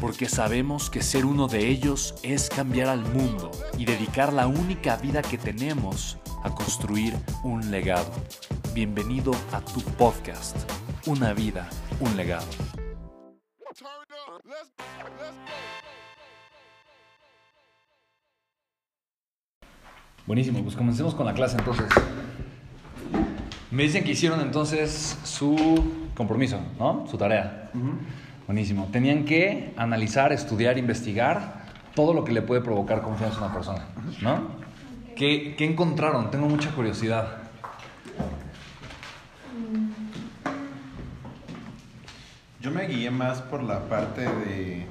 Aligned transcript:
porque 0.00 0.28
sabemos 0.28 0.90
que 0.90 1.02
ser 1.02 1.24
uno 1.24 1.48
de 1.48 1.68
ellos 1.68 2.14
es 2.22 2.48
cambiar 2.48 2.88
al 2.88 3.00
mundo 3.00 3.50
y 3.78 3.84
dedicar 3.84 4.32
la 4.32 4.46
única 4.46 4.96
vida 4.96 5.22
que 5.22 5.38
tenemos 5.38 6.18
a 6.42 6.54
construir 6.54 7.14
un 7.42 7.70
legado. 7.70 8.10
Bienvenido 8.74 9.32
a 9.52 9.60
tu 9.60 9.80
podcast, 9.80 10.56
Una 11.06 11.32
vida, 11.32 11.68
un 12.00 12.16
legado. 12.16 12.46
Buenísimo, 20.26 20.62
pues 20.62 20.74
comencemos 20.74 21.14
con 21.14 21.24
la 21.24 21.34
clase 21.34 21.56
entonces. 21.56 21.86
Me 23.70 23.84
dicen 23.84 24.04
que 24.04 24.12
hicieron 24.12 24.40
entonces 24.40 25.16
su 25.22 25.56
compromiso, 26.16 26.60
¿no? 26.78 27.06
Su 27.08 27.16
tarea. 27.16 27.70
Buenísimo. 28.46 28.88
Tenían 28.92 29.24
que 29.24 29.74
analizar, 29.76 30.32
estudiar, 30.32 30.78
investigar 30.78 31.64
todo 31.96 32.14
lo 32.14 32.24
que 32.24 32.32
le 32.32 32.42
puede 32.42 32.60
provocar 32.60 33.02
confianza 33.02 33.38
a 33.38 33.46
una 33.46 33.54
persona, 33.54 33.86
¿no? 34.20 34.66
¿Qué, 35.16 35.56
encontraron? 35.58 36.30
Tengo 36.30 36.46
mucha 36.46 36.70
curiosidad. 36.72 37.38
Yo 42.60 42.70
me 42.70 42.86
guié 42.86 43.10
más 43.10 43.40
por 43.40 43.62
la 43.62 43.88
parte 43.88 44.22
de 44.22 44.86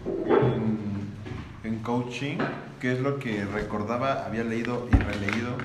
en, 1.64 1.80
coaching, 1.80 2.38
que 2.80 2.94
es 2.94 3.00
lo 3.00 3.20
que 3.20 3.45
recordaba, 3.45 4.26
había 4.26 4.44
leído 4.44 4.89
y 4.92 4.95
releído 4.95 5.58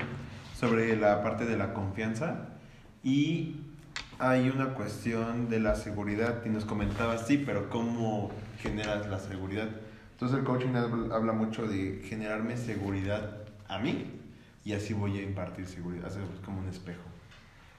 sobre 0.57 0.95
la 0.95 1.23
parte 1.23 1.45
de 1.45 1.57
la 1.57 1.73
confianza 1.73 2.49
y 3.03 3.60
hay 4.21 4.49
una 4.49 4.75
cuestión 4.75 5.49
de 5.49 5.59
la 5.59 5.73
seguridad 5.73 6.45
y 6.45 6.49
nos 6.49 6.63
comentaba, 6.63 7.17
sí, 7.17 7.41
pero 7.43 7.69
¿cómo 7.69 8.29
generas 8.59 9.07
la 9.07 9.17
seguridad? 9.17 9.67
Entonces 10.11 10.37
el 10.37 10.43
coaching 10.43 10.75
habla 11.11 11.33
mucho 11.33 11.65
de 11.65 12.03
generarme 12.05 12.55
seguridad 12.55 13.37
a 13.67 13.79
mí 13.79 14.11
y 14.63 14.73
así 14.73 14.93
voy 14.93 15.17
a 15.17 15.23
impartir 15.23 15.65
seguridad, 15.65 16.05
hacer 16.05 16.21
como 16.45 16.59
un 16.59 16.67
espejo. 16.67 17.01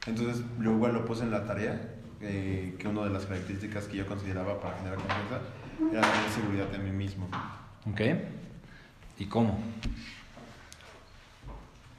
Entonces 0.05 0.43
yo 0.61 0.73
igual 0.73 0.95
lo 0.95 1.05
puse 1.05 1.23
en 1.23 1.31
la 1.31 1.45
tarea, 1.45 1.81
eh, 2.21 2.75
que 2.77 2.89
una 2.89 3.05
de 3.05 3.11
las 3.11 3.25
características 3.27 3.85
que 3.85 3.99
yo 3.99 4.07
consideraba 4.07 4.61
para 4.61 4.77
generar 4.79 4.99
confianza 4.99 5.41
era 5.93 6.01
tener 6.01 6.31
seguridad 6.35 6.67
de 6.67 6.79
mí 6.79 6.91
mismo. 6.91 7.29
Ok. 7.89 8.01
¿Y 9.21 9.27
cómo? 9.27 9.61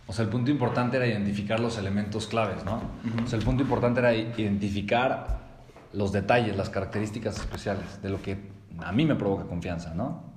O 0.05 0.13
sea, 0.13 0.25
el 0.25 0.29
punto 0.29 0.51
importante 0.51 0.97
era 0.97 1.07
identificar 1.07 1.59
los 1.59 1.77
elementos 1.77 2.27
claves, 2.27 2.65
¿no? 2.65 2.81
O 3.23 3.27
sea, 3.27 3.39
el 3.39 3.45
punto 3.45 3.63
importante 3.63 3.99
era 3.99 4.13
identificar 4.13 5.39
los 5.93 6.11
detalles, 6.11 6.57
las 6.57 6.69
características 6.69 7.37
especiales 7.37 8.01
de 8.01 8.09
lo 8.09 8.21
que 8.21 8.37
a 8.83 8.91
mí 8.91 9.05
me 9.05 9.15
provoca 9.15 9.45
confianza, 9.45 9.93
¿no? 9.93 10.33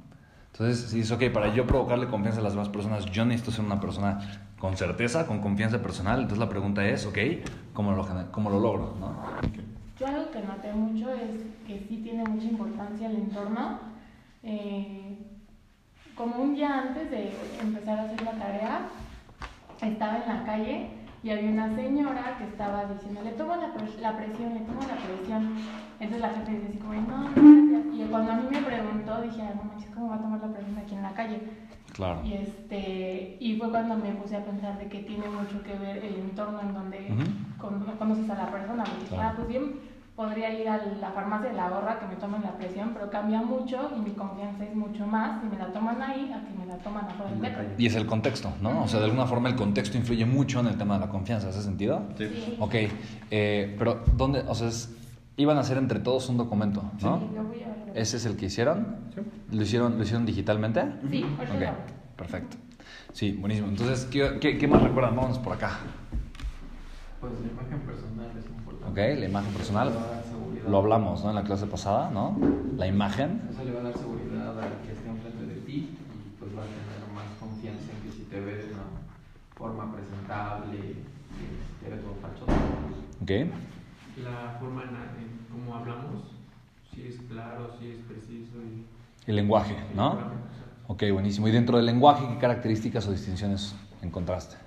Entonces, 0.53 0.91
si 0.91 1.01
es 1.01 1.11
ok, 1.11 1.25
para 1.33 1.53
yo 1.53 1.67
provocarle 1.67 2.07
confianza 2.07 2.41
a 2.41 2.43
las 2.43 2.53
demás 2.53 2.69
personas, 2.69 3.07
yo 3.07 3.25
necesito 3.27 3.51
ser 3.51 3.65
una 3.65 3.81
persona 3.81 4.53
con 4.59 4.77
certeza, 4.77 5.27
con 5.27 5.41
confianza 5.41 5.83
personal. 5.83 6.21
Entonces, 6.21 6.39
la 6.39 6.49
pregunta 6.49 6.87
es, 6.87 7.05
ok, 7.05 7.19
¿cómo 7.75 7.93
lo, 7.93 8.07
cómo 8.31 8.51
lo 8.51 8.61
logro, 8.61 8.97
no? 8.99 9.17
Yo 9.99 10.07
algo 10.07 10.31
que 10.31 10.41
noté 10.41 10.73
mucho 10.73 11.11
es 11.11 11.43
que 11.67 11.85
sí 11.89 12.01
tiene 12.03 12.25
mucha 12.25 12.47
importancia 12.47 13.09
el 13.09 13.17
entorno. 13.17 13.81
Eh, 14.43 15.19
como 16.15 16.37
un 16.37 16.55
día 16.55 16.83
antes 16.83 17.11
de 17.11 17.33
empezar 17.61 17.99
a 17.99 18.03
hacer 18.05 18.23
la 18.23 18.33
tarea, 18.33 18.89
estaba 19.81 20.23
en 20.23 20.29
la 20.29 20.45
calle 20.45 20.91
y 21.23 21.31
había 21.31 21.51
una 21.51 21.75
señora 21.75 22.37
que 22.39 22.45
estaba 22.45 22.85
diciendo, 22.85 23.21
le 23.25 23.33
tomo 23.33 23.57
la, 23.57 23.73
la 24.01 24.17
presión, 24.17 24.55
le 24.55 24.61
tomo 24.61 24.81
la 24.81 24.97
presión. 24.97 25.57
Entonces 25.99 26.21
la 26.21 26.31
gente 26.31 26.53
dice 26.53 26.67
así 26.69 26.79
como, 26.79 26.95
no, 26.95 27.29
no, 27.31 27.95
Y 27.95 28.07
cuando 28.09 28.33
a 28.33 28.37
mí 28.37 28.47
me 28.51 28.63
preguntó, 28.63 29.23
dije, 29.23 29.43
no 29.57 29.65
manches, 29.65 29.91
¿cómo 29.93 30.09
va 30.09 30.15
a 30.17 30.21
tomar 30.21 30.41
la 30.41 30.53
presión 30.53 30.79
aquí 30.79 30.95
en 30.95 31.03
la 31.03 31.15
calle? 31.15 31.41
Claro. 31.95 32.21
Y, 32.25 32.35
este, 32.35 33.37
y 33.41 33.57
fue 33.57 33.71
cuando 33.71 33.97
me 33.97 34.13
puse 34.13 34.37
a 34.37 34.45
pensar 34.45 34.79
de 34.79 34.87
que 34.87 35.01
tiene 35.01 35.29
mucho 35.29 35.63
que 35.63 35.75
ver 35.75 36.05
el 36.05 36.15
entorno 36.15 36.61
en 36.61 36.75
donde 36.75 37.15
conoces 37.59 38.31
a 38.31 38.35
la 38.35 38.51
persona. 38.51 38.85
Me 38.85 39.05
dije, 39.05 39.17
ah, 39.17 39.33
pues 39.35 39.49
bien, 39.49 39.81
podría 40.17 40.51
ir 40.59 40.67
a 40.69 40.79
la 40.79 41.11
farmacia 41.11 41.51
de 41.51 41.57
la 41.57 41.69
gorra 41.69 41.99
que 42.01 42.07
me 42.07 42.17
tomen 42.17 42.43
la 42.43 42.57
presión, 42.57 42.93
pero 42.95 43.11
cambia 43.11 43.43
mucho 43.43 43.91
y 43.95 44.01
mi 44.01 44.13
confianza 44.13 44.65
es 44.65 44.75
mucho 44.75 45.07
más 45.07 45.43
si 45.43 45.49
me 45.49 45.59
la 45.59 45.71
toman 45.73 46.01
ahí 46.03 46.33
a 46.33 46.43
que 46.43 46.59
me 46.59 46.65
la 46.65 46.79
toman 46.79 47.05
afuera 47.05 47.31
del 47.31 47.39
metro. 47.41 47.63
Y 47.77 47.87
es 47.87 47.95
el 47.95 48.07
contexto, 48.07 48.51
¿no? 48.63 48.85
O 48.85 48.89
sea, 48.89 48.99
de 49.01 49.05
alguna 49.05 49.27
forma 49.27 49.51
el 49.51 49.57
contexto 49.57 49.99
influye 49.99 50.25
mucho 50.25 50.61
en 50.61 50.69
el 50.69 50.79
tema 50.79 50.95
de 50.95 51.01
la 51.01 51.11
confianza, 51.11 51.51
¿hace 51.51 51.61
sentido? 51.63 52.03
Sí. 52.17 52.57
Ok, 52.59 52.75
eh, 53.31 53.77
pero 53.79 54.03
¿dónde, 54.17 54.41
o 54.49 54.55
sea, 54.55 54.71
iban 55.37 55.59
a 55.59 55.61
hacer 55.61 55.77
entre 55.77 56.01
todos 56.01 56.31
un 56.31 56.39
documento, 56.39 56.83
¿no? 57.03 57.19
Sí, 57.21 57.27
yo 57.35 57.45
voy 57.45 57.63
a 57.63 57.85
ver. 57.85 57.99
¿Ese 57.99 58.17
es 58.17 58.25
el 58.25 58.37
que 58.37 58.47
hicieron? 58.47 58.97
Sí. 59.15 59.21
¿Lo 59.55 59.63
hicieron, 59.63 59.99
lo 59.99 60.03
hicieron 60.03 60.25
digitalmente? 60.25 60.83
Sí, 61.11 61.25
Ok, 61.25 62.17
perfecto. 62.17 62.57
Sí, 63.13 63.33
buenísimo. 63.33 63.69
Entonces, 63.69 64.07
¿qué, 64.07 64.39
qué, 64.41 64.57
qué 64.57 64.67
más 64.67 64.83
recuerdan? 64.83 65.15
Vamos 65.15 65.39
por 65.39 65.53
acá. 65.53 65.79
Pues 67.21 67.33
la 67.41 67.49
imagen 67.53 67.81
personal 67.81 68.31
es. 68.39 68.56
Ok, 68.91 68.97
la 68.97 69.27
imagen 69.27 69.53
personal. 69.53 69.93
Lo 70.69 70.79
hablamos 70.79 71.23
¿no? 71.23 71.31
en 71.31 71.37
la 71.37 71.45
clase 71.45 71.67
pasada, 71.67 72.11
¿no? 72.11 72.37
La 72.77 72.87
imagen. 72.87 73.41
Eso 73.51 73.65
le 73.65 73.73
va 73.73 73.81
a 73.81 73.83
dar 73.85 73.97
seguridad 73.97 74.59
al 74.59 74.71
que 74.85 74.93
esté 74.93 75.09
enfrente 75.09 75.47
de 75.47 75.61
ti 75.61 75.97
y 75.97 76.39
pues 76.39 76.51
va 76.57 76.63
a 76.63 76.67
tener 76.67 77.15
más 77.15 77.27
confianza 77.39 77.85
en 77.93 78.03
que 78.03 78.17
si 78.17 78.25
te 78.25 78.41
ve 78.41 78.57
de 78.57 78.73
una 78.73 78.83
forma 79.57 79.93
presentable, 79.95 80.79
te 81.83 81.91
ve 81.91 81.97
todo 81.99 82.15
fachoso. 82.21 82.53
Ok. 83.23 83.31
La 84.25 84.57
forma 84.59 84.83
en, 84.83 85.47
cómo 85.53 85.77
hablamos, 85.77 86.33
si 86.93 87.07
es 87.07 87.17
claro, 87.29 87.77
si 87.79 87.91
es 87.91 87.99
preciso. 88.09 88.59
Y, 88.59 88.87
El 89.31 89.37
lenguaje, 89.37 89.77
¿no? 89.95 90.19
Ok, 90.89 91.05
buenísimo. 91.13 91.47
¿Y 91.49 91.53
dentro 91.53 91.77
del 91.77 91.87
lenguaje 91.87 92.27
qué 92.29 92.39
características 92.39 93.07
o 93.07 93.13
distinciones 93.13 93.75
encontraste? 94.03 94.66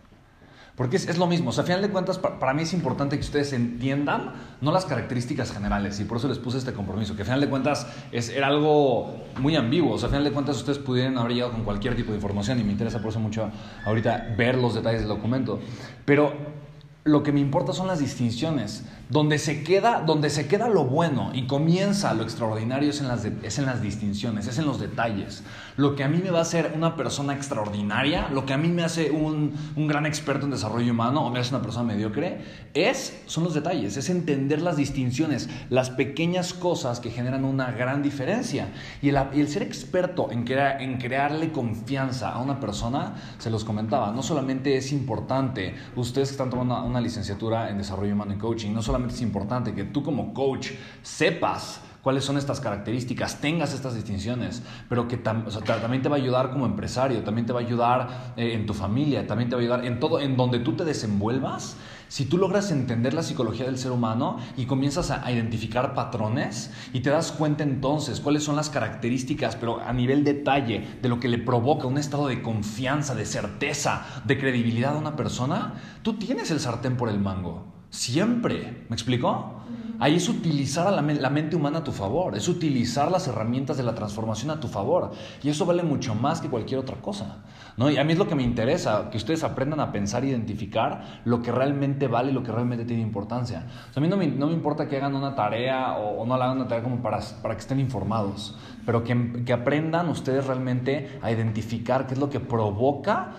Porque 0.79 0.95
es, 0.95 1.17
lo 1.17 1.28
mismo, 1.28 1.50
o 1.50 1.51
sea, 1.51 1.63
a 1.63 1.67
final 1.67 1.81
de 1.81 1.90
cuentas, 1.90 2.17
para, 2.19 2.53
mí 2.53 2.62
es 2.62 2.72
importante 2.72 3.17
que 3.17 3.22
ustedes 3.22 3.51
entiendan, 3.51 4.31
no 4.62 4.72
las 4.72 4.85
características 4.85 5.51
generales, 5.51 6.00
y 6.00 6.06
por 6.06 6.19
eso 6.19 6.29
les 6.29 6.38
puse 6.38 6.57
este 6.57 6.72
compromiso, 6.72 7.17
que 7.17 7.23
a 7.23 7.25
final 7.25 7.41
de 7.41 7.50
cuentas 7.50 7.85
es, 8.13 8.29
era 8.29 8.47
algo 8.47 9.25
muy 9.41 9.57
ambiguo, 9.57 9.95
o 9.95 9.98
sea, 9.98 10.07
a 10.07 10.09
final 10.09 10.24
de 10.24 10.31
cuentas 10.31 10.56
ustedes 10.56 10.80
pudieran 10.80 11.18
haber 11.18 11.33
llegado 11.33 11.51
con 11.51 11.65
cualquier 11.65 11.98
tipo 11.98 12.12
de 12.12 12.15
información, 12.15 12.62
y 12.62 12.63
me 12.63 12.71
interesa 12.71 13.00
por 13.00 13.09
eso 13.09 13.19
mucho 13.19 13.51
ahorita 13.83 14.36
ver 14.38 14.57
los 14.57 14.74
detalles 14.74 15.01
del 15.01 15.09
documento, 15.09 15.59
pero 16.06 16.31
lo 17.04 17.24
que 17.24 17.33
me 17.33 17.42
importa 17.42 17.74
son 17.74 17.88
las 17.88 18.00
distinciones. 18.00 18.86
Donde 19.09 19.39
se 19.39 19.63
queda, 19.63 20.03
donde 20.06 20.29
se 20.29 20.47
queda 20.47 20.69
lo 20.69 20.85
bueno 20.85 21.31
y 21.33 21.47
comienza 21.47 22.13
lo 22.13 22.21
extraordinario 22.21 22.91
es 22.91 23.01
en, 23.01 23.07
las 23.07 23.25
es 23.25 23.57
en 23.57 23.65
las 23.65 23.81
distinciones, 23.81 24.45
es 24.45 24.59
en 24.59 24.67
los 24.67 24.79
detalles. 24.79 25.41
Lo 25.77 25.95
que 25.95 26.03
a 26.03 26.07
mí 26.07 26.19
me 26.23 26.29
va 26.29 26.38
a 26.38 26.41
hacer 26.44 26.73
una 26.75 26.95
persona 26.95 27.33
extraordinaria, 27.33 28.29
lo 28.29 28.45
que 28.45 28.53
a 28.53 28.57
mí 28.57 28.67
me 28.67 28.83
hace 28.83 29.09
un, 29.09 29.56
un 29.75 29.88
gran 29.88 30.06
experto 30.06 30.45
en 30.45 30.51
desarrollo 30.51 30.91
humano 30.91 31.25
o 31.25 31.31
me 31.31 31.39
hace 31.39 31.56
una 31.56 31.63
persona 31.63 31.85
mediocre, 31.85 32.41
es, 32.75 33.19
son 33.25 33.45
los 33.45 33.56
detalles, 33.56 33.97
es 33.97 34.11
entender 34.11 34.61
las 34.61 34.77
distinciones, 34.77 35.50
las 35.71 35.89
pequeñas 35.89 36.53
cosas 36.53 37.00
que 37.00 37.09
generan 37.09 37.45
una 37.45 37.71
gran 37.71 38.03
diferencia. 38.03 38.67
Y 39.01 39.09
el, 39.09 39.17
el 39.33 39.47
ser 39.47 39.63
experto 39.63 40.29
en, 40.29 40.44
crear, 40.44 40.83
en 40.83 41.00
crearle 41.00 41.51
confianza 41.51 42.29
a 42.29 42.38
una 42.38 42.59
persona, 42.59 43.15
se 43.39 43.50
los 43.50 43.63
comentaba, 43.63 44.11
no 44.11 44.21
solamente 44.21 44.77
es 44.77 44.91
importante, 44.91 45.73
ustedes 45.95 46.27
que 46.27 46.33
están 46.33 46.51
tomando 46.51 46.75
una, 46.75 46.83
una 46.83 47.01
licenciatura 47.01 47.71
en 47.71 47.79
desarrollo 47.79 48.13
humano 48.13 48.35
y 48.35 48.38
coaching, 48.38 48.71
no 48.71 48.83
solamente 48.83 48.99
es 49.07 49.22
importante 49.22 49.74
que 49.74 49.84
tú 49.84 50.04
como 50.04 50.34
coach 50.34 50.72
sepas 51.01 51.81
cuáles 52.01 52.24
son 52.24 52.38
estas 52.38 52.60
características, 52.60 53.42
tengas 53.42 53.74
estas 53.74 53.96
distinciones, 53.96 54.63
pero 54.88 55.07
que 55.07 55.18
también 55.18 56.01
te 56.01 56.10
va 56.10 56.16
a 56.16 56.19
ayudar 56.19 56.51
como 56.51 56.66
empresario, 56.66 57.24
también 57.24 57.46
te 57.46 57.54
va 57.54 57.60
a 57.60 57.63
ayudar 57.63 58.34
eh, 58.38 58.54
en 58.54 58.66
tu 58.66 58.74
familia, 58.74 59.28
también 59.28 59.50
te 59.50 59.56
va 59.56 59.62
a 59.62 59.63
ayudar 59.63 59.86
en 59.86 60.00
todo, 60.00 60.19
en 60.19 60.38
donde 60.38 60.60
tú 60.60 60.74
te 60.74 60.86
desenvuelvas. 60.86 61.75
Si 62.07 62.25
tú 62.25 62.40
logras 62.40 62.72
entender 62.72 63.13
la 63.13 63.22
psicología 63.22 63.68
del 63.68 63.78
ser 63.78 63.92
humano 63.92 64.40
y 64.57 64.66
comienzas 64.66 65.12
a, 65.12 65.31
identificar 65.31 65.94
patrones 65.94 66.72
y 66.92 67.02
te 67.02 67.12
das 67.12 67.31
cuenta 67.31 67.63
entonces 67.63 68.19
cuáles 68.19 68.44
son 68.44 68.56
las 68.56 68.72
características, 68.72 69.56
pero 69.56 69.80
a 69.80 69.94
nivel 69.94 70.24
detalle, 70.24 70.88
de 71.04 71.10
lo 71.10 71.19
que 71.19 71.28
le 71.28 71.38
provoca 71.38 71.86
un 71.86 72.00
estado 72.00 72.28
de 72.28 72.42
confianza, 72.42 73.13
de 73.13 73.28
certeza, 73.28 74.06
de 74.25 74.40
credibilidad 74.40 74.95
a 74.95 75.00
una 75.00 75.16
persona, 75.16 75.75
tú 76.02 76.13
tienes 76.13 76.50
el 76.50 76.60
sartén 76.60 76.98
por 76.98 77.10
el 77.10 77.19
mango. 77.19 77.79
Siempre. 77.89 78.86
¿Me 78.88 78.95
explico? 78.95 79.59
Ahí 80.01 80.15
es 80.15 80.30
utilizar 80.30 80.88
a 80.88 80.91
la, 80.91 81.01
mente 81.01 81.57
humana 81.57 81.80
a 81.80 81.83
tu 81.83 81.91
favor, 81.91 82.38
es 82.38 82.47
utilizar 82.47 83.12
las 83.12 83.27
herramientas 83.27 83.75
de 83.75 83.83
la 83.83 83.95
transformación 83.95 84.50
a 84.50 84.62
tu 84.62 84.69
favor. 84.69 85.12
Y 85.44 85.50
eso 85.50 85.65
vale 85.65 85.83
mucho 85.83 86.15
más 86.15 86.39
que 86.39 86.47
cualquier 86.47 86.80
otra 86.80 86.95
cosa. 87.01 87.39
¿no? 87.75 87.89
Y 87.89 87.97
a 87.97 88.06
mí 88.06 88.13
es 88.13 88.18
lo 88.18 88.25
que 88.25 88.36
me 88.36 88.44
interesa, 88.44 89.09
que 89.12 89.18
ustedes 89.18 89.44
aprendan 89.44 89.81
a 89.81 89.91
pensar 89.91 90.24
e 90.24 90.27
identificar 90.27 91.21
lo 91.25 91.41
que 91.41 91.51
realmente 91.51 92.07
vale 92.07 92.31
y 92.31 92.33
lo 92.33 92.44
que 92.44 92.51
realmente 92.53 92.86
tiene 92.86 93.01
importancia. 93.01 93.68
a 93.94 94.00
mí 94.00 94.07
no 94.07 94.15
me, 94.15 94.27
no 94.27 94.47
me, 94.47 94.53
importa 94.53 94.88
que 94.88 94.95
hagan 94.95 95.15
una 95.15 95.35
tarea 95.35 95.97
o, 95.97 96.25
no 96.25 96.38
la 96.38 96.45
hagan 96.45 96.57
una 96.59 96.68
tarea 96.69 96.83
como 96.83 97.01
para, 97.01 97.19
para 97.42 97.56
que 97.56 97.62
estén 97.62 97.81
informados, 97.81 98.57
pero 98.85 99.03
que, 99.03 99.44
que 99.45 99.51
aprendan 99.51 100.07
ustedes 100.07 100.47
realmente 100.47 101.19
a 101.21 101.30
identificar 101.30 102.07
qué 102.07 102.13
es 102.13 102.19
lo 102.21 102.30
que 102.30 102.39
provoca 102.39 103.31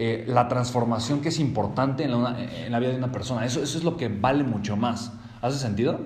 eh, 0.00 0.24
la 0.28 0.46
transformación 0.46 1.20
que 1.20 1.30
es 1.30 1.40
importante 1.40 2.04
en 2.04 2.22
la, 2.22 2.40
en 2.40 2.70
la, 2.70 2.78
vida 2.78 2.90
de 2.90 2.98
una 2.98 3.10
persona. 3.10 3.44
Eso, 3.44 3.60
eso 3.60 3.78
es 3.78 3.82
lo 3.82 3.96
que 3.96 4.06
vale 4.06 4.44
mucho 4.44 4.76
más. 4.76 5.12
¿Hace 5.42 5.58
sentido? 5.58 5.98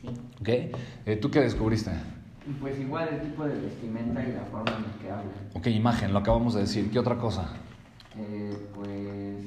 Sí. 0.00 0.08
Ok. 0.40 0.48
Eh, 0.48 1.18
¿Tú 1.20 1.30
qué 1.30 1.40
descubriste? 1.40 1.90
Pues 2.62 2.80
igual 2.80 3.08
el 3.12 3.20
tipo 3.20 3.44
de 3.44 3.60
vestimenta 3.60 4.22
y 4.22 4.32
la 4.32 4.44
forma 4.44 4.74
en 4.74 4.82
la 4.82 4.98
que 5.02 5.10
habla. 5.10 5.30
Ok, 5.52 5.66
imagen, 5.66 6.14
lo 6.14 6.20
acabamos 6.20 6.54
de 6.54 6.62
decir. 6.62 6.90
¿Qué 6.90 6.98
otra 6.98 7.18
cosa? 7.18 7.44
Eh, 8.16 8.56
pues. 8.74 9.44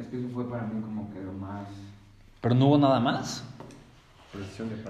Es 0.00 0.06
que 0.06 0.18
eso 0.18 0.28
fue 0.32 0.48
para 0.48 0.62
mí 0.62 0.80
como 0.80 1.12
que 1.12 1.20
lo 1.20 1.34
más. 1.34 1.68
¿Pero 2.40 2.54
no 2.54 2.68
hubo 2.68 2.78
nada 2.78 2.98
más? 2.98 3.44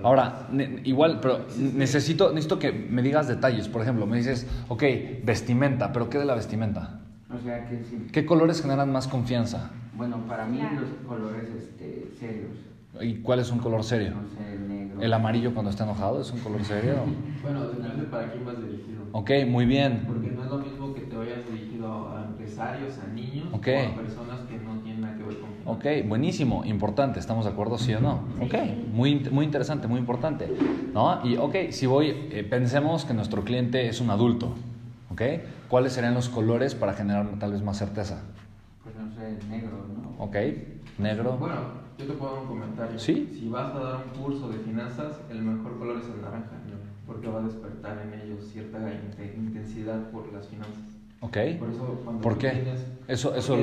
Ahora, 0.04 0.48
igual, 0.84 1.18
pero 1.20 1.44
necesito, 1.56 2.28
necesito 2.28 2.60
que 2.60 2.70
me 2.70 3.02
digas 3.02 3.26
detalles. 3.26 3.66
Por 3.66 3.82
ejemplo, 3.82 4.06
me 4.06 4.16
dices, 4.16 4.46
ok, 4.68 4.84
vestimenta, 5.24 5.92
pero 5.92 6.08
¿qué 6.08 6.18
de 6.18 6.24
la 6.24 6.36
vestimenta? 6.36 7.01
O 7.34 7.42
sea, 7.42 7.66
que 7.68 7.82
sí. 7.84 8.06
¿Qué 8.12 8.26
colores 8.26 8.60
generan 8.62 8.92
más 8.92 9.08
confianza? 9.08 9.70
Bueno, 9.94 10.18
para 10.28 10.46
mí 10.46 10.60
los 10.74 10.90
colores 11.06 11.48
este, 11.50 12.10
serios. 12.18 12.50
¿Y 13.00 13.16
cuál 13.22 13.38
es 13.38 13.50
un 13.50 13.58
color 13.58 13.84
serio? 13.84 14.10
No 14.10 14.28
sé, 14.28 14.54
el 14.54 14.68
negro. 14.68 15.00
¿El 15.00 15.12
amarillo 15.12 15.54
cuando 15.54 15.70
está 15.70 15.84
enojado 15.84 16.20
es 16.20 16.30
un 16.30 16.40
color 16.40 16.64
serio? 16.64 17.04
bueno, 17.42 17.62
depende 17.66 18.04
para 18.04 18.30
quién 18.30 18.44
vas 18.44 18.56
dirigido. 18.62 19.02
Ok, 19.12 19.30
muy 19.48 19.64
bien. 19.64 20.04
Porque 20.06 20.30
no 20.30 20.42
es 20.42 20.50
lo 20.50 20.58
mismo 20.58 20.94
que 20.94 21.00
te 21.02 21.16
vayas 21.16 21.38
dirigido 21.50 22.10
a 22.10 22.24
empresarios, 22.26 22.98
a 22.98 23.06
niños 23.08 23.46
o 23.52 23.56
a 23.56 23.96
personas 23.96 24.40
que 24.48 24.56
no 24.58 24.78
tienen 24.80 25.02
nada 25.02 25.16
que 25.16 25.22
ver 25.24 25.38
con... 25.38 25.50
Ok, 25.64 25.86
buenísimo, 26.08 26.64
importante, 26.64 27.20
¿estamos 27.20 27.44
de 27.44 27.52
acuerdo, 27.52 27.78
sí 27.78 27.94
o 27.94 28.00
no? 28.00 28.24
Ok, 28.40 28.54
muy, 28.92 29.20
muy 29.30 29.44
interesante, 29.44 29.86
muy 29.88 29.98
importante. 29.98 30.48
¿No? 30.92 31.20
Y 31.24 31.36
ok, 31.36 31.70
si 31.70 31.86
voy, 31.86 32.08
eh, 32.30 32.46
pensemos 32.48 33.04
que 33.04 33.14
nuestro 33.14 33.44
cliente 33.44 33.88
es 33.88 34.00
un 34.00 34.10
adulto, 34.10 34.54
¿ok? 35.12 35.22
¿Cuáles 35.68 35.92
serían 35.92 36.14
los 36.14 36.28
colores 36.28 36.74
para 36.74 36.94
generar 36.94 37.26
tal 37.38 37.52
vez 37.52 37.62
más 37.62 37.78
certeza? 37.78 38.22
Pues 38.82 38.94
no 38.96 39.10
sé, 39.14 39.38
negro, 39.48 39.86
¿no? 40.02 40.24
Ok, 40.24 40.36
negro. 40.98 41.36
Bueno, 41.38 41.56
yo 41.98 42.06
te 42.06 42.12
puedo 42.14 42.32
dar 42.32 42.42
un 42.42 42.48
comentario. 42.48 42.98
Sí. 42.98 43.30
Si 43.32 43.48
vas 43.48 43.74
a 43.74 43.78
dar 43.78 43.96
un 43.96 44.22
curso 44.22 44.48
de 44.48 44.58
finanzas, 44.58 45.20
el 45.30 45.42
mejor 45.42 45.78
color 45.78 45.98
es 45.98 46.06
el 46.06 46.22
naranja, 46.22 46.50
porque 47.06 47.28
va 47.28 47.40
a 47.40 47.42
despertar 47.42 47.98
en 48.02 48.20
ellos 48.20 48.48
cierta 48.52 48.78
intensidad 49.36 50.10
por 50.10 50.32
las 50.32 50.48
finanzas. 50.48 50.78
Ok. 51.20 51.36
Por, 51.58 51.70
eso, 51.70 52.00
cuando 52.04 52.22
¿Por 52.22 52.38
qué? 52.38 52.74
¿Eso, 53.06 53.34
eso 53.34 53.56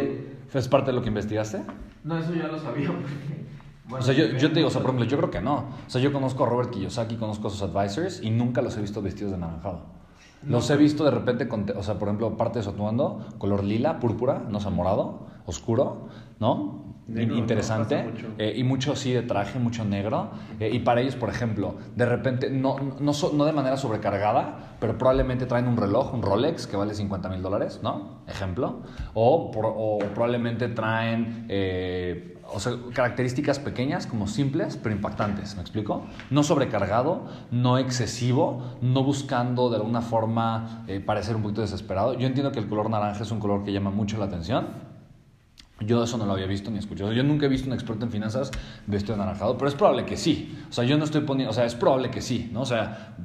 es 0.53 0.67
parte 0.67 0.91
de 0.91 0.95
lo 0.95 1.01
que 1.01 1.09
investigaste? 1.09 1.61
No, 2.03 2.17
eso 2.17 2.33
ya 2.33 2.47
lo 2.47 2.59
sabía 2.59 2.87
porque... 2.91 3.49
Bueno, 3.89 4.03
o 4.03 4.05
sea, 4.05 4.13
yo, 4.13 4.37
yo 4.37 4.49
te 4.49 4.55
digo, 4.55 4.67
o 4.67 4.71
sea, 4.71 4.81
por 4.81 4.91
ejemplo, 4.91 5.09
yo 5.09 5.17
creo 5.17 5.31
que 5.31 5.41
no. 5.41 5.65
O 5.87 5.89
sea, 5.89 5.99
yo 5.99 6.13
conozco 6.13 6.43
a 6.43 6.47
Robert 6.47 6.69
Kiyosaki, 6.69 7.15
conozco 7.15 7.47
a 7.47 7.51
sus 7.51 7.63
advisors 7.63 8.21
y 8.21 8.29
nunca 8.29 8.61
los 8.61 8.77
he 8.77 8.81
visto 8.81 9.01
vestidos 9.01 9.31
de 9.31 9.39
naranjado. 9.39 9.98
Los 10.47 10.69
he 10.69 10.77
visto 10.77 11.03
de 11.03 11.11
repente, 11.11 11.47
con, 11.47 11.65
o 11.75 11.83
sea, 11.83 11.99
por 11.99 12.07
ejemplo, 12.07 12.37
parte 12.37 12.59
de 12.59 12.63
su 12.63 12.69
atuendo, 12.69 13.25
color 13.37 13.63
lila, 13.63 13.99
púrpura, 13.99 14.43
no 14.49 14.59
sé, 14.59 14.69
morado, 14.69 15.27
oscuro, 15.45 16.07
¿no? 16.39 16.89
interesante. 17.17 18.05
Eh, 18.37 18.53
y 18.55 18.63
mucho 18.63 18.95
sí 18.95 19.11
de 19.11 19.23
traje, 19.23 19.59
mucho 19.59 19.85
negro. 19.85 20.29
Eh, 20.59 20.69
y 20.71 20.79
para 20.79 21.01
ellos, 21.01 21.15
por 21.15 21.29
ejemplo, 21.29 21.75
de 21.95 22.05
repente, 22.05 22.49
no, 22.49 22.77
no, 22.99 23.11
no, 23.33 23.45
de 23.45 23.51
manera 23.51 23.77
sobrecargada, 23.77 24.75
pero 24.79 24.97
probablemente 24.97 25.45
traen 25.45 25.67
un 25.67 25.77
reloj, 25.77 26.13
un 26.13 26.21
Rolex, 26.21 26.67
que 26.67 26.77
vale 26.77 26.93
50 26.93 27.29
mil 27.29 27.41
dólares, 27.41 27.79
¿no? 27.81 28.19
Ejemplo. 28.27 28.81
O, 29.13 29.51
o 29.55 29.99
probablemente 30.13 30.67
traen 30.69 31.45
eh, 31.49 32.38
o 32.51 32.59
sea, 32.59 32.73
características 32.93 33.59
pequeñas, 33.59 34.07
como 34.07 34.27
simples, 34.27 34.77
pero 34.81 34.95
impactantes, 34.95 35.55
¿me 35.55 35.61
explico? 35.61 36.05
No 36.29 36.43
sobrecargado, 36.43 37.27
no 37.51 37.77
excesivo, 37.77 38.77
no 38.81 39.03
buscando 39.03 39.69
de 39.69 39.77
alguna 39.77 40.01
forma 40.01 40.83
eh, 40.87 40.99
parecer 40.99 41.35
un 41.35 41.43
poquito 41.43 41.61
desesperado. 41.61 42.17
Yo 42.17 42.27
entiendo 42.27 42.51
que 42.51 42.59
el 42.59 42.67
color 42.67 42.89
naranja 42.89 43.23
es 43.23 43.31
un 43.31 43.39
color 43.39 43.63
que 43.63 43.71
llama 43.71 43.91
mucho 43.91 44.17
la 44.17 44.25
atención. 44.25 44.89
Yo 45.81 46.03
eso 46.03 46.17
no 46.17 46.25
lo 46.25 46.33
había 46.33 46.45
visto 46.45 46.69
ni 46.71 46.77
escuchado. 46.77 47.13
Yo 47.13 47.23
nunca 47.23 47.45
he 47.45 47.49
visto 47.49 47.67
un 47.67 47.73
experto 47.73 48.03
en 48.03 48.11
finanzas 48.11 48.51
vestido 48.85 49.13
de 49.13 49.19
naranjado, 49.19 49.57
pero 49.57 49.69
es 49.69 49.75
probable 49.75 50.05
que 50.05 50.17
sí. 50.17 50.57
O 50.69 50.73
sea, 50.73 50.83
yo 50.83 50.97
no 50.97 51.05
estoy 51.05 51.21
poniendo, 51.21 51.51
o 51.51 51.53
sea, 51.53 51.65
es 51.65 51.75
probable 51.75 52.11
que 52.11 52.21
sí, 52.21 52.49
¿no? 52.51 52.61
O 52.61 52.65
sea, 52.65 53.15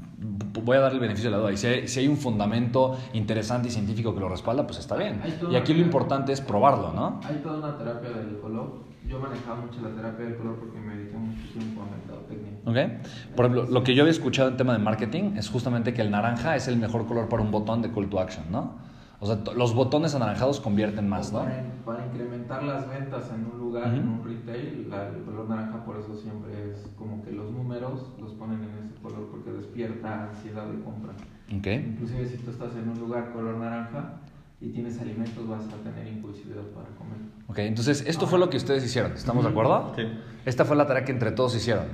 voy 0.62 0.76
a 0.76 0.80
darle 0.80 0.96
el 0.96 1.00
beneficio 1.00 1.30
de 1.30 1.36
la 1.36 1.42
duda. 1.42 1.52
Y 1.52 1.56
si 1.56 1.66
hay, 1.66 1.88
si 1.88 2.00
hay, 2.00 2.08
un 2.08 2.16
fundamento 2.16 2.96
interesante 3.12 3.68
y 3.68 3.70
científico 3.72 4.14
que 4.14 4.20
lo 4.20 4.28
respalda, 4.28 4.66
pues 4.66 4.78
está 4.78 4.96
bien. 4.96 5.20
Y 5.50 5.56
aquí 5.56 5.74
lo 5.74 5.80
importante 5.80 6.32
es 6.32 6.40
probarlo, 6.40 6.92
¿no? 6.92 7.20
Hay 7.24 7.36
toda 7.36 7.58
una 7.58 7.76
terapia 7.76 8.10
del 8.10 8.38
color 8.38 8.93
yo 9.06 9.18
manejaba 9.18 9.60
mucho 9.60 9.80
la 9.82 9.90
terapia 9.90 10.24
del 10.26 10.36
color 10.36 10.56
porque 10.56 10.78
me 10.78 10.96
dediqué 10.96 11.16
mucho 11.16 11.42
tiempo 11.52 11.82
a 11.82 11.86
mercadotecnia. 11.86 12.52
Ok. 12.64 13.34
Por 13.36 13.46
ejemplo, 13.46 13.70
lo 13.70 13.84
que 13.84 13.94
yo 13.94 14.02
había 14.02 14.12
escuchado 14.12 14.48
en 14.48 14.56
tema 14.56 14.72
de 14.72 14.78
marketing 14.78 15.36
es 15.36 15.48
justamente 15.50 15.92
que 15.92 16.02
el 16.02 16.10
naranja 16.10 16.56
es 16.56 16.68
el 16.68 16.76
mejor 16.76 17.06
color 17.06 17.28
para 17.28 17.42
un 17.42 17.50
botón 17.50 17.82
de 17.82 17.92
call 17.92 18.08
to 18.08 18.18
action, 18.18 18.44
¿no? 18.50 18.82
O 19.20 19.26
sea, 19.26 19.38
los 19.54 19.74
botones 19.74 20.14
anaranjados 20.14 20.60
convierten 20.60 21.08
más, 21.08 21.32
¿no? 21.32 21.46
Para, 21.84 22.06
incrementar 22.06 22.62
las 22.62 22.88
ventas 22.88 23.30
en 23.32 23.46
un 23.46 23.58
lugar, 23.58 23.94
en 23.94 24.06
un 24.06 24.24
retail, 24.24 24.92
el 24.92 25.22
color 25.24 25.48
naranja 25.48 25.84
por 25.84 25.96
eso 25.98 26.14
siempre 26.14 26.70
es 26.70 26.86
como 26.96 27.22
que 27.22 27.32
los 27.32 27.50
números 27.50 28.12
los 28.20 28.32
ponen 28.34 28.62
en 28.62 28.84
ese 28.84 28.94
color 29.02 29.28
porque 29.30 29.50
despierta 29.50 30.24
ansiedad 30.24 30.66
de 30.66 30.82
compra. 30.82 31.12
Okay. 31.58 31.76
Inclusive 31.76 32.26
si 32.26 32.36
tú 32.38 32.50
estás 32.50 32.74
en 32.76 32.88
un 32.88 32.98
lugar 32.98 33.32
color 33.32 33.56
naranja, 33.56 34.20
y 34.60 34.68
tienes 34.68 34.98
alimentos, 35.00 35.46
vas 35.48 35.64
a 35.64 35.76
tener 35.82 36.06
impulsividad 36.06 36.62
para 36.74 36.88
comer. 36.90 37.18
Ok, 37.46 37.58
entonces 37.58 38.04
esto 38.06 38.26
fue 38.26 38.38
lo 38.38 38.48
que 38.48 38.56
ustedes 38.56 38.84
hicieron, 38.84 39.12
¿estamos 39.12 39.44
de 39.44 39.50
acuerdo? 39.50 39.92
Sí. 39.96 40.02
Esta 40.46 40.64
fue 40.64 40.76
la 40.76 40.86
tarea 40.86 41.04
que 41.04 41.12
entre 41.12 41.32
todos 41.32 41.54
hicieron. 41.54 41.84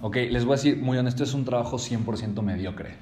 Ok, 0.00 0.16
les 0.16 0.44
voy 0.44 0.54
a 0.54 0.56
decir 0.56 0.78
muy 0.78 0.98
honesto, 0.98 1.24
es 1.24 1.34
un 1.34 1.44
trabajo 1.44 1.76
100% 1.76 2.42
mediocre. 2.42 2.94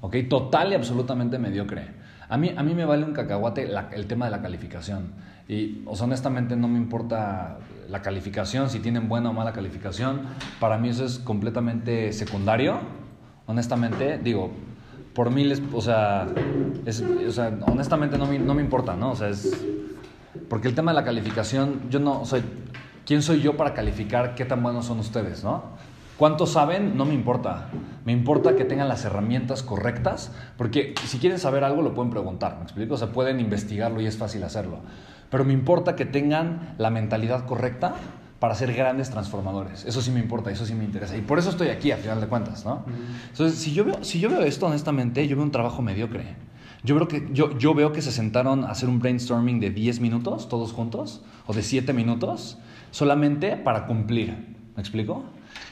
Ok, 0.00 0.16
total 0.28 0.72
y 0.72 0.74
absolutamente 0.74 1.38
mediocre. 1.38 1.88
A 2.28 2.36
mí, 2.36 2.52
a 2.56 2.62
mí 2.62 2.74
me 2.74 2.84
vale 2.84 3.04
un 3.04 3.12
cacahuate 3.12 3.68
el 3.92 4.06
tema 4.06 4.26
de 4.26 4.30
la 4.30 4.42
calificación. 4.42 5.12
Y, 5.48 5.82
o 5.86 5.94
sea, 5.94 6.06
honestamente 6.06 6.56
no 6.56 6.66
me 6.66 6.76
importa 6.76 7.58
la 7.88 8.02
calificación, 8.02 8.68
si 8.68 8.80
tienen 8.80 9.08
buena 9.08 9.30
o 9.30 9.32
mala 9.32 9.52
calificación. 9.52 10.22
Para 10.58 10.76
mí 10.76 10.88
eso 10.88 11.04
es 11.04 11.18
completamente 11.20 12.12
secundario. 12.12 12.80
Honestamente, 13.46 14.18
digo, 14.18 14.50
por 15.16 15.30
miles, 15.30 15.62
o 15.72 15.80
sea, 15.80 16.26
o 16.86 17.32
sea 17.32 17.58
honestamente 17.66 18.18
no 18.18 18.26
me, 18.26 18.38
no 18.38 18.52
me, 18.52 18.60
importa, 18.60 18.94
¿no? 18.94 19.12
O 19.12 19.16
sea, 19.16 19.30
es... 19.30 19.64
Porque 20.50 20.68
el 20.68 20.74
tema 20.74 20.90
de 20.90 20.96
la 20.96 21.04
calificación, 21.04 21.88
yo 21.88 21.98
no, 21.98 22.26
sea, 22.26 22.42
¿quién 23.06 23.22
soy 23.22 23.40
yo 23.40 23.56
para 23.56 23.72
calificar 23.72 24.34
qué 24.34 24.44
tan 24.44 24.62
buenos 24.62 24.84
son 24.84 24.98
ustedes, 24.98 25.42
¿no? 25.42 25.64
¿Cuántos 26.18 26.52
saben? 26.52 26.98
No 26.98 27.06
me 27.06 27.14
importa. 27.14 27.68
Me 28.04 28.12
importa 28.12 28.56
que 28.56 28.66
tengan 28.66 28.88
las 28.88 29.06
herramientas 29.06 29.62
correctas, 29.62 30.32
porque 30.58 30.94
si 31.06 31.18
quieren 31.18 31.38
saber 31.38 31.64
algo 31.64 31.80
lo 31.80 31.94
pueden 31.94 32.10
preguntar, 32.10 32.56
¿me 32.58 32.64
explico? 32.64 32.94
O 32.94 32.98
sea, 32.98 33.08
pueden 33.08 33.40
investigarlo 33.40 34.02
y 34.02 34.06
es 34.06 34.18
fácil 34.18 34.44
hacerlo. 34.44 34.80
Pero 35.30 35.46
me 35.46 35.54
importa 35.54 35.96
que 35.96 36.04
tengan 36.04 36.74
la 36.76 36.90
mentalidad 36.90 37.46
correcta 37.46 37.94
para 38.38 38.54
ser 38.54 38.72
grandes 38.74 39.10
transformadores. 39.10 39.84
Eso 39.84 40.02
sí 40.02 40.10
me 40.10 40.20
importa, 40.20 40.50
eso 40.50 40.66
sí 40.66 40.74
me 40.74 40.84
interesa. 40.84 41.16
Y 41.16 41.22
por 41.22 41.38
eso 41.38 41.50
estoy 41.50 41.68
aquí, 41.68 41.90
a 41.90 41.96
final 41.96 42.20
de 42.20 42.26
cuentas, 42.26 42.64
¿no? 42.64 42.84
Entonces, 43.30 43.58
si 43.58 43.72
yo, 43.72 43.84
veo, 43.84 44.04
si 44.04 44.20
yo 44.20 44.28
veo 44.28 44.42
esto, 44.42 44.66
honestamente, 44.66 45.26
yo 45.26 45.36
veo 45.36 45.44
un 45.44 45.50
trabajo 45.50 45.82
mediocre. 45.82 46.36
Yo 46.82 46.94
veo, 46.94 47.08
que, 47.08 47.28
yo, 47.32 47.56
yo 47.58 47.74
veo 47.74 47.92
que 47.92 48.02
se 48.02 48.12
sentaron 48.12 48.64
a 48.64 48.70
hacer 48.70 48.88
un 48.88 48.98
brainstorming 48.98 49.58
de 49.58 49.70
10 49.70 50.00
minutos, 50.00 50.48
todos 50.48 50.72
juntos, 50.72 51.22
o 51.46 51.54
de 51.54 51.62
7 51.62 51.92
minutos, 51.92 52.58
solamente 52.90 53.56
para 53.56 53.86
cumplir. 53.86 54.56
¿Me 54.76 54.82
explico? 54.82 55.24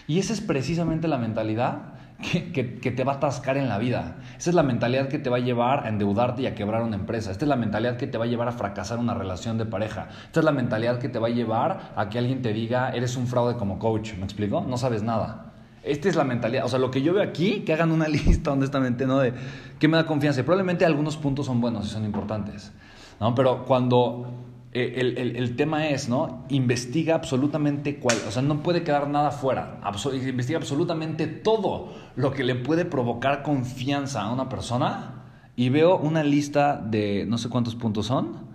Y 0.06 0.18
esa 0.18 0.32
es 0.32 0.40
precisamente 0.40 1.08
la 1.08 1.18
mentalidad 1.18 1.93
que, 2.22 2.78
que, 2.78 2.90
te 2.90 3.04
va 3.04 3.14
a 3.14 3.16
atascar 3.16 3.56
en 3.56 3.68
la 3.68 3.78
vida. 3.78 4.16
Esa 4.38 4.50
es 4.50 4.56
la 4.56 4.62
mentalidad 4.62 5.08
que 5.08 5.18
te 5.18 5.30
va 5.30 5.38
a 5.38 5.40
llevar 5.40 5.86
a 5.86 5.88
endeudarte 5.88 6.42
y 6.42 6.46
a 6.46 6.54
quebrar 6.54 6.82
una 6.82 6.96
empresa. 6.96 7.30
Esta 7.30 7.44
es 7.44 7.48
la 7.48 7.56
mentalidad 7.56 7.96
que 7.96 8.06
te 8.06 8.18
va 8.18 8.24
a 8.24 8.28
llevar 8.28 8.48
a 8.48 8.52
fracasar 8.52 8.98
una 8.98 9.14
relación 9.14 9.58
de 9.58 9.66
pareja. 9.66 10.08
Esta 10.26 10.40
es 10.40 10.44
la 10.44 10.52
mentalidad 10.52 10.98
que 10.98 11.08
te 11.08 11.18
va 11.18 11.28
a 11.28 11.30
llevar 11.30 11.92
a 11.96 12.08
que 12.08 12.18
alguien 12.18 12.40
te 12.40 12.52
diga, 12.52 12.90
eres 12.90 13.16
un 13.16 13.26
fraude 13.26 13.56
como 13.56 13.78
coach. 13.78 14.14
¿Me 14.14 14.24
explico? 14.24 14.60
No 14.60 14.76
sabes 14.76 15.02
nada. 15.02 15.52
esta 15.82 16.08
es 16.08 16.16
la 16.16 16.24
mentalidad. 16.24 16.64
O 16.64 16.68
sea, 16.68 16.78
lo 16.78 16.90
que 16.90 17.02
yo 17.02 17.12
veo 17.12 17.22
aquí, 17.22 17.60
que 17.60 17.72
hagan 17.72 17.90
una 17.90 18.08
lista, 18.08 18.52
honestamente, 18.52 19.06
¿no? 19.06 19.18
De 19.18 19.32
qué 19.78 19.88
me 19.88 19.96
da 19.96 20.06
confianza. 20.06 20.40
Y 20.40 20.42
probablemente 20.44 20.84
algunos 20.84 21.16
puntos 21.16 21.46
son 21.46 21.60
buenos 21.60 21.86
y 21.86 21.90
son 21.90 22.04
importantes. 22.04 22.72
¿no? 23.20 23.34
Pero 23.34 23.64
cuando 23.64 24.26
el, 24.74 25.36
el, 25.36 25.56
tema 25.56 25.88
es, 25.88 26.08
¿no? 26.08 26.44
Investiga 26.48 27.14
absolutamente 27.14 28.00
cuál, 28.00 28.16
o 28.26 28.30
sea, 28.32 28.42
no 28.42 28.60
puede 28.60 28.82
quedar 28.82 29.08
nada 29.08 29.30
fuera. 29.30 29.80
investiga 30.12 30.58
absolutamente 30.58 31.28
todo 31.28 31.94
lo 32.16 32.32
que 32.32 32.42
le 32.42 32.56
puede 32.56 32.84
provocar 32.84 33.44
confianza 33.44 34.22
a 34.22 34.32
una 34.32 34.48
persona. 34.48 35.22
Y 35.56 35.68
veo 35.68 35.96
una 35.96 36.24
lista 36.24 36.76
de 36.76 37.24
no 37.28 37.38
sé 37.38 37.48
cuántos 37.48 37.76
puntos 37.76 38.06
son. 38.06 38.48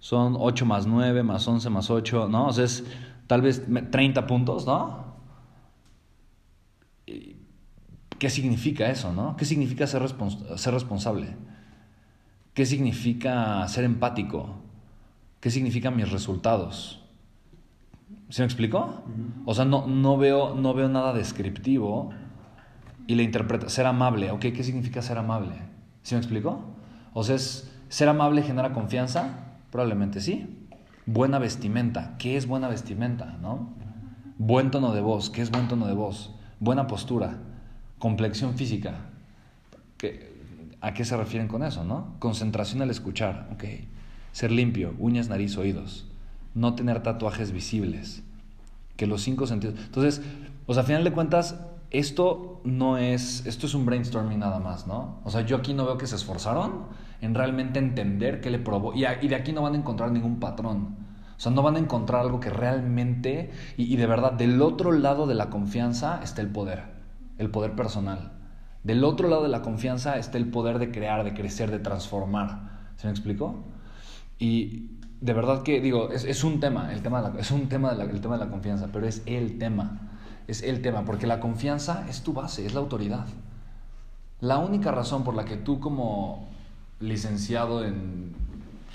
Son 0.00 0.34
8 0.36 0.66
más 0.66 0.88
9, 0.88 1.22
más 1.22 1.46
11, 1.46 1.70
más 1.70 1.90
8, 1.90 2.28
¿no? 2.28 2.48
O 2.48 2.52
sea, 2.52 2.64
es 2.64 2.84
tal 3.28 3.42
vez 3.42 3.62
30 3.92 4.26
puntos, 4.26 4.66
¿no? 4.66 5.14
¿Qué 8.18 8.30
significa 8.30 8.90
eso, 8.90 9.12
no? 9.12 9.36
¿Qué 9.36 9.44
significa 9.44 9.86
ser, 9.86 10.02
ser 10.56 10.74
responsable? 10.74 11.36
¿Qué 12.52 12.66
significa 12.66 13.66
ser 13.68 13.84
empático? 13.84 14.62
¿Qué 15.42 15.50
significan 15.50 15.96
mis 15.96 16.08
resultados? 16.12 17.02
¿Se 18.28 18.42
me 18.42 18.46
explicó? 18.46 19.02
O 19.44 19.54
sea, 19.54 19.64
no, 19.64 19.88
no, 19.88 20.16
veo, 20.16 20.54
no 20.54 20.72
veo 20.72 20.88
nada 20.88 21.12
descriptivo 21.12 22.10
y 23.08 23.16
le 23.16 23.24
interpreta, 23.24 23.68
ser 23.68 23.86
amable, 23.86 24.30
¿ok? 24.30 24.38
¿Qué 24.38 24.62
significa 24.62 25.02
ser 25.02 25.18
amable? 25.18 25.56
¿Se 26.04 26.14
me 26.14 26.20
explicó? 26.20 26.62
O 27.12 27.24
sea, 27.24 27.38
¿ser 27.88 28.08
amable 28.08 28.42
genera 28.44 28.72
confianza? 28.72 29.56
Probablemente 29.72 30.20
sí. 30.20 30.68
Buena 31.06 31.40
vestimenta, 31.40 32.14
¿qué 32.18 32.36
es 32.36 32.46
buena 32.46 32.68
vestimenta? 32.68 33.36
¿No? 33.42 33.70
Buen 34.38 34.70
tono 34.70 34.92
de 34.94 35.00
voz, 35.00 35.28
¿qué 35.28 35.42
es 35.42 35.50
buen 35.50 35.66
tono 35.66 35.88
de 35.88 35.94
voz? 35.94 36.36
Buena 36.60 36.86
postura, 36.86 37.38
complexión 37.98 38.54
física. 38.54 38.94
¿A 40.80 40.94
qué 40.94 41.04
se 41.04 41.16
refieren 41.16 41.48
con 41.48 41.64
eso, 41.64 41.82
no? 41.82 42.14
Concentración 42.20 42.80
al 42.80 42.90
escuchar, 42.90 43.48
ok. 43.52 43.64
Ser 44.32 44.50
limpio, 44.50 44.94
uñas, 44.98 45.28
nariz, 45.28 45.56
oídos. 45.56 46.06
No 46.54 46.74
tener 46.74 47.02
tatuajes 47.02 47.52
visibles. 47.52 48.22
Que 48.96 49.06
los 49.06 49.22
cinco 49.22 49.46
sentidos. 49.46 49.76
Entonces, 49.78 50.22
pues 50.66 50.78
a 50.78 50.82
final 50.82 51.04
de 51.04 51.12
cuentas, 51.12 51.58
esto 51.90 52.60
no 52.64 52.96
es, 52.98 53.46
esto 53.46 53.66
es 53.66 53.74
un 53.74 53.84
brainstorming 53.84 54.38
nada 54.38 54.58
más, 54.58 54.86
¿no? 54.86 55.20
O 55.24 55.30
sea, 55.30 55.42
yo 55.42 55.56
aquí 55.56 55.74
no 55.74 55.84
veo 55.84 55.98
que 55.98 56.06
se 56.06 56.16
esforzaron 56.16 56.86
en 57.20 57.34
realmente 57.34 57.78
entender 57.78 58.40
qué 58.40 58.50
le 58.50 58.58
probó. 58.58 58.94
Y 58.94 59.02
de 59.28 59.34
aquí 59.34 59.52
no 59.52 59.62
van 59.62 59.74
a 59.74 59.78
encontrar 59.78 60.10
ningún 60.10 60.40
patrón. 60.40 60.96
O 61.36 61.40
sea, 61.40 61.52
no 61.52 61.62
van 61.62 61.76
a 61.76 61.80
encontrar 61.80 62.22
algo 62.22 62.40
que 62.40 62.50
realmente, 62.50 63.50
y, 63.76 63.96
de 63.96 64.06
verdad, 64.06 64.32
del 64.32 64.62
otro 64.62 64.92
lado 64.92 65.26
de 65.26 65.34
la 65.34 65.50
confianza 65.50 66.20
está 66.22 66.40
el 66.40 66.48
poder, 66.48 66.84
el 67.36 67.50
poder 67.50 67.72
personal. 67.72 68.32
Del 68.84 69.04
otro 69.04 69.28
lado 69.28 69.42
de 69.42 69.48
la 69.48 69.62
confianza 69.62 70.18
está 70.18 70.38
el 70.38 70.46
poder 70.46 70.78
de 70.78 70.90
crear, 70.90 71.24
de 71.24 71.34
crecer, 71.34 71.70
de 71.70 71.78
transformar. 71.78 72.92
¿Se 72.96 73.06
me 73.06 73.10
explicó? 73.10 73.64
Y 74.38 74.90
de 75.20 75.32
verdad 75.32 75.62
que 75.62 75.80
digo, 75.80 76.10
es, 76.10 76.44
un 76.44 76.58
tema, 76.58 76.92
el 76.92 77.02
tema, 77.02 77.22
de 77.22 77.32
la, 77.32 77.40
es 77.40 77.50
un 77.50 77.68
tema 77.68 77.92
el 77.92 78.20
tema 78.20 78.38
de 78.38 78.44
la 78.44 78.50
confianza, 78.50 78.88
pero 78.92 79.06
es 79.06 79.22
el 79.26 79.58
tema, 79.58 80.10
es 80.48 80.62
el 80.62 80.82
tema, 80.82 81.04
porque 81.04 81.26
la 81.26 81.38
confianza 81.38 82.04
es 82.08 82.22
tu 82.22 82.32
base, 82.32 82.66
es 82.66 82.74
la 82.74 82.80
autoridad. 82.80 83.26
La 84.40 84.58
única 84.58 84.90
razón 84.90 85.22
por 85.22 85.34
la 85.34 85.44
que 85.44 85.56
tú 85.56 85.78
como 85.78 86.48
licenciado 86.98 87.84
en 87.84 88.34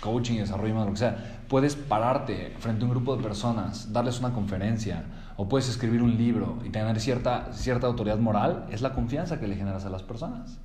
coaching 0.02 0.36
y 0.36 0.40
desarrollo 0.40 0.74
humano, 0.74 0.88
lo 0.88 0.92
que 0.94 1.00
sea, 1.00 1.44
puedes 1.48 1.76
pararte 1.76 2.54
frente 2.60 2.84
a 2.84 2.86
un 2.86 2.92
grupo 2.92 3.16
de 3.16 3.24
personas, 3.24 3.94
darles 3.94 4.20
una 4.20 4.34
conferencia, 4.34 5.06
o 5.38 5.48
puedes 5.48 5.70
escribir 5.70 6.02
un 6.02 6.18
libro 6.18 6.58
y 6.66 6.70
tener 6.70 7.00
cierta, 7.00 7.54
cierta 7.54 7.88
autoridad 7.88 8.18
moral, 8.18 8.66
es 8.72 8.82
la 8.82 8.94
confianza 8.94 9.40
que 9.40 9.48
le 9.48 9.56
generas 9.56 9.86
a 9.86 9.90
las 9.90 10.04
personas. 10.04 10.60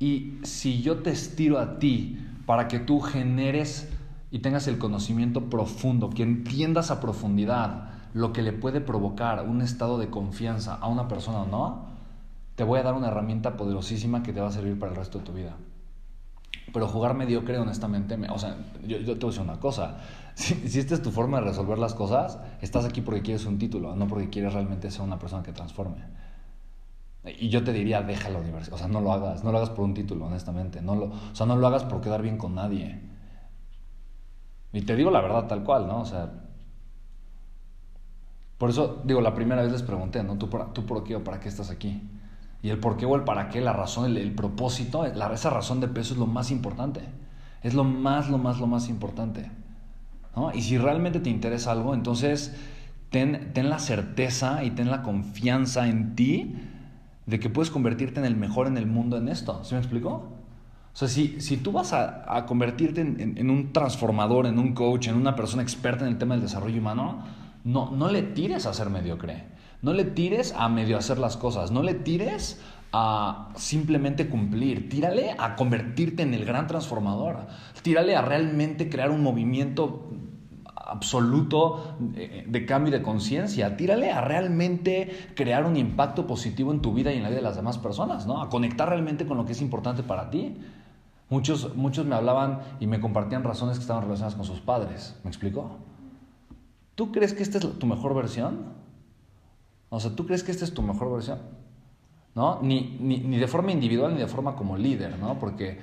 Y 0.00 0.38
si 0.42 0.82
yo 0.82 0.98
te 0.98 1.10
estiro 1.10 1.58
a 1.58 1.78
ti 1.78 2.18
para 2.46 2.68
que 2.68 2.78
tú 2.78 3.00
generes 3.00 3.88
y 4.30 4.40
tengas 4.40 4.68
el 4.68 4.78
conocimiento 4.78 5.48
profundo, 5.48 6.10
que 6.10 6.22
entiendas 6.22 6.90
a 6.90 7.00
profundidad 7.00 7.90
lo 8.14 8.32
que 8.32 8.42
le 8.42 8.52
puede 8.52 8.80
provocar 8.80 9.46
un 9.46 9.62
estado 9.62 9.98
de 9.98 10.10
confianza 10.10 10.74
a 10.74 10.88
una 10.88 11.08
persona 11.08 11.42
o 11.42 11.46
no, 11.46 11.86
te 12.54 12.64
voy 12.64 12.80
a 12.80 12.82
dar 12.82 12.94
una 12.94 13.08
herramienta 13.08 13.56
poderosísima 13.56 14.22
que 14.22 14.32
te 14.32 14.40
va 14.40 14.48
a 14.48 14.52
servir 14.52 14.78
para 14.78 14.92
el 14.92 14.96
resto 14.96 15.18
de 15.18 15.24
tu 15.24 15.32
vida. 15.32 15.56
Pero 16.72 16.88
jugar 16.88 17.14
mediocre, 17.14 17.58
honestamente, 17.58 18.16
me, 18.16 18.28
o 18.28 18.38
sea, 18.38 18.56
yo, 18.86 18.98
yo, 18.98 19.14
te 19.14 19.26
voy 19.26 19.28
a 19.28 19.30
decir 19.30 19.42
una 19.42 19.60
cosa. 19.60 19.98
Si, 20.38 20.78
esta 20.78 20.94
es 20.94 21.02
tu 21.02 21.10
forma 21.10 21.40
de 21.40 21.46
resolver 21.46 21.78
las 21.78 21.94
cosas, 21.94 22.38
estás 22.60 22.84
aquí 22.84 23.00
porque 23.00 23.22
quieres 23.22 23.44
un 23.44 23.58
título, 23.58 23.96
no 23.96 24.06
porque 24.06 24.30
quieres 24.30 24.52
realmente 24.52 24.88
ser 24.88 25.02
una 25.02 25.18
persona 25.18 25.42
que 25.42 25.52
transforme. 25.52 26.04
Y 27.40 27.48
yo 27.48 27.64
te 27.64 27.72
diría, 27.72 28.02
deja 28.02 28.28
la 28.28 28.38
universidad. 28.38 28.76
O 28.76 28.78
sea, 28.78 28.86
no 28.86 29.00
lo 29.00 29.12
hagas. 29.12 29.42
No 29.42 29.50
lo 29.50 29.58
hagas 29.58 29.70
por 29.70 29.84
un 29.84 29.94
título, 29.94 30.26
honestamente. 30.26 30.80
No 30.80 30.94
lo, 30.94 31.06
o 31.06 31.34
sea, 31.34 31.44
no 31.44 31.56
lo 31.56 31.66
hagas 31.66 31.82
por 31.82 32.00
quedar 32.00 32.22
bien 32.22 32.38
con 32.38 32.54
nadie. 32.54 33.00
Y 34.72 34.82
te 34.82 34.96
digo 34.96 35.10
la 35.10 35.20
verdad 35.20 35.46
tal 35.46 35.64
cual, 35.64 35.86
¿no? 35.86 36.00
O 36.00 36.04
sea... 36.04 36.30
Por 38.58 38.70
eso, 38.70 39.02
digo, 39.04 39.20
la 39.20 39.34
primera 39.34 39.62
vez 39.62 39.70
les 39.70 39.82
pregunté, 39.82 40.22
¿no? 40.24 40.36
¿Tú 40.36 40.50
por, 40.50 40.72
tú 40.72 40.84
por 40.84 41.04
qué 41.04 41.14
o 41.14 41.22
para 41.22 41.38
qué 41.38 41.48
estás 41.48 41.70
aquí? 41.70 42.02
Y 42.60 42.70
el 42.70 42.78
por 42.78 42.96
qué 42.96 43.06
o 43.06 43.14
el 43.14 43.22
para 43.22 43.48
qué, 43.50 43.60
la 43.60 43.72
razón, 43.72 44.16
el, 44.16 44.34
propósito, 44.34 45.06
la, 45.06 45.32
esa 45.32 45.50
razón 45.50 45.80
de 45.80 45.86
peso 45.86 46.14
es 46.14 46.18
lo 46.18 46.26
más 46.26 46.50
importante. 46.50 47.02
Es 47.62 47.74
lo 47.74 47.84
más, 47.84 48.28
lo 48.28 48.38
más, 48.38 48.58
lo 48.58 48.66
más 48.66 48.88
importante. 48.88 49.50
¿no? 50.34 50.52
Y 50.52 50.62
si 50.62 50.76
realmente 50.76 51.20
te 51.20 51.30
interesa 51.30 51.70
algo, 51.70 51.94
entonces 51.94 52.56
ten, 53.10 53.52
ten 53.54 53.70
la 53.70 53.78
certeza 53.78 54.64
y 54.64 54.72
ten 54.72 54.90
la 54.90 55.02
confianza 55.02 55.88
en 55.88 56.16
ti 56.16 56.56
de 57.26 57.38
que 57.38 57.50
puedes 57.50 57.70
convertirte 57.70 58.18
en 58.18 58.26
el 58.26 58.36
mejor 58.36 58.66
en 58.66 58.76
el 58.76 58.86
mundo 58.86 59.16
en 59.18 59.28
esto. 59.28 59.62
¿Sí 59.62 59.74
me 59.74 59.80
explico? 59.80 60.37
O 60.98 61.06
sea, 61.06 61.06
si, 61.06 61.40
si 61.40 61.58
tú 61.58 61.70
vas 61.70 61.92
a, 61.92 62.24
a 62.26 62.44
convertirte 62.44 63.02
en, 63.02 63.34
en, 63.36 63.50
un 63.50 63.72
transformador, 63.72 64.46
en 64.46 64.58
un 64.58 64.74
coach, 64.74 65.06
en 65.06 65.14
una 65.14 65.36
persona 65.36 65.62
experta 65.62 66.04
en 66.04 66.10
el 66.10 66.18
tema 66.18 66.34
del 66.34 66.42
desarrollo 66.42 66.80
humano, 66.80 67.22
no, 67.62 67.92
no 67.92 68.10
le 68.10 68.22
tires 68.22 68.66
a 68.66 68.74
ser 68.74 68.90
mediocre. 68.90 69.44
No 69.80 69.92
le 69.92 70.02
tires 70.02 70.52
a 70.58 70.68
medio 70.68 70.98
hacer 70.98 71.18
las 71.18 71.36
cosas, 71.36 71.70
no 71.70 71.84
le 71.84 71.94
tires 71.94 72.60
a 72.92 73.50
simplemente 73.54 74.28
cumplir, 74.28 74.88
tírale 74.88 75.36
a 75.38 75.54
convertirte 75.54 76.24
en 76.24 76.34
el 76.34 76.44
gran 76.44 76.66
transformador, 76.66 77.46
tírale 77.82 78.16
a 78.16 78.22
realmente 78.22 78.90
crear 78.90 79.12
un 79.12 79.22
movimiento 79.22 80.10
absoluto 80.88 81.96
de, 82.00 82.66
cambio 82.66 82.90
de 82.90 83.02
conciencia, 83.02 83.76
tírale 83.76 84.10
a 84.10 84.20
realmente 84.20 85.28
crear 85.36 85.64
un 85.64 85.76
impacto 85.76 86.26
positivo 86.26 86.72
en 86.72 86.80
tu 86.80 86.92
vida 86.92 87.12
y 87.12 87.18
en 87.18 87.22
la 87.22 87.28
vida 87.28 87.38
de 87.38 87.44
las 87.44 87.54
demás 87.54 87.78
personas, 87.78 88.26
¿no? 88.26 88.42
A 88.42 88.48
conectar 88.48 88.88
realmente 88.88 89.26
con 89.26 89.36
lo 89.36 89.44
que 89.44 89.52
es 89.52 89.60
importante 89.60 90.02
para 90.02 90.30
ti. 90.30 90.56
Muchos, 91.30 91.76
muchos 91.76 92.06
me 92.06 92.14
hablaban 92.14 92.60
y 92.80 92.86
me 92.86 93.00
compartían 93.00 93.44
razones 93.44 93.76
que 93.76 93.82
estaban 93.82 94.02
relacionadas 94.04 94.34
con 94.34 94.44
sus 94.44 94.60
padres. 94.60 95.14
¿Me 95.24 95.30
explico? 95.30 95.76
¿Tú 96.94 97.12
crees 97.12 97.34
que 97.34 97.42
esta 97.42 97.58
es 97.58 97.78
tu 97.78 97.86
mejor 97.86 98.14
versión? 98.14 98.72
O 99.90 100.00
sea, 100.00 100.14
¿tú 100.16 100.26
crees 100.26 100.42
que 100.42 100.50
esta 100.50 100.64
es 100.64 100.72
tu 100.72 100.82
mejor 100.82 101.12
versión? 101.12 101.38
¿No? 102.34 102.60
Ni, 102.62 102.96
ni, 103.00 103.18
ni, 103.18 103.36
de 103.36 103.46
forma 103.46 103.72
individual 103.72 104.14
ni 104.14 104.20
de 104.20 104.26
forma 104.26 104.54
como 104.56 104.76
líder, 104.76 105.18
¿no? 105.18 105.38
Porque 105.38 105.80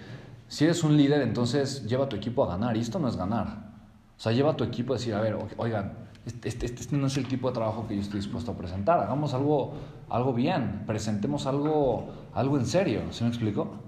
si 0.48 0.64
eres 0.64 0.84
un 0.84 0.98
líder, 0.98 1.22
entonces 1.22 1.86
lleva 1.86 2.06
a 2.06 2.10
tu 2.10 2.16
equipo 2.16 2.44
a 2.44 2.48
ganar. 2.48 2.76
Y 2.76 2.80
esto 2.80 2.98
no 2.98 3.08
es 3.08 3.16
ganar. 3.16 3.74
O 4.18 4.20
sea, 4.20 4.32
lleva 4.32 4.52
a 4.52 4.58
tu 4.58 4.64
equipo 4.64 4.94
a 4.94 4.98
decir, 4.98 5.14
a 5.14 5.22
ver, 5.22 5.38
oigan, 5.58 5.94
este, 6.26 6.50
este, 6.50 6.66
este, 6.66 6.98
no 6.98 7.08
es 7.08 7.18
el 7.18 7.28
tipo 7.28 7.50
de 7.50 7.54
trabajo 7.54 7.88
que 7.88 7.96
yo 7.96 8.02
estoy 8.02 8.20
dispuesto 8.20 8.52
a 8.52 8.56
presentar. 8.56 9.00
Hagamos 9.00 9.34
algo, 9.34 9.74
algo 10.10 10.34
bien. 10.34 10.84
Presentemos 10.88 11.46
algo, 11.46 12.08
algo 12.34 12.58
en 12.58 12.66
serio. 12.66 13.02
¿Sí 13.12 13.24
me 13.24 13.30
explico? 13.30 13.85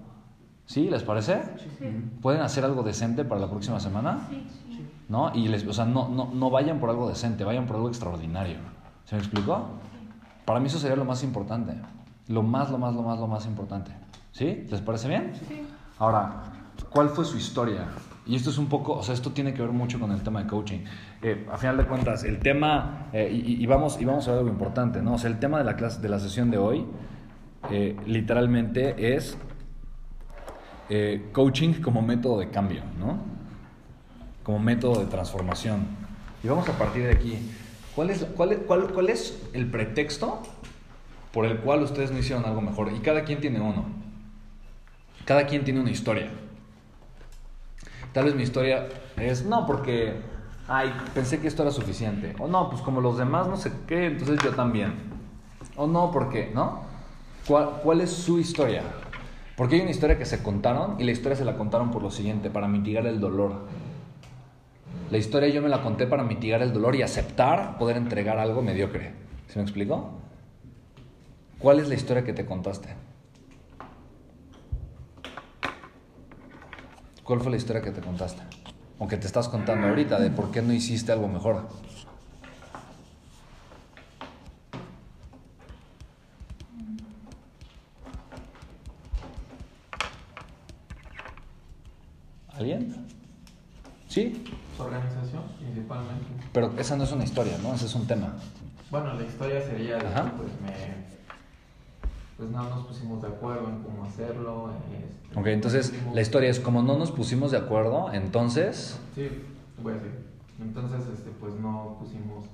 ¿Sí? 0.68 0.90
¿Les 0.90 1.02
parece? 1.02 1.40
Sí. 1.78 1.86
¿Pueden 2.20 2.42
hacer 2.42 2.62
algo 2.62 2.82
decente 2.82 3.24
para 3.24 3.40
la 3.40 3.48
próxima 3.48 3.80
semana? 3.80 4.20
Sí. 4.28 4.46
¿No? 5.08 5.34
Y 5.34 5.48
les, 5.48 5.66
o 5.66 5.72
sea, 5.72 5.86
no, 5.86 6.10
no, 6.10 6.30
no 6.34 6.50
vayan 6.50 6.78
por 6.78 6.90
algo 6.90 7.08
decente, 7.08 7.42
vayan 7.42 7.66
por 7.66 7.76
algo 7.76 7.88
extraordinario. 7.88 8.58
¿Se 9.06 9.16
me 9.16 9.22
explicó? 9.22 9.66
Para 10.44 10.60
mí 10.60 10.66
eso 10.66 10.78
sería 10.78 10.94
lo 10.94 11.06
más 11.06 11.24
importante. 11.24 11.72
Lo 12.28 12.42
más, 12.42 12.70
lo 12.70 12.76
más, 12.76 12.94
lo 12.94 13.00
más, 13.00 13.18
lo 13.18 13.26
más 13.26 13.46
importante. 13.46 13.92
¿Sí? 14.32 14.66
¿Les 14.68 14.82
parece 14.82 15.08
bien? 15.08 15.32
Sí. 15.48 15.66
Ahora, 15.98 16.42
¿cuál 16.90 17.08
fue 17.08 17.24
su 17.24 17.38
historia? 17.38 17.86
Y 18.26 18.36
esto 18.36 18.50
es 18.50 18.58
un 18.58 18.66
poco, 18.66 18.92
o 18.92 19.02
sea, 19.02 19.14
esto 19.14 19.30
tiene 19.30 19.54
que 19.54 19.62
ver 19.62 19.72
mucho 19.72 19.98
con 19.98 20.12
el 20.12 20.20
tema 20.20 20.42
de 20.42 20.50
coaching. 20.50 20.80
Eh, 21.22 21.48
a 21.50 21.56
final 21.56 21.78
de 21.78 21.86
cuentas, 21.86 22.24
el 22.24 22.40
tema, 22.40 23.06
eh, 23.14 23.30
y, 23.32 23.62
y, 23.62 23.64
vamos, 23.64 23.98
y 23.98 24.04
vamos 24.04 24.28
a 24.28 24.32
ver 24.32 24.40
algo 24.40 24.50
importante, 24.50 25.00
¿no? 25.00 25.14
O 25.14 25.18
sea, 25.18 25.30
el 25.30 25.38
tema 25.38 25.56
de 25.56 25.64
la, 25.64 25.76
clase, 25.76 26.02
de 26.02 26.10
la 26.10 26.18
sesión 26.18 26.50
de 26.50 26.58
hoy, 26.58 26.84
eh, 27.70 27.96
literalmente 28.06 29.16
es 29.16 29.38
eh, 30.88 31.28
coaching 31.32 31.80
como 31.82 32.00
método 32.00 32.38
de 32.38 32.50
cambio, 32.50 32.82
¿no? 32.98 33.18
Como 34.42 34.58
método 34.58 35.00
de 35.00 35.06
transformación. 35.06 35.86
Y 36.42 36.48
vamos 36.48 36.68
a 36.68 36.72
partir 36.72 37.04
de 37.04 37.12
aquí. 37.12 37.38
¿Cuál 37.94 38.10
es, 38.10 38.24
cuál, 38.36 38.56
cuál, 38.66 38.92
¿Cuál 38.92 39.10
es 39.10 39.38
el 39.52 39.70
pretexto 39.70 40.42
por 41.32 41.44
el 41.44 41.58
cual 41.58 41.82
ustedes 41.82 42.10
no 42.10 42.18
hicieron 42.18 42.44
algo 42.44 42.60
mejor? 42.60 42.92
Y 42.92 43.00
cada 43.00 43.24
quien 43.24 43.40
tiene 43.40 43.60
uno. 43.60 43.84
Cada 45.24 45.46
quien 45.46 45.64
tiene 45.64 45.80
una 45.80 45.90
historia. 45.90 46.30
Tal 48.12 48.24
vez 48.24 48.34
mi 48.34 48.42
historia 48.42 48.88
es, 49.16 49.44
no, 49.44 49.66
porque, 49.66 50.14
ay, 50.68 50.92
pensé 51.12 51.40
que 51.40 51.48
esto 51.48 51.62
era 51.62 51.70
suficiente. 51.70 52.34
O 52.38 52.48
no, 52.48 52.70
pues 52.70 52.80
como 52.80 53.00
los 53.00 53.18
demás 53.18 53.46
no 53.46 53.56
sé 53.56 53.72
qué, 53.86 54.06
entonces 54.06 54.38
yo 54.42 54.54
también. 54.54 54.94
O 55.76 55.86
no, 55.86 56.10
¿por 56.10 56.30
qué? 56.30 56.50
¿No? 56.54 56.82
¿Cuál, 57.46 57.80
¿Cuál 57.82 58.00
es 58.00 58.10
su 58.10 58.38
historia? 58.38 58.82
Porque 59.58 59.74
hay 59.74 59.80
una 59.80 59.90
historia 59.90 60.16
que 60.16 60.24
se 60.24 60.40
contaron 60.40 61.00
y 61.00 61.04
la 61.04 61.10
historia 61.10 61.34
se 61.36 61.44
la 61.44 61.56
contaron 61.56 61.90
por 61.90 62.00
lo 62.00 62.12
siguiente, 62.12 62.48
para 62.48 62.68
mitigar 62.68 63.04
el 63.08 63.18
dolor. 63.18 63.66
La 65.10 65.18
historia 65.18 65.48
yo 65.48 65.60
me 65.60 65.68
la 65.68 65.82
conté 65.82 66.06
para 66.06 66.22
mitigar 66.22 66.62
el 66.62 66.72
dolor 66.72 66.94
y 66.94 67.02
aceptar 67.02 67.76
poder 67.76 67.96
entregar 67.96 68.38
algo 68.38 68.62
mediocre. 68.62 69.14
¿Se 69.48 69.58
me 69.58 69.64
explicó? 69.64 70.12
¿Cuál 71.58 71.80
es 71.80 71.88
la 71.88 71.96
historia 71.96 72.22
que 72.22 72.32
te 72.32 72.46
contaste? 72.46 72.90
¿Cuál 77.24 77.40
fue 77.40 77.50
la 77.50 77.56
historia 77.56 77.82
que 77.82 77.90
te 77.90 78.00
contaste? 78.00 78.42
O 79.00 79.08
que 79.08 79.16
te 79.16 79.26
estás 79.26 79.48
contando 79.48 79.88
ahorita 79.88 80.20
de 80.20 80.30
por 80.30 80.52
qué 80.52 80.62
no 80.62 80.72
hiciste 80.72 81.10
algo 81.10 81.26
mejor. 81.26 81.66
¿Alguien? 92.58 93.06
¿Sí? 94.08 94.42
Su 94.76 94.82
organización, 94.82 95.42
principalmente. 95.60 96.24
Pero 96.52 96.72
esa 96.78 96.96
no 96.96 97.04
es 97.04 97.12
una 97.12 97.24
historia, 97.24 97.56
¿no? 97.62 97.74
Ese 97.74 97.86
es 97.86 97.94
un 97.94 98.06
tema. 98.06 98.34
Bueno, 98.90 99.14
la 99.14 99.22
historia 99.22 99.60
sería 99.62 99.98
de 99.98 100.06
Ajá. 100.06 100.24
que 100.24 100.30
pues 100.38 100.48
me 100.62 101.08
pues 102.36 102.50
no 102.50 102.62
nos 102.68 102.86
pusimos 102.86 103.20
de 103.20 103.28
acuerdo 103.28 103.68
en 103.68 103.82
cómo 103.82 104.04
hacerlo. 104.04 104.70
este, 104.72 105.38
Ok, 105.40 105.46
entonces 105.48 105.90
pusimos- 105.90 106.14
la 106.14 106.20
historia 106.20 106.50
es 106.50 106.60
como 106.60 106.82
no 106.82 106.96
nos 106.96 107.10
pusimos 107.10 107.50
de 107.50 107.58
acuerdo, 107.58 108.12
entonces... 108.12 108.98
Sí, 109.14 109.28
voy 109.82 109.92
a 109.92 109.96
decir. 109.96 110.12
Entonces, 110.60 111.00
este, 111.12 111.30
pues 111.40 111.54
no 111.54 111.96
pusimos 112.00 112.44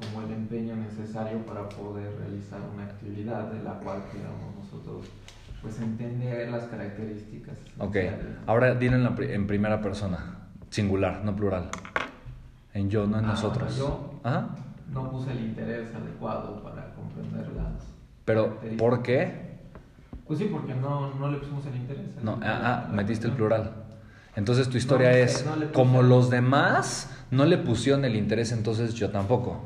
como 0.00 0.26
el 0.26 0.32
empeño 0.32 0.74
necesario 0.76 1.44
para 1.46 1.68
poder 1.68 2.16
realizar 2.18 2.60
una 2.74 2.84
actividad 2.84 3.52
de 3.52 3.62
la 3.62 3.74
cual 3.80 4.02
queramos 4.10 4.54
nosotros 4.64 5.06
pues 5.64 5.80
entender 5.80 6.50
las 6.50 6.64
características. 6.64 7.54
Ok, 7.78 7.96
ahora 8.46 8.74
dilo 8.74 8.96
en, 8.96 9.02
la 9.04 9.14
en 9.18 9.46
primera 9.46 9.80
persona, 9.80 10.36
singular, 10.68 11.22
no 11.24 11.34
plural. 11.34 11.70
En 12.74 12.90
yo, 12.90 13.06
no 13.06 13.18
en 13.18 13.24
Ah, 13.24 13.28
nosotros. 13.28 13.74
yo. 13.78 14.20
Ajá. 14.22 14.48
No 14.92 15.10
puse 15.10 15.32
el 15.32 15.40
interés 15.40 15.88
adecuado 15.94 16.62
para 16.62 16.92
comprender 16.94 17.48
las 17.56 17.82
Pero. 18.26 18.60
¿por 18.76 19.02
qué? 19.02 19.54
Pues 20.26 20.38
sí, 20.38 20.48
porque 20.52 20.74
no, 20.74 21.14
no 21.14 21.30
le 21.30 21.38
pusimos 21.38 21.64
el 21.66 21.76
interés. 21.76 22.22
No, 22.22 22.32
Así 22.32 22.40
que- 22.42 22.46
ah, 22.46 22.84
ah, 22.86 22.92
metiste 22.92 23.26
el 23.26 23.32
plural. 23.32 23.72
Entonces 24.36 24.68
tu 24.68 24.76
historia 24.76 25.10
No, 25.10 25.16
es, 25.16 25.46
no 25.46 25.72
como 25.72 26.02
los 26.02 26.28
demás 26.28 27.10
no 27.30 27.46
le 27.46 27.56
pusieron 27.56 28.04
el 28.04 28.16
interés, 28.16 28.52
entonces 28.52 28.92
yo 28.94 29.10
tampoco. 29.10 29.62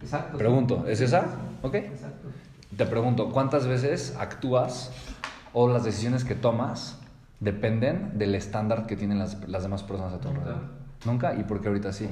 Exacto. 0.00 0.38
Pregunto, 0.38 0.86
¿es 0.88 1.00
esa? 1.00 1.26
Ok. 1.62 1.74
Exacto. 1.76 2.28
Te 2.76 2.86
pregunto, 2.86 3.30
¿cuántas 3.30 3.66
veces 3.66 4.14
actúas 4.18 4.90
o 5.52 5.68
las 5.68 5.84
decisiones 5.84 6.24
que 6.24 6.34
tomas 6.34 6.98
dependen 7.40 8.18
del 8.18 8.34
estándar 8.34 8.86
que 8.86 8.96
tienen 8.96 9.18
las, 9.18 9.46
las 9.48 9.62
demás 9.62 9.82
personas 9.82 10.14
a 10.14 10.20
tu 10.20 10.28
alrededor? 10.28 10.62
Nunca. 11.04 11.34
¿Y 11.34 11.44
por 11.44 11.60
qué 11.60 11.68
ahorita 11.68 11.92
sí? 11.92 12.08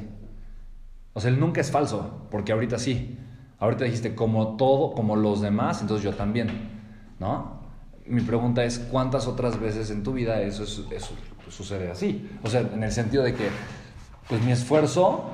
O 1.14 1.21
sea, 1.21 1.31
el 1.31 1.40
nunca 1.40 1.61
es 1.61 1.71
falso, 1.71 2.26
porque 2.31 2.52
ahorita 2.52 2.79
sí. 2.79 3.19
Ahorita 3.59 3.85
dijiste 3.85 4.14
como 4.14 4.57
todo, 4.57 4.93
como 4.93 5.17
los 5.17 5.40
demás, 5.40 5.81
entonces 5.83 6.05
yo 6.05 6.14
también, 6.14 6.49
¿no? 7.19 7.61
Mi 8.07 8.23
pregunta 8.23 8.64
es, 8.64 8.79
¿cuántas 8.79 9.26
otras 9.26 9.61
veces 9.61 9.90
en 9.90 10.02
tu 10.02 10.12
vida 10.14 10.40
eso, 10.40 10.64
es- 10.64 10.83
eso 10.90 11.12
sucede 11.50 11.90
así? 11.90 12.29
O 12.43 12.49
sea, 12.49 12.61
en 12.62 12.83
el 12.83 12.90
sentido 12.93 13.23
de 13.23 13.35
que, 13.35 13.49
pues 14.29 14.43
mi 14.43 14.52
esfuerzo, 14.52 15.25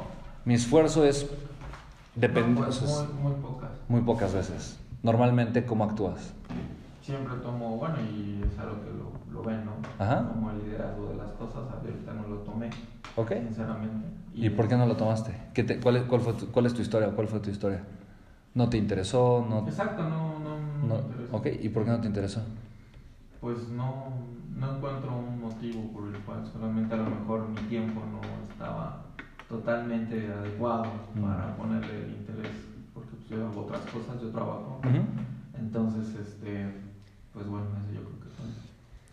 mi 0.45 0.55
esfuerzo 0.55 1.05
es 1.05 1.27
depende, 2.15 2.61
No, 2.61 2.67
pues, 2.67 2.83
es- 2.83 2.89
muy, 3.23 3.33
muy 3.33 3.41
pocas. 3.41 3.71
muy 3.89 4.01
pocas 4.03 4.35
veces. 4.35 4.77
Normalmente, 5.11 5.65
¿cómo 5.65 5.85
actúas? 5.85 6.35
Siempre 7.01 7.37
tomo, 7.37 7.77
bueno, 7.77 7.95
y 8.01 8.43
es 8.43 8.59
algo 8.59 8.75
que 8.83 8.91
lo, 8.91 9.13
lo 9.33 9.45
ven, 9.49 9.65
¿no? 9.65 9.71
Ajá. 10.05 10.27
Como 10.33 10.51
el 10.51 10.65
liderazgo 10.65 11.11
de 11.11 11.15
las 11.15 11.31
cosas, 11.35 11.63
ahorita 11.73 12.13
no 12.13 12.27
lo 12.27 12.37
tomé, 12.39 12.71
¿Ok? 13.15 13.31
sinceramente. 13.35 14.05
¿Y 14.35 14.51
por 14.51 14.67
qué 14.67 14.75
no 14.77 14.85
lo 14.85 14.97
tomaste? 14.97 15.33
¿Qué 15.55 15.63
te- 15.63 15.79
cuál, 15.79 15.99
es, 15.99 16.03
cuál, 16.07 16.23
fue 16.23 16.33
tu, 16.33 16.47
¿Cuál 16.49 16.67
es 16.67 16.75
tu 16.75 16.83
historia? 16.83 17.11
¿Cuál 17.11 17.29
fue 17.29 17.39
tu 17.39 17.51
historia? 17.51 17.83
¿No 18.55 18.69
te 18.69 18.79
interesó? 18.79 19.47
No, 19.49 19.61
Exacto, 19.69 20.03
no, 20.03 20.41
no, 20.41 20.59
no, 20.83 20.89
no- 20.89 21.03
me. 21.09 21.37
¿Ok? 21.39 21.47
¿Y 21.63 21.69
por 21.69 21.85
qué 21.85 21.91
no 21.91 22.01
te 22.01 22.09
interesó? 22.09 22.41
Pues 23.41 23.69
no, 23.69 24.07
no 24.57 24.75
encuentro 24.77 25.13
un 25.15 25.41
motivo 25.41 25.83
por 25.93 26.09
el 26.09 26.21
cual 26.23 26.45
solamente 26.53 26.93
a 26.93 26.99
lo 26.99 27.05
mejor 27.11 27.49
mi 27.49 27.61
tiempo 27.69 28.01
no 28.11 28.51
estaba 28.51 29.05
totalmente 29.49 30.27
adecuado 30.33 30.87
Mm. 31.15 31.23
para 31.23 31.57
ponerle 31.57 32.07
el 32.07 32.11
interés, 32.17 32.66
yo 33.31 33.47
hago 33.47 33.63
otras 33.63 33.81
cosas, 33.83 34.21
yo 34.23 34.29
trabajo. 34.31 34.81
Ujú. 34.85 34.99
Entonces, 35.59 36.15
este, 36.15 36.67
pues 37.33 37.47
bueno, 37.47 37.67
eso 37.83 37.93
yo 37.95 38.01
creo 38.01 38.21
que 38.21 38.29
fue. 38.37 38.47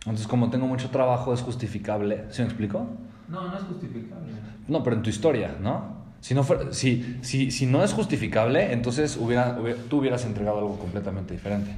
Entonces, 0.00 0.26
como 0.26 0.50
tengo 0.50 0.66
mucho 0.66 0.90
trabajo, 0.90 1.32
es 1.34 1.40
justificable. 1.40 2.24
¿Sí 2.30 2.42
me 2.42 2.48
explico? 2.48 2.86
No, 3.28 3.48
no 3.48 3.56
es 3.56 3.64
justificable. 3.64 4.32
No, 4.68 4.82
pero 4.82 4.96
en 4.96 5.02
tu 5.02 5.10
historia, 5.10 5.56
¿no? 5.60 6.04
Si 6.20 6.34
no, 6.34 6.42
fuera- 6.42 6.72
si, 6.72 7.18
si, 7.22 7.50
si 7.50 7.66
no 7.66 7.82
es 7.84 7.92
justificable, 7.92 8.72
entonces 8.72 9.16
hubiera, 9.18 9.58
hubiera- 9.60 9.78
tú 9.88 9.98
hubieras 9.98 10.24
entregado 10.24 10.58
algo 10.58 10.78
completamente 10.78 11.34
diferente. 11.34 11.74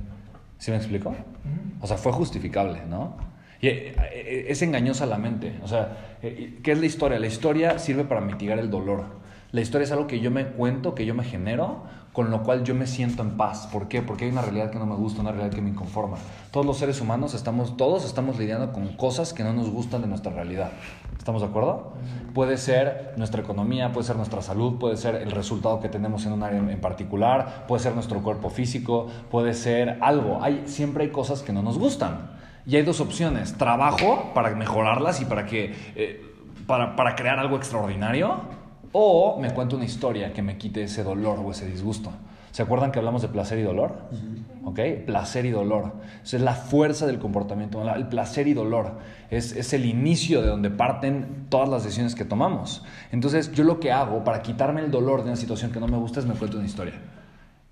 ¿Sí 0.59 0.70
me 0.70 0.77
explico? 0.77 1.11
Ujú. 1.11 1.16
O 1.81 1.87
sea, 1.87 1.96
fue 1.96 2.12
justificable, 2.12 2.83
¿no? 2.88 3.16
Y 3.61 3.68
eh, 3.68 3.94
eh, 4.12 4.46
es 4.49 4.62
engañosa 4.62 5.07
la 5.07 5.18
mente. 5.18 5.59
O 5.62 5.68
sea, 5.68 6.16
eh, 6.22 6.61
¿qué 6.62 6.72
es 6.72 6.79
la 6.79 6.87
historia? 6.87 7.18
La 7.18 7.27
historia 7.27 7.79
sirve 7.79 8.05
para 8.05 8.20
mitigar 8.20 8.59
el 8.59 8.70
dolor. 8.70 9.05
La 9.53 9.61
historia 9.61 9.85
es 9.85 9.92
algo 9.92 10.07
que 10.07 10.20
yo 10.20 10.31
me 10.31 10.46
cuento, 10.46 10.94
que 10.94 11.07
yo 11.07 11.14
me 11.14 11.25
genero, 11.25 11.85
con 12.17 12.31
lo 12.31 12.43
cual 12.43 12.65
yo 12.65 12.75
me 12.75 12.87
siento 12.87 13.23
en 13.23 13.33
paz. 13.33 13.69
¿Por 13.71 13.89
qué? 13.89 14.01
Porque 14.01 14.25
hay 14.25 14.31
una 14.31 14.41
realidad 14.41 14.71
que 14.71 14.79
no 14.79 14.87
me 14.87 14.95
gusta, 14.95 15.21
una 15.21 15.33
realidad 15.33 15.55
que 15.55 15.61
me 15.61 15.69
inconforma. 15.69 16.17
Todos 16.51 16.65
los 16.65 16.79
seres 16.79 17.03
humanos 17.03 17.35
estamos, 17.35 17.77
todos 17.77 18.07
estamos 18.07 18.39
lidiando 18.39 18.73
con 18.73 18.89
cosas 18.97 19.35
que 19.35 19.45
no 19.45 19.53
nos 19.53 19.69
gustan 19.69 20.01
de 20.01 20.09
nuestra 20.09 20.33
realidad. 20.33 20.71
¿Estamos 21.19 21.43
de 21.43 21.49
acuerdo? 21.49 21.93
Puede 22.33 22.57
ser 22.57 23.13
nuestra 23.19 23.43
economía, 23.43 23.93
puede 23.93 24.07
ser 24.07 24.17
nuestra 24.17 24.41
salud, 24.41 24.79
puede 24.79 24.97
ser 24.97 25.17
el 25.17 25.31
resultado 25.31 25.79
que 25.79 25.91
tenemos 25.91 26.25
en 26.25 26.33
un 26.33 26.43
área 26.43 26.59
en 26.59 26.81
particular, 26.81 27.67
puede 27.69 27.83
ser 27.83 27.93
nuestro 27.93 28.23
cuerpo 28.23 28.49
físico, 28.49 29.09
puede 29.31 29.53
ser 29.53 29.99
algo. 30.01 30.43
Hay, 30.43 30.63
siempre 30.65 31.05
hay 31.05 31.11
cosas 31.11 31.43
que 31.43 31.53
no 31.53 31.61
nos 31.61 31.79
gustan. 31.79 32.31
Y 32.65 32.77
hay 32.77 32.83
dos 32.83 33.03
opciones. 33.03 33.59
Trabajo 33.59 34.33
para 34.33 34.55
mejorarlas 34.55 35.21
y 35.21 35.27
para, 35.27 35.45
que, 35.45 35.75
eh, 35.95 36.35
para, 36.67 36.97
para 36.97 37.15
crear 37.15 37.39
algo 37.39 37.57
extraordinario. 37.57 38.56
O 38.99 39.37
me 39.39 39.51
cuento 39.51 39.77
una 39.77 39.85
historia 39.85 40.33
que 40.33 40.41
me 40.41 40.57
quite 40.57 40.85
ese 40.85 41.03
dolor 41.03 41.39
o 41.45 41.51
ese 41.51 41.67
disgusto. 41.67 42.11
¿Se 42.51 42.63
acuerdan 42.63 42.93
que 42.93 42.99
hablamos 42.99 43.21
de 43.21 43.29
placer 43.29 43.59
y 43.59 43.63
dolor? 43.63 43.95
¿Ok? 44.65 44.81
Placer 45.05 45.45
y 45.45 45.51
dolor. 45.51 45.93
Esa 46.25 46.39
es 46.39 46.43
la 46.43 46.55
fuerza 46.55 47.07
del 47.07 47.19
comportamiento. 47.19 47.95
El 47.95 48.09
placer 48.09 48.49
y 48.49 48.55
dolor 48.55 48.93
es, 49.29 49.53
es 49.53 49.75
el 49.75 49.85
inicio 49.85 50.41
de 50.41 50.49
donde 50.49 50.71
parten 50.71 51.45
todas 51.51 51.69
las 51.69 51.85
decisiones 51.85 52.15
que 52.15 52.25
tomamos. 52.25 52.87
Entonces, 53.13 53.53
yo 53.53 53.65
lo 53.65 53.81
que 53.81 53.93
hago 53.93 54.25
para 54.25 54.41
quitarme 54.41 54.81
el 54.81 54.91
dolor 54.91 55.25
de 55.25 55.27
una 55.27 55.37
situación 55.37 55.73
que 55.73 55.81
no 55.81 55.89
me 55.89 55.99
gusta 55.99 56.21
es 56.21 56.25
me 56.25 56.33
cuento 56.33 56.57
una 56.57 56.65
historia. 56.65 56.95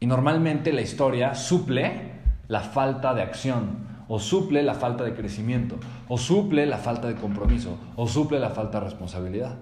Y 0.00 0.06
normalmente 0.06 0.74
la 0.74 0.82
historia 0.82 1.34
suple 1.34 2.20
la 2.48 2.60
falta 2.60 3.14
de 3.14 3.22
acción, 3.22 3.86
o 4.08 4.18
suple 4.18 4.62
la 4.62 4.74
falta 4.74 5.04
de 5.04 5.14
crecimiento, 5.14 5.76
o 6.06 6.18
suple 6.18 6.66
la 6.66 6.76
falta 6.76 7.08
de 7.08 7.14
compromiso, 7.14 7.78
o 7.96 8.06
suple 8.06 8.38
la 8.38 8.50
falta 8.50 8.78
de 8.78 8.84
responsabilidad. 8.84 9.56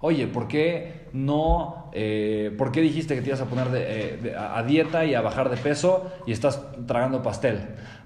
Oye, 0.00 0.28
¿por 0.28 0.46
qué 0.46 1.08
no, 1.12 1.90
eh, 1.92 2.54
por 2.56 2.70
qué 2.70 2.80
dijiste 2.80 3.16
que 3.16 3.20
te 3.20 3.28
ibas 3.28 3.40
a 3.40 3.46
poner 3.46 3.66
eh, 3.74 4.34
a 4.38 4.62
dieta 4.62 5.04
y 5.04 5.14
a 5.14 5.20
bajar 5.22 5.50
de 5.50 5.56
peso 5.56 6.08
y 6.24 6.30
estás 6.32 6.62
tragando 6.86 7.20
pastel? 7.22 7.58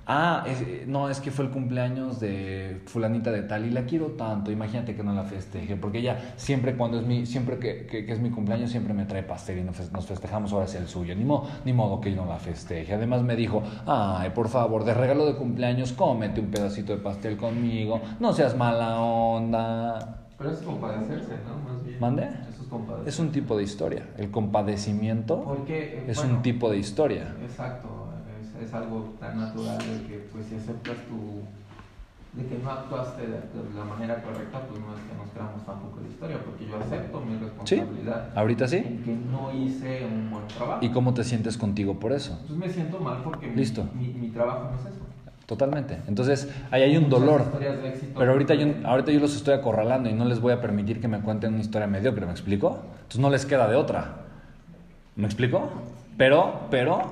Ah, 0.07 0.43
es- 0.49 0.63
eh, 0.63 0.85
no, 0.87 1.11
es 1.11 1.21
que 1.21 1.31
fue 1.31 1.45
el 1.45 1.51
cumpleaños 1.51 2.19
de 2.19 2.81
fulanita 2.87 3.31
de 3.31 3.43
tal 3.43 3.67
y 3.67 3.71
la 3.71 3.85
quiero 3.85 4.07
tanto, 4.13 4.51
imagínate 4.51 4.97
que 4.97 5.03
no 5.05 5.13
la 5.13 5.25
festeje, 5.25 5.77
porque 5.77 5.99
ella 5.99 6.33
siempre 6.37 6.77
cuando 6.77 6.99
es 6.99 7.07
mi, 7.07 7.27
siempre 7.27 7.59
que, 7.59 7.87
es 8.09 8.19
mi 8.21 8.31
cumpleaños 8.31 8.71
siempre 8.71 8.95
me 8.95 9.05
trae 9.05 9.23
pastel 9.23 9.59
y 9.59 9.63
nos 9.63 9.77
fes- 9.79 9.93
nos 9.93 10.07
festejamos 10.07 10.53
ahora 10.53 10.65
hacia 10.65 10.81
el 10.81 10.89
suyo, 10.89 11.15
ni, 11.15 11.25
mo- 11.25 11.47
ni 11.67 11.73
modo 11.75 12.01
que 12.01 12.11
yo 12.11 12.17
no 12.25 12.27
la 12.29 12.39
festeje. 12.39 12.95
Además 12.95 13.23
me 13.23 13.37
dijo, 13.37 13.63
ay, 13.87 14.31
por 14.31 14.49
favor, 14.49 14.85
de 14.85 14.95
regalo 14.95 15.27
de 15.27 15.35
cumpleaños, 15.37 15.93
cómete 15.93 16.41
un 16.41 16.51
pedacito 16.51 16.93
de 16.97 16.99
pastel 17.03 17.37
conmigo, 17.37 18.01
no 18.19 18.33
seas 18.33 18.57
mala 18.57 18.99
onda. 19.01 20.22
Pero 20.43 20.55
es 20.55 20.61
compadecerse, 20.63 21.33
¿no? 21.47 21.57
Más 21.61 21.83
bien. 21.85 21.97
¿Mande? 22.01 22.25
Es. 22.25 23.15
Es 23.15 23.19
un 23.19 23.33
tipo 23.33 23.57
de 23.57 23.63
historia. 23.65 24.07
El 24.17 24.31
compadecimiento 24.31 25.45
Porque, 25.45 25.73
eh, 25.73 26.05
es 26.07 26.19
bueno, 26.19 26.35
un 26.37 26.43
tipo 26.43 26.71
de 26.71 26.79
historia. 26.79 27.35
Exacto, 27.43 27.89
es, 28.41 28.69
es 28.69 28.75
algo 28.75 29.15
tan 29.21 29.37
natural 29.39 29.79
de 29.79 30.07
que 30.09 30.29
pues 30.33 30.47
si 30.47 30.55
aceptas 30.57 30.97
tu 31.09 31.43
de 32.33 32.47
que 32.47 32.59
no 32.59 32.71
actuaste 32.71 33.23
de, 33.23 33.29
de 33.41 33.75
la 33.77 33.85
manera 33.85 34.23
correcta, 34.23 34.67
pues 34.67 34.81
no 34.81 34.95
es 34.95 35.01
que 35.03 35.15
nos 35.15 35.31
creamos 35.31 35.65
tampoco 35.67 36.01
la 36.01 36.09
historia, 36.09 36.39
porque 36.45 36.67
yo 36.67 36.79
acepto 36.79 37.21
mi 37.21 37.37
responsabilidad 37.37 38.31
¿Ahorita 38.35 38.67
sí? 38.69 38.77
en 38.79 39.03
que 39.03 39.15
no 39.15 39.51
hice 39.53 40.05
un 40.05 40.31
buen 40.31 40.47
trabajo. 40.49 40.79
¿Y 40.81 40.91
cómo 40.91 41.13
te 41.15 41.25
sientes 41.25 41.59
contigo 41.59 42.01
por 42.01 42.13
eso? 42.13 42.39
Pues 42.47 42.59
me 42.59 42.69
siento 42.71 43.01
mal 43.01 43.21
porque 43.23 43.49
mi- 43.49 43.57
Listo. 43.57 43.83
Mi, 43.95 44.15
mi 44.15 44.29
trabajo 44.31 44.65
no 44.71 44.77
es 44.77 44.87
eso. 44.87 45.05
Totalmente. 45.53 45.99
Entonces, 46.09 46.49
ahí 46.71 46.81
hay 46.81 46.97
un 46.97 47.11
dolor. 47.11 47.45
Pero 48.17 48.33
ahorita 48.33 48.55
yo, 48.55 48.69
ahorita 48.85 49.13
yo 49.13 49.21
los 49.21 49.37
estoy 49.37 49.53
acorralando 49.53 50.09
y 50.09 50.15
no 50.15 50.25
les 50.25 50.41
voy 50.41 50.55
a 50.55 50.63
permitir 50.63 50.99
que 50.99 51.09
me 51.09 51.21
cuenten 51.21 51.53
una 51.53 51.61
historia 51.61 51.87
mediocre, 51.87 52.25
¿me 52.25 52.33
explico? 52.33 52.81
Entonces 52.95 53.21
no 53.21 53.29
les 53.29 53.45
queda 53.45 53.69
de 53.69 53.77
otra. 53.77 54.23
¿Me 55.15 55.27
explico? 55.27 55.69
Pero, 56.17 56.69
pero, 56.71 57.03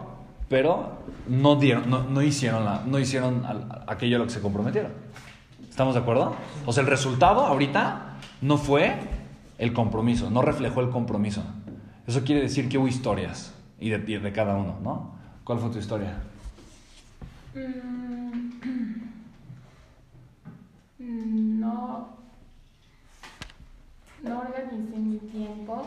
pero 0.49 0.93
no, 1.29 1.57
dieron, 1.57 1.91
no, 1.91 2.05
no 2.05 2.23
hicieron, 2.23 2.65
la, 2.65 2.83
no 2.87 2.99
hicieron 2.99 3.45
aquello 3.87 4.17
a 4.17 4.21
lo 4.21 4.25
que 4.25 4.31
se 4.33 4.41
comprometieron. 4.41 4.93
¿Estamos 5.69 5.93
de 5.93 6.01
acuerdo? 6.01 6.35
O 6.65 6.73
sea, 6.73 6.81
el 6.83 6.89
resultado 6.89 7.43
ahorita 7.43 8.15
no 8.41 8.57
fue 8.57 8.95
el 9.59 9.75
compromiso, 9.75 10.31
no 10.31 10.41
reflejó 10.41 10.81
el 10.81 10.89
compromiso. 10.89 11.43
Eso 12.07 12.25
quiere 12.25 12.41
decir 12.41 12.71
que 12.71 12.79
hubo 12.79 12.89
historias 12.89 13.53
y 13.79 13.91
de, 13.91 13.99
de 13.99 14.33
cada 14.33 14.57
uno, 14.57 14.79
¿no? 14.83 15.13
¿Cuál 15.45 15.59
fue 15.59 15.69
tu 15.69 15.79
historia? 15.79 16.15
Mm, 17.55 18.51
No, 21.61 22.09
no 24.23 24.39
organicé 24.41 24.97
mi 24.99 25.19
tiempo 25.19 25.83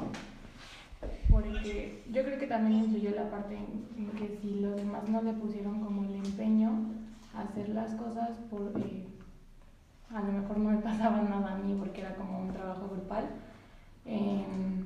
porque 1.30 2.04
yo 2.12 2.24
creo 2.24 2.40
que 2.40 2.48
también 2.48 2.84
influyó 2.86 3.12
la 3.12 3.30
parte 3.30 3.56
en, 3.56 4.10
que 4.18 4.38
si 4.42 4.60
los 4.60 4.76
demás 4.76 5.08
no 5.08 5.22
le 5.22 5.34
pusieron 5.34 5.82
como 5.82 6.04
el 6.04 6.16
empeño 6.16 6.72
a 7.36 7.42
hacer 7.42 7.70
las 7.70 7.94
cosas 7.96 8.32
porque 8.50 9.08
a 10.14 10.22
lo 10.22 10.32
mejor 10.32 10.58
no 10.58 10.70
me 10.72 10.78
pasaba 10.82 11.22
nada 11.22 11.54
a 11.54 11.58
mí 11.58 11.76
porque 11.78 12.02
era 12.02 12.16
como 12.16 12.40
un 12.40 12.52
trabajo 12.52 12.90
grupal. 12.90 13.30
Em, 14.06 14.84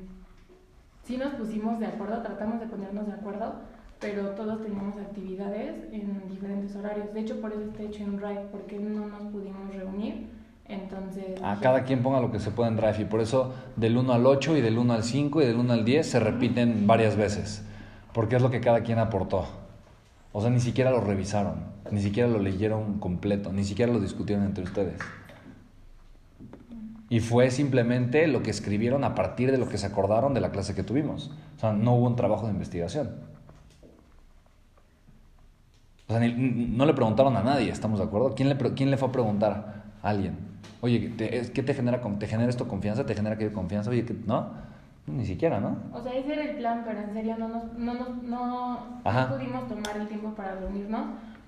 sí 1.04 1.18
nos 1.18 1.34
pusimos 1.34 1.80
de 1.80 1.88
acuerdo, 1.88 2.22
tratamos 2.22 2.60
de 2.60 2.68
ponernos 2.68 3.08
de 3.08 3.14
acuerdo, 3.14 3.62
pero 4.00 4.30
todos 4.30 4.62
teníamos 4.62 4.98
actividades 4.98 5.92
en 5.92 6.28
diferentes 6.30 6.76
horarios. 6.76 7.14
De 7.14 7.22
hecho, 7.22 7.42
por 7.42 7.52
eso 7.52 7.62
está 7.62 7.84
hecho 7.84 8.04
en 8.04 8.18
Drive, 8.18 8.48
porque 8.52 8.78
no 8.80 9.08
nos 9.08 9.24
pudimos 9.32 9.74
reunir. 9.74 10.28
Entonces, 10.70 11.42
A 11.42 11.60
cada 11.62 11.84
quien 11.84 12.04
ponga 12.04 12.20
lo 12.20 12.30
que 12.30 12.40
se 12.40 12.52
pueda 12.52 12.70
en 12.70 12.76
Drive 12.76 13.02
y 13.02 13.06
por 13.06 13.22
eso 13.22 13.54
del 13.78 13.98
1 13.98 14.14
al 14.14 14.26
8 14.26 14.58
y 14.58 14.62
del 14.62 14.78
1 14.78 14.94
al 14.94 15.04
5 15.04 15.42
y 15.42 15.46
del 15.46 15.56
1 15.56 15.74
al 15.74 15.86
10 15.86 16.06
se 16.06 16.20
repiten 16.20 16.86
varias 16.86 17.16
veces, 17.16 17.64
porque 18.14 18.36
es 18.36 18.42
lo 18.42 18.52
que 18.52 18.60
cada 18.60 18.82
quien 18.82 19.00
aportó. 19.00 19.46
O 20.34 20.42
sea, 20.42 20.50
ni 20.50 20.60
siquiera 20.60 20.92
lo 20.92 21.00
revisaron, 21.00 21.56
ni 21.90 22.02
siquiera 22.02 22.28
lo 22.28 22.40
leyeron 22.40 23.00
completo, 23.00 23.54
ni 23.54 23.64
siquiera 23.64 23.94
lo 23.94 24.02
discutieron 24.02 24.44
entre 24.44 24.66
ustedes. 24.66 25.00
Y 27.10 27.22
fue 27.22 27.50
simplemente 27.50 28.28
lo 28.28 28.44
que 28.44 28.52
escribieron 28.52 29.06
a 29.06 29.16
partir 29.16 29.52
de 29.52 29.58
lo 29.58 29.70
que 29.70 29.78
se 29.78 29.86
acordaron 29.88 30.34
de 30.34 30.42
la 30.42 30.52
clase 30.52 30.76
que 30.76 30.84
tuvimos. 30.84 31.32
O 31.56 31.60
sea, 31.62 31.72
no 31.72 31.96
hubo 31.96 32.08
un 32.08 32.18
trabajo 32.18 32.46
de 32.46 32.52
investigación. 32.52 33.37
O 36.08 36.14
sea, 36.14 36.20
ni- 36.22 36.32
no 36.68 36.86
le 36.86 36.94
preguntaron 36.94 37.36
a 37.36 37.44
nadie, 37.44 37.70
¿estamos 37.70 38.00
de 38.00 38.06
acuerdo? 38.06 38.34
¿Quién 38.34 38.48
le, 38.50 38.56
pre- 38.56 38.74
quién 38.74 38.90
le 38.92 38.98
fue 38.98 39.10
a 39.10 39.12
preguntar 39.12 39.84
a 40.02 40.10
alguien? 40.10 40.38
Oye, 40.82 41.10
¿te- 41.18 41.38
es- 41.38 41.50
¿qué 41.52 41.64
te 41.64 41.74
genera, 41.74 42.00
con- 42.00 42.18
te 42.18 42.28
genera 42.28 42.50
esto 42.50 42.68
confianza? 42.68 43.06
¿Te 43.06 43.14
genera 43.14 43.36
aquello 43.36 43.52
confianza? 43.54 43.90
Oye, 43.90 44.06
¿qué- 44.06 44.16
¿no? 44.26 44.48
Ni 45.06 45.26
siquiera, 45.26 45.60
¿no? 45.60 45.78
O 45.94 46.02
sea, 46.02 46.14
ese 46.14 46.34
era 46.34 46.44
el 46.52 46.58
plan, 46.58 46.84
pero 46.86 47.02
en 47.02 47.14
serio 47.14 47.36
no 47.38 47.48
nos, 47.50 47.74
no, 47.78 47.94
nos- 47.94 48.24
no, 48.24 49.02
pudimos 49.04 49.68
tomar 49.68 49.98
el 49.98 50.08
tiempo 50.08 50.30
para 50.32 50.56
reunirnos 50.56 51.02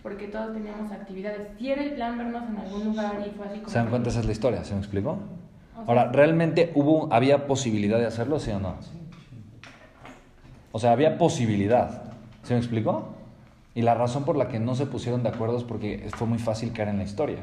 porque 0.03 0.27
todos 0.27 0.53
teníamos 0.53 0.91
actividades. 0.91 1.49
Sí 1.57 1.69
era 1.71 1.83
el 1.83 1.91
plan 1.93 2.17
vernos 2.17 2.43
en 2.49 2.57
algún 2.57 2.85
lugar 2.85 3.21
y 3.25 3.31
fue 3.31 3.47
así 3.47 3.57
como... 3.59 3.69
¿Se 3.69 3.77
dan 3.79 3.89
cuenta? 3.89 4.09
Esa 4.09 4.19
es 4.21 4.25
la 4.25 4.31
historia, 4.31 4.63
¿se 4.63 4.73
me 4.73 4.79
explicó? 4.79 5.11
o 5.11 5.15
sea, 5.15 5.83
Ahora, 5.87 6.11
¿realmente 6.11 6.71
hubo, 6.75 7.11
había 7.13 7.47
posibilidad 7.47 7.97
de 7.97 8.05
hacerlo, 8.07 8.39
sí 8.39 8.51
o 8.51 8.59
no? 8.59 8.75
O 10.71 10.79
sea, 10.79 10.91
había 10.91 11.17
posibilidad. 11.17 12.03
¿Se 12.43 12.53
me 12.53 12.59
explicó? 12.59 13.09
Y 13.79 13.81
la 13.81 13.95
razón 13.95 14.25
por 14.25 14.35
la 14.35 14.49
que 14.49 14.59
no 14.59 14.75
se 14.75 14.87
pusieron 14.87 15.23
de 15.23 15.29
acuerdo 15.29 15.55
es 15.55 15.63
porque 15.63 16.05
fue 16.13 16.27
muy 16.27 16.37
fácil 16.37 16.73
caer 16.73 16.89
en 16.89 16.97
la 16.97 17.05
historia. 17.05 17.39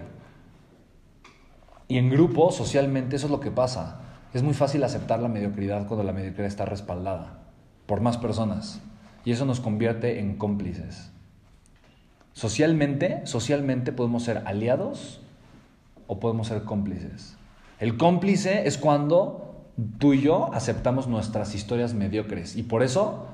Y 1.88 1.96
en 1.96 2.10
grupo, 2.10 2.52
socialmente, 2.52 3.16
eso 3.16 3.24
es 3.24 3.30
lo 3.30 3.40
que 3.40 3.50
pasa. 3.50 4.02
Es 4.34 4.42
muy 4.42 4.52
fácil 4.52 4.84
aceptar 4.84 5.18
la 5.18 5.28
mediocridad 5.28 5.86
cuando 5.86 6.04
la 6.04 6.12
mediocridad 6.12 6.46
está 6.46 6.66
respaldada 6.66 7.38
por 7.86 8.02
más 8.02 8.18
personas. 8.18 8.82
Y 9.24 9.32
eso 9.32 9.46
nos 9.46 9.60
convierte 9.60 10.20
en 10.20 10.36
cómplices. 10.36 11.10
Socialmente, 12.34 13.22
socialmente 13.26 13.92
podemos 13.92 14.22
ser 14.22 14.42
aliados 14.44 15.22
o 16.06 16.20
podemos 16.20 16.48
ser 16.48 16.64
cómplices. 16.64 17.38
El 17.80 17.96
cómplice 17.96 18.68
es 18.68 18.76
cuando 18.76 19.64
tú 19.96 20.12
y 20.12 20.20
yo 20.20 20.52
aceptamos 20.52 21.08
nuestras 21.08 21.54
historias 21.54 21.94
mediocres. 21.94 22.56
Y 22.56 22.62
por 22.62 22.82
eso, 22.82 23.26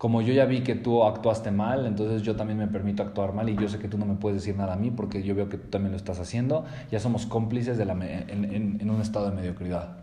como 0.00 0.22
yo 0.22 0.32
ya 0.32 0.46
vi 0.46 0.62
que 0.62 0.76
tú 0.76 1.04
actuaste 1.04 1.50
mal, 1.50 1.84
entonces 1.84 2.22
yo 2.22 2.34
también 2.34 2.58
me 2.58 2.66
permito 2.66 3.02
actuar 3.02 3.34
mal 3.34 3.50
y 3.50 3.54
yo 3.54 3.68
sé 3.68 3.78
que 3.78 3.86
tú 3.86 3.98
no 3.98 4.06
me 4.06 4.14
puedes 4.14 4.40
decir 4.40 4.56
nada 4.56 4.72
a 4.72 4.76
mí 4.76 4.90
porque 4.90 5.22
yo 5.22 5.34
veo 5.34 5.50
que 5.50 5.58
tú 5.58 5.68
también 5.68 5.90
lo 5.90 5.98
estás 5.98 6.18
haciendo. 6.18 6.64
Ya 6.90 6.98
somos 7.00 7.26
cómplices 7.26 7.76
de 7.76 7.84
la 7.84 7.92
en, 7.92 8.90
un 8.90 9.02
estado 9.02 9.28
de 9.28 9.36
mediocridad. 9.36 9.98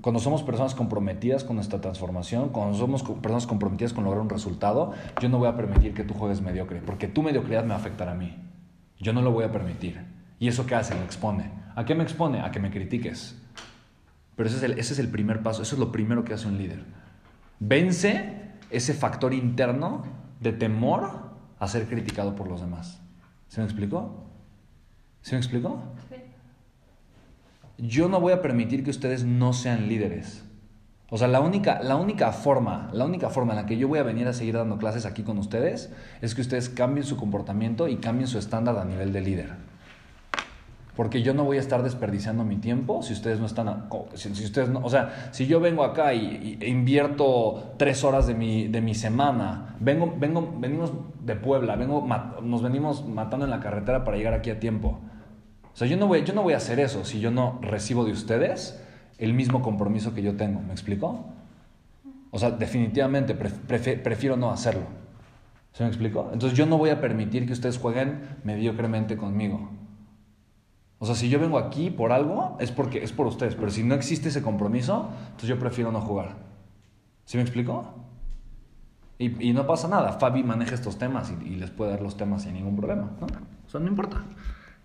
Cuando 0.00 0.18
somos 0.18 0.42
personas 0.42 0.74
comprometidas 0.74 1.44
con 1.44 1.54
nuestra 1.54 1.80
transformación, 1.80 2.48
cuando 2.48 2.76
somos 2.76 3.04
personas 3.04 3.46
comprometidas 3.46 3.92
con 3.92 4.02
lograr 4.02 4.22
un 4.22 4.28
resultado, 4.28 4.90
yo 5.20 5.28
no 5.28 5.38
voy 5.38 5.46
a 5.46 5.56
permitir 5.56 5.94
que 5.94 6.02
tú 6.02 6.14
juegues 6.14 6.40
mediocre, 6.40 6.82
porque 6.84 7.06
tu 7.06 7.22
mediocridad 7.22 7.62
me 7.62 7.68
va 7.68 7.76
a 7.76 7.78
afectar 7.78 8.08
a 8.08 8.14
mí. 8.14 8.36
Yo 8.98 9.12
no 9.12 9.22
lo 9.22 9.30
voy 9.30 9.44
a 9.44 9.52
permitir. 9.52 10.04
¿Y 10.40 10.48
eso 10.48 10.66
qué 10.66 10.74
hace? 10.74 10.96
Me 10.96 11.04
expone. 11.04 11.48
¿A 11.76 11.84
qué 11.84 11.94
me 11.94 12.02
expone? 12.02 12.40
A 12.40 12.50
que 12.50 12.58
me 12.58 12.72
critiques. 12.72 13.40
Pero 14.34 14.48
ese 14.48 14.80
es 14.80 14.98
el 14.98 15.08
primer 15.10 15.44
paso, 15.44 15.62
eso 15.62 15.76
es 15.76 15.78
lo 15.78 15.92
primero 15.92 16.24
que 16.24 16.34
hace 16.34 16.48
un 16.48 16.58
líder. 16.58 16.82
Vence 17.60 18.41
ese 18.72 18.94
factor 18.94 19.34
interno 19.34 20.02
de 20.40 20.52
temor 20.52 21.30
a 21.58 21.68
ser 21.68 21.86
criticado 21.86 22.34
por 22.34 22.48
los 22.48 22.60
demás. 22.60 23.00
¿Se 23.48 23.60
me 23.60 23.66
explicó? 23.66 24.24
¿Se 25.20 25.36
me 25.36 25.38
explicó? 25.38 25.80
Sí. 26.08 26.16
yo 27.78 28.08
no 28.08 28.20
voy 28.20 28.32
a 28.32 28.42
permitir 28.42 28.82
que 28.82 28.90
ustedes 28.90 29.24
no 29.24 29.52
sean 29.52 29.88
líderes. 29.88 30.44
O 31.10 31.18
sea, 31.18 31.28
la 31.28 31.40
única, 31.40 31.82
la 31.82 31.96
única 31.96 32.32
forma, 32.32 32.88
la 32.92 33.04
única 33.04 33.28
forma 33.28 33.52
en 33.52 33.58
la 33.58 33.66
que 33.66 33.76
yo 33.76 33.86
voy 33.86 33.98
a 33.98 34.02
venir 34.02 34.26
a 34.26 34.32
seguir 34.32 34.54
dando 34.54 34.78
clases 34.78 35.04
aquí 35.04 35.22
con 35.22 35.36
ustedes 35.36 35.92
es 36.22 36.34
que 36.34 36.40
ustedes 36.40 36.70
cambien 36.70 37.06
su 37.06 37.18
comportamiento 37.18 37.86
y 37.86 37.98
cambien 37.98 38.26
su 38.28 38.38
estándar 38.38 38.78
a 38.78 38.86
nivel 38.86 39.12
de 39.12 39.20
líder. 39.20 39.56
Porque 40.96 41.22
yo 41.22 41.32
no 41.32 41.44
voy 41.44 41.56
a 41.56 41.60
estar 41.60 41.82
desperdiciando 41.82 42.44
mi 42.44 42.56
tiempo 42.56 43.02
si 43.02 43.14
ustedes 43.14 43.40
no 43.40 43.46
están, 43.46 43.68
a- 43.68 43.88
si, 44.14 44.34
si 44.34 44.44
ustedes 44.44 44.68
no, 44.68 44.80
o 44.84 44.90
sea, 44.90 45.28
si 45.32 45.46
yo 45.46 45.58
vengo 45.58 45.84
acá 45.84 46.12
y, 46.12 46.58
y- 46.60 46.64
e 46.64 46.68
invierto 46.68 47.72
tres 47.78 48.04
horas 48.04 48.26
de 48.26 48.34
mi, 48.34 48.68
de 48.68 48.82
mi 48.82 48.94
semana, 48.94 49.74
vengo, 49.80 50.14
vengo, 50.18 50.54
venimos 50.58 50.92
de 51.24 51.34
Puebla, 51.36 51.76
vengo, 51.76 52.02
mat- 52.02 52.40
nos 52.42 52.62
venimos 52.62 53.06
matando 53.08 53.46
en 53.46 53.50
la 53.50 53.60
carretera 53.60 54.04
para 54.04 54.18
llegar 54.18 54.34
aquí 54.34 54.50
a 54.50 54.60
tiempo. 54.60 54.98
O 55.72 55.76
sea, 55.76 55.88
yo 55.88 55.96
no, 55.96 56.06
voy, 56.08 56.24
yo 56.24 56.34
no 56.34 56.42
voy 56.42 56.52
a 56.52 56.58
hacer 56.58 56.78
eso 56.78 57.06
si 57.06 57.20
yo 57.20 57.30
no 57.30 57.58
recibo 57.62 58.04
de 58.04 58.12
ustedes 58.12 58.78
el 59.16 59.32
mismo 59.32 59.62
compromiso 59.62 60.12
que 60.12 60.20
yo 60.22 60.36
tengo. 60.36 60.60
¿Me 60.60 60.72
explico? 60.72 61.24
O 62.30 62.38
sea, 62.38 62.50
definitivamente 62.50 63.34
pref- 63.38 64.02
prefiero 64.02 64.36
no 64.36 64.50
hacerlo. 64.50 64.82
¿Se 65.72 65.84
me 65.84 65.88
explicó? 65.88 66.28
Entonces 66.34 66.58
yo 66.58 66.66
no 66.66 66.76
voy 66.76 66.90
a 66.90 67.00
permitir 67.00 67.46
que 67.46 67.54
ustedes 67.54 67.78
jueguen 67.78 68.20
mediocremente 68.44 69.16
conmigo. 69.16 69.70
O 71.02 71.06
sea, 71.06 71.16
si 71.16 71.28
yo 71.28 71.40
vengo 71.40 71.58
aquí 71.58 71.90
por 71.90 72.12
algo, 72.12 72.56
es 72.60 72.70
porque 72.70 73.02
es 73.02 73.10
por 73.10 73.26
ustedes. 73.26 73.56
Pero 73.56 73.70
si 73.72 73.82
no 73.82 73.96
existe 73.96 74.28
ese 74.28 74.40
compromiso, 74.40 75.10
entonces 75.24 75.48
yo 75.48 75.58
prefiero 75.58 75.90
no 75.90 76.00
jugar. 76.00 76.36
¿Sí 77.24 77.36
me 77.38 77.42
explico? 77.42 77.92
Y, 79.18 79.48
y 79.48 79.52
no 79.52 79.66
pasa 79.66 79.88
nada. 79.88 80.12
Fabi 80.12 80.44
maneja 80.44 80.76
estos 80.76 80.98
temas 80.98 81.32
y, 81.42 81.48
y 81.48 81.56
les 81.56 81.70
puede 81.70 81.90
dar 81.90 82.02
los 82.02 82.16
temas 82.16 82.44
sin 82.44 82.54
ningún 82.54 82.76
problema. 82.76 83.10
¿no? 83.20 83.26
O 83.66 83.68
sea, 83.68 83.80
no 83.80 83.88
importa. 83.88 84.22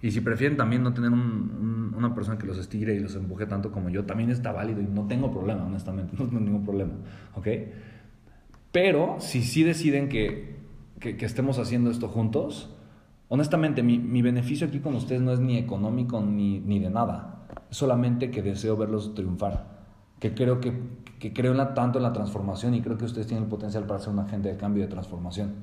Y 0.02 0.10
si 0.10 0.22
prefieren 0.22 0.58
también 0.58 0.82
no 0.82 0.92
tener 0.92 1.12
un- 1.12 1.22
un- 1.22 1.94
una 1.96 2.16
persona 2.16 2.40
que 2.40 2.48
los 2.48 2.58
estire 2.58 2.96
y 2.96 3.00
los 3.00 3.14
empuje 3.16 3.46
tanto 3.46 3.72
como 3.72 3.90
yo, 3.90 4.06
también 4.06 4.32
está 4.32 4.52
válido 4.52 4.82
y 4.82 4.86
no 4.88 5.06
tengo 5.06 5.32
problema, 5.32 5.66
honestamente. 5.66 6.16
No 6.20 6.26
tengo 6.26 6.40
ningún 6.40 6.64
problema. 6.66 6.94
¿Ok? 7.36 7.48
Pero 8.72 9.18
si 9.20 9.44
sí 9.44 9.64
deciden 9.64 10.10
que, 10.10 10.56
que- 11.00 11.16
que 11.18 11.26
estemos 11.26 11.58
haciendo 11.60 11.90
esto 11.92 12.08
juntos, 12.10 12.74
honestamente 13.30 13.84
mi, 13.84 13.98
mi 14.00 14.22
beneficio 14.22 14.68
aquí 14.68 14.80
con 14.80 14.96
ustedes 14.96 15.22
no 15.22 15.32
es 15.32 15.40
ni 15.40 15.58
económico 15.58 16.22
ni, 16.22 16.60
ni 16.60 16.80
de 16.80 16.90
nada. 16.90 17.48
Es 17.70 17.78
solamente 17.78 18.32
que 18.32 18.42
deseo 18.42 18.78
verlos 18.78 19.14
triunfar. 19.16 19.78
Que 20.20 20.34
creo, 20.34 20.60
que, 20.60 20.74
que 21.20 21.32
creo 21.34 21.54
la, 21.54 21.74
tanto 21.74 22.00
en 22.00 22.04
la 22.04 22.14
transformación 22.14 22.74
y 22.74 22.82
creo 22.82 22.98
que 22.98 23.06
ustedes 23.06 23.28
tienen 23.28 23.44
el 23.44 23.50
potencial 23.50 23.86
para 23.86 24.00
ser 24.00 24.14
un 24.14 24.20
agente 24.20 24.50
de 24.50 24.58
cambio 24.58 24.84
y 24.84 24.86
de 24.88 24.92
transformación. 24.92 25.54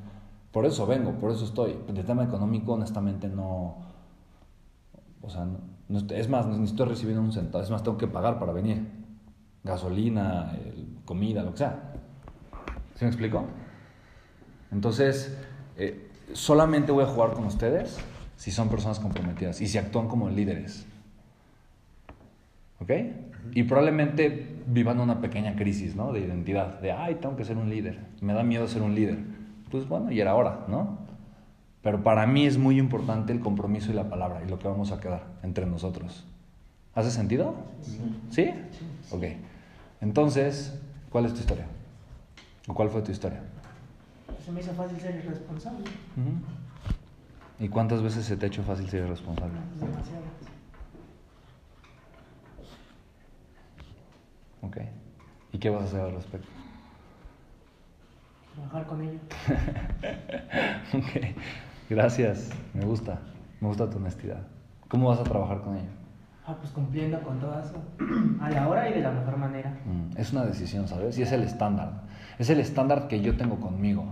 Por 0.53 0.64
eso 0.66 0.87
vengo, 0.87 1.12
por 1.18 1.33
eso 1.33 1.44
estoy. 1.44 1.77
De 1.92 2.05
tema 2.05 2.22
económico, 2.22 2.74
honestamente, 2.74 3.29
no. 3.29 3.79
O 5.22 5.29
sea, 5.31 5.44
no- 5.88 5.98
es 6.11 6.29
más, 6.29 6.46
ni 6.46 6.64
estoy 6.64 6.87
recibiendo 6.87 7.22
un 7.22 7.33
centavo. 7.33 7.64
Es 7.64 7.70
más, 7.70 7.83
tengo 7.83 7.98
que 7.98 8.07
pagar 8.07 8.38
para 8.38 8.53
venir. 8.53 8.87
Gasolina, 9.64 10.53
comida, 11.05 11.42
lo 11.42 11.53
que 11.53 11.59
sea. 11.59 11.92
¿Sí 12.94 13.05
me 13.05 13.09
explico? 13.09 13.44
Entonces, 14.70 15.37
eh, 15.77 16.11
solamente 16.33 16.93
voy 16.93 17.05
a 17.05 17.07
jugar 17.07 17.33
con 17.33 17.45
ustedes 17.45 17.99
si 18.37 18.51
son 18.51 18.69
personas 18.69 19.01
comprometidas 19.01 19.61
y 19.61 19.67
si 19.67 19.79
actúan 19.79 20.09
como 20.09 20.29
líderes. 20.29 20.87
¿Ok? 22.81 22.91
Y 23.53 23.63
probablemente 23.65 24.57
vivan 24.67 25.01
una 25.01 25.21
pequeña 25.21 25.55
crisis, 25.57 25.95
¿no? 25.95 26.13
De 26.13 26.21
identidad, 26.21 26.81
de, 26.81 26.93
ay, 26.93 27.17
tengo 27.17 27.37
que 27.37 27.45
ser 27.45 27.57
un 27.57 27.71
líder, 27.71 27.99
me 28.21 28.33
da 28.33 28.43
miedo 28.43 28.67
ser 28.67 28.83
un 28.83 28.95
líder. 28.95 29.19
Pues 29.71 29.89
bueno, 29.89 30.11
y 30.11 30.21
era 30.21 30.35
hora, 30.35 30.65
¿no? 30.69 30.99
Pero 31.83 32.03
para 32.03 32.27
mí 32.27 32.47
es 32.47 32.57
muy 32.57 32.79
importante 32.79 33.33
el 33.33 33.41
compromiso 33.41 33.91
y 33.91 33.95
la 33.95 34.09
palabra 34.09 34.43
y 34.45 34.49
lo 34.49 34.59
que 34.59 34.67
vamos 34.67 34.91
a 34.91 35.01
quedar 35.01 35.25
entre 35.43 35.67
nosotros. 35.67 36.25
¿Hace 36.95 37.11
sentido? 37.11 37.55
¿Sí? 38.31 38.51
Ok. 39.11 39.25
Entonces, 40.01 40.79
¿cuál 41.11 41.27
es 41.27 41.35
tu 41.35 41.41
historia? 41.41 41.67
¿O 42.69 42.75
cuál 42.75 42.89
fue 42.89 43.03
tu 43.03 43.11
historia? 43.13 43.43
Se 44.45 44.53
me 44.53 44.61
hizo 44.61 44.73
fácil 44.75 45.01
ser 45.01 45.17
irresponsable. 45.17 45.85
¿Y 47.59 47.69
cuántas 47.69 48.03
veces 48.03 48.25
se 48.25 48.37
te 48.37 48.47
ha 48.47 48.49
hecho 48.49 48.63
fácil 48.63 48.89
ser 48.89 49.05
irresponsable? 49.05 49.55
Demasiadas. 49.81 50.23
Ok. 54.63 54.79
¿Y 55.53 55.59
qué 55.59 55.71
vas 55.71 55.83
a 55.83 55.85
hacer 55.87 56.01
al 56.01 56.13
respecto? 56.13 56.49
Trabajar 58.55 58.87
con 58.87 59.03
ello. 59.03 59.19
ok. 60.95 61.37
Gracias. 61.91 62.51
Me 62.73 62.85
gusta. 62.85 63.19
Me 63.61 63.69
gusta 63.69 63.89
tu 63.89 63.97
honestidad. 63.99 64.43
¿Cómo 64.89 65.09
vas 65.09 65.21
a 65.21 65.25
trabajar 65.25 65.61
con 65.63 65.77
ello? 65.77 65.89
Ah, 66.47 66.55
pues 66.61 66.71
cumpliendo 66.73 67.21
con 67.23 67.39
todo 67.41 67.59
eso. 67.59 67.83
A 68.43 68.51
la 68.51 68.69
hora 68.69 68.89
y 68.91 68.95
de 68.95 69.01
la 69.01 69.11
mejor 69.11 69.37
manera. 69.39 69.71
Mm, 69.87 70.17
Es 70.19 70.33
una 70.33 70.45
decisión, 70.45 70.87
¿sabes? 70.89 71.17
Y 71.19 71.23
es 71.23 71.33
el 71.33 71.43
estándar. 71.43 72.03
Es 72.39 72.51
el 72.51 72.61
estándar 72.61 73.09
que 73.09 73.21
yo 73.23 73.37
tengo 73.37 73.59
conmigo. 73.61 74.05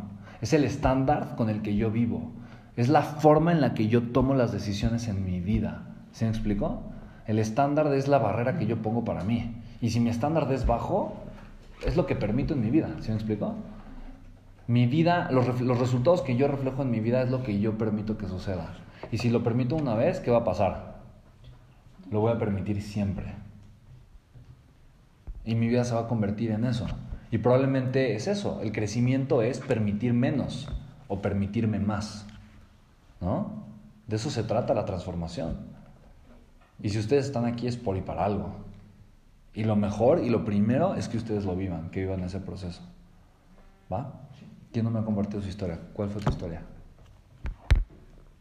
Es 0.42 0.52
el 0.52 0.64
estándar 0.64 1.36
con 1.36 1.48
el 1.48 1.62
que 1.62 1.76
yo 1.76 1.90
vivo. 1.90 2.32
Es 2.76 2.88
la 2.88 3.02
forma 3.02 3.52
en 3.52 3.60
la 3.60 3.74
que 3.74 3.88
yo 3.88 4.02
tomo 4.02 4.34
las 4.34 4.52
decisiones 4.52 5.06
en 5.08 5.24
mi 5.24 5.40
vida. 5.40 5.84
¿Sí 6.10 6.24
me 6.24 6.30
explico? 6.30 6.82
El 7.26 7.38
estándar 7.38 7.86
es 7.94 8.08
la 8.08 8.18
barrera 8.18 8.58
que 8.58 8.66
yo 8.66 8.82
pongo 8.82 9.04
para 9.04 9.22
mí. 9.22 9.54
Y 9.80 9.90
si 9.90 10.00
mi 10.00 10.10
estándar 10.10 10.52
es 10.52 10.66
bajo, 10.66 11.14
es 11.86 11.96
lo 11.96 12.06
que 12.06 12.16
permito 12.16 12.54
en 12.54 12.60
mi 12.60 12.70
vida. 12.70 12.88
¿Sí 13.00 13.10
me 13.10 13.14
explico? 13.14 13.54
Mi 14.66 14.86
vida, 14.86 15.30
los, 15.30 15.60
los 15.60 15.78
resultados 15.78 16.22
que 16.22 16.36
yo 16.36 16.48
reflejo 16.48 16.82
en 16.82 16.90
mi 16.90 16.98
vida 16.98 17.22
es 17.22 17.30
lo 17.30 17.44
que 17.44 17.60
yo 17.60 17.78
permito 17.78 18.18
que 18.18 18.26
suceda. 18.26 18.74
Y 19.12 19.18
si 19.18 19.30
lo 19.30 19.44
permito 19.44 19.76
una 19.76 19.94
vez, 19.94 20.18
¿qué 20.18 20.32
va 20.32 20.38
a 20.38 20.44
pasar? 20.44 20.96
Lo 22.10 22.20
voy 22.20 22.32
a 22.32 22.38
permitir 22.38 22.82
siempre. 22.82 23.34
Y 25.44 25.54
mi 25.54 25.68
vida 25.68 25.84
se 25.84 25.94
va 25.94 26.02
a 26.02 26.08
convertir 26.08 26.50
en 26.50 26.64
eso. 26.64 26.86
Y 27.32 27.38
probablemente 27.38 28.14
es 28.14 28.28
eso. 28.28 28.60
El 28.60 28.72
crecimiento 28.72 29.40
es 29.40 29.58
permitir 29.58 30.12
menos 30.12 30.68
o 31.08 31.22
permitirme 31.22 31.78
más. 31.78 32.26
¿No? 33.22 33.64
De 34.06 34.16
eso 34.16 34.28
se 34.28 34.44
trata 34.44 34.74
la 34.74 34.84
transformación. 34.84 35.56
Y 36.82 36.90
si 36.90 36.98
ustedes 36.98 37.24
están 37.24 37.46
aquí 37.46 37.66
es 37.66 37.78
por 37.78 37.96
y 37.96 38.02
para 38.02 38.26
algo. 38.26 38.52
Y 39.54 39.64
lo 39.64 39.76
mejor 39.76 40.22
y 40.22 40.28
lo 40.28 40.44
primero 40.44 40.94
es 40.94 41.08
que 41.08 41.16
ustedes 41.16 41.46
lo 41.46 41.56
vivan, 41.56 41.90
que 41.90 42.00
vivan 42.00 42.20
ese 42.22 42.38
proceso. 42.38 42.82
¿Va? 43.90 44.12
¿Quién 44.70 44.84
no 44.84 44.90
me 44.90 44.98
ha 44.98 45.04
compartido 45.04 45.40
su 45.40 45.48
historia? 45.48 45.80
¿Cuál 45.94 46.10
fue 46.10 46.20
tu 46.20 46.30
historia? 46.30 46.60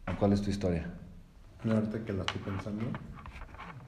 ¿O 0.05 0.19
¿Cuál 0.19 0.33
es 0.33 0.41
tu 0.41 0.49
historia? 0.49 0.89
No, 1.63 1.75
ahorita 1.75 2.03
que 2.03 2.11
la 2.11 2.23
estoy 2.23 2.41
pensando, 2.41 2.85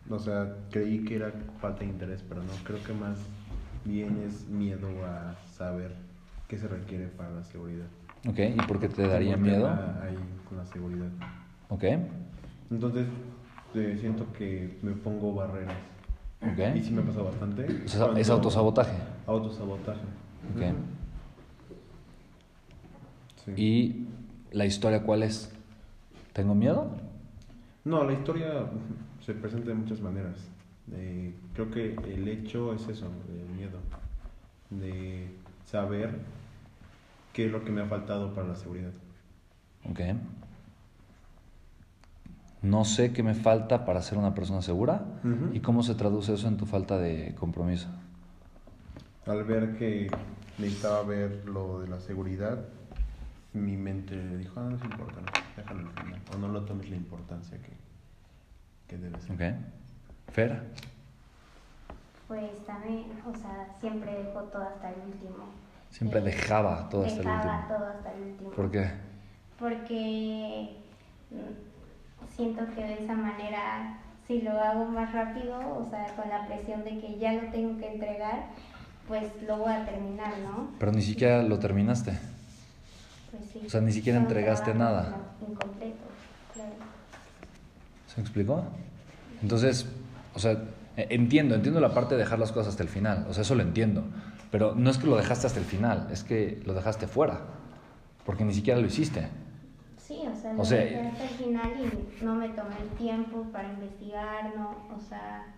o 0.09 0.19
sea, 0.19 0.55
creí 0.71 1.03
que 1.03 1.15
era 1.15 1.33
falta 1.59 1.79
de 1.79 1.87
interés, 1.87 2.23
pero 2.27 2.41
no, 2.41 2.51
creo 2.63 2.81
que 2.83 2.93
más 2.93 3.17
bien 3.85 4.23
es 4.25 4.47
miedo 4.47 4.87
a 5.05 5.35
saber 5.57 5.91
qué 6.47 6.57
se 6.57 6.67
requiere 6.67 7.07
para 7.07 7.31
la 7.31 7.43
seguridad. 7.43 7.85
¿Ok? 8.27 8.39
¿Y 8.39 8.67
por 8.67 8.79
qué 8.79 8.89
te 8.89 9.07
daría 9.07 9.37
miedo? 9.37 9.67
Ahí 9.67 10.17
con 10.47 10.57
la 10.57 10.65
seguridad. 10.65 11.09
¿Ok? 11.69 11.83
Entonces, 12.71 13.07
eh, 13.75 13.97
siento 13.99 14.31
que 14.33 14.77
me 14.81 14.91
pongo 14.93 15.33
barreras. 15.33 15.77
¿Ok? 16.41 16.75
Y 16.75 16.83
sí 16.83 16.91
me 16.91 17.01
pasa 17.01 17.21
bastante. 17.21 17.83
O 17.85 17.87
sea, 17.87 18.13
es 18.17 18.29
autosabotaje. 18.29 18.93
Autosabotaje. 19.27 20.01
Ok. 20.55 20.61
Ujú. 20.61 20.75
Sí. 23.45 23.51
¿Y 23.61 24.07
la 24.55 24.65
historia 24.65 25.03
cuál 25.03 25.23
es? 25.23 25.51
¿Tengo 26.31 26.55
miedo? 26.55 26.89
No, 27.83 28.03
la 28.05 28.13
historia 28.13 28.65
se 29.25 29.33
presenta 29.33 29.67
de 29.69 29.75
muchas 29.75 29.99
maneras. 29.99 30.35
Eh, 30.91 31.33
creo 31.53 31.71
que 31.71 31.93
el 31.93 32.27
hecho 32.27 32.73
es 32.73 32.87
eso, 32.87 33.11
el 33.29 33.55
miedo. 33.55 33.79
De 34.69 35.33
saber 35.65 36.19
qué 37.31 37.45
es 37.45 37.51
lo 37.51 37.63
que 37.63 37.71
me 37.71 37.81
ha 37.81 37.85
faltado 37.85 38.33
para 38.33 38.47
la 38.47 38.55
seguridad. 38.55 38.91
Ok. 39.89 39.99
No 42.61 42.85
sé 42.85 43.11
qué 43.11 43.23
me 43.23 43.33
falta 43.33 43.85
para 43.85 44.01
ser 44.01 44.17
una 44.17 44.33
persona 44.33 44.61
segura. 44.61 45.05
Ujú. 45.23 45.53
¿Y 45.53 45.59
cómo 45.59 45.83
se 45.83 45.95
traduce 45.95 46.33
eso 46.33 46.47
en 46.47 46.57
tu 46.57 46.65
falta 46.65 46.97
de 46.97 47.35
compromiso? 47.35 47.89
Al 49.25 49.43
ver 49.43 49.77
que 49.77 50.09
necesitaba 50.57 51.03
ver 51.03 51.45
lo 51.45 51.81
de 51.81 51.87
la 51.87 51.99
seguridad, 51.99 52.65
mi 53.53 53.77
mente 53.77 54.37
dijo, 54.37 54.59
ah, 54.59 54.69
no 54.69 54.77
es 54.77 54.83
importante, 54.83 55.31
déjalo 55.57 55.89
al 55.89 56.03
final. 56.03 56.21
O 56.33 56.37
no 56.37 56.47
lo 56.47 56.63
tomes 56.63 56.89
la 56.89 56.95
importancia 56.95 57.57
que, 57.57 57.73
que 58.87 58.97
debe 58.97 59.19
ser. 59.19 59.31
Ok. 59.31 59.57
Fer. 60.33 60.59
Pues 62.27 62.65
también, 62.65 63.05
o 63.31 63.37
sea, 63.37 63.67
siempre 63.79 64.11
dejo 64.23 64.39
todo 64.51 64.63
hasta 64.63 64.89
el 64.89 64.95
último. 65.07 65.45
Siempre 65.91 66.19
Eh, 66.19 66.23
dejaba 66.23 66.89
todo 66.89 67.05
hasta 67.05 67.19
el 67.19 67.25
dejaba 67.27 67.43
último. 67.59 67.77
todo 67.77 67.87
hasta 67.87 68.13
el 68.13 68.23
último. 68.23 68.49
¿Por 68.51 68.71
qué? 68.71 68.91
Porque 69.59 70.77
mm, 71.29 72.35
siento 72.35 72.65
que 72.73 72.81
de 72.83 73.03
esa 73.03 73.13
manera, 73.13 73.99
si 74.27 74.41
lo 74.41 74.59
hago 74.59 74.85
más 74.85 75.13
rápido, 75.13 75.59
o 75.59 75.87
sea, 75.89 76.07
con 76.15 76.27
la 76.29 76.47
presión 76.47 76.83
de 76.83 76.99
que 76.99 77.19
ya 77.19 77.33
lo 77.33 77.51
tengo 77.51 77.77
que 77.77 77.93
entregar, 77.93 78.45
pues 79.07 79.25
lo 79.45 79.57
voy 79.57 79.71
a 79.71 79.85
terminar, 79.85 80.33
¿no? 80.39 80.69
Pero 80.79 80.91
ni 80.93 81.01
siquiera 81.03 81.43
lo 81.43 81.59
terminaste. 81.59 82.17
Pues 83.31 83.43
sí. 83.51 83.61
O 83.67 83.69
sea, 83.69 83.81
ni 83.81 83.91
siquiera 83.91 84.17
entregaste 84.17 84.73
nada. 84.73 85.15
Incompletos, 85.47 85.99
claro. 86.53 86.71
¿Se 88.07 88.17
me 88.17 88.23
explicó? 88.23 88.63
Entonces, 89.41 89.87
o 90.33 90.39
sea, 90.39 90.51
eh, 90.97 91.07
entiendo, 91.09 91.55
entiendo 91.55 91.79
la 91.79 91.93
parte 91.93 92.15
de 92.15 92.19
dejar 92.21 92.39
las 92.39 92.51
cosas 92.51 92.69
hasta 92.73 92.83
el 92.83 92.89
final, 92.89 93.25
o 93.29 93.33
sea, 93.33 93.41
eso 93.41 93.55
lo 93.55 93.61
entiendo, 93.63 94.03
pero 94.51 94.75
no 94.75 94.89
es 94.89 94.97
que 94.97 95.07
lo 95.07 95.15
dejaste 95.17 95.47
hasta 95.47 95.59
el 95.59 95.65
final, 95.65 96.07
es 96.11 96.23
que 96.23 96.61
lo 96.65 96.73
dejaste 96.73 97.07
fuera, 97.07 97.41
porque 98.25 98.43
ni 98.45 98.53
siquiera 98.53 98.79
lo 98.79 98.85
hiciste. 98.87 99.27
Sí, 99.97 100.19
o 100.31 100.35
sea, 100.35 100.51
O 100.53 100.57
lo 100.57 100.65
sea, 100.65 100.79
dejé 100.79 101.07
hasta 101.07 101.23
el 101.23 101.29
final 101.29 101.71
y 102.21 102.23
no 102.25 102.35
me 102.35 102.49
tomé 102.49 102.75
el 102.81 102.89
tiempo 102.97 103.43
para 103.51 103.71
investigar, 103.73 104.53
no, 104.55 104.71
o 104.95 104.99
sea, 104.99 105.55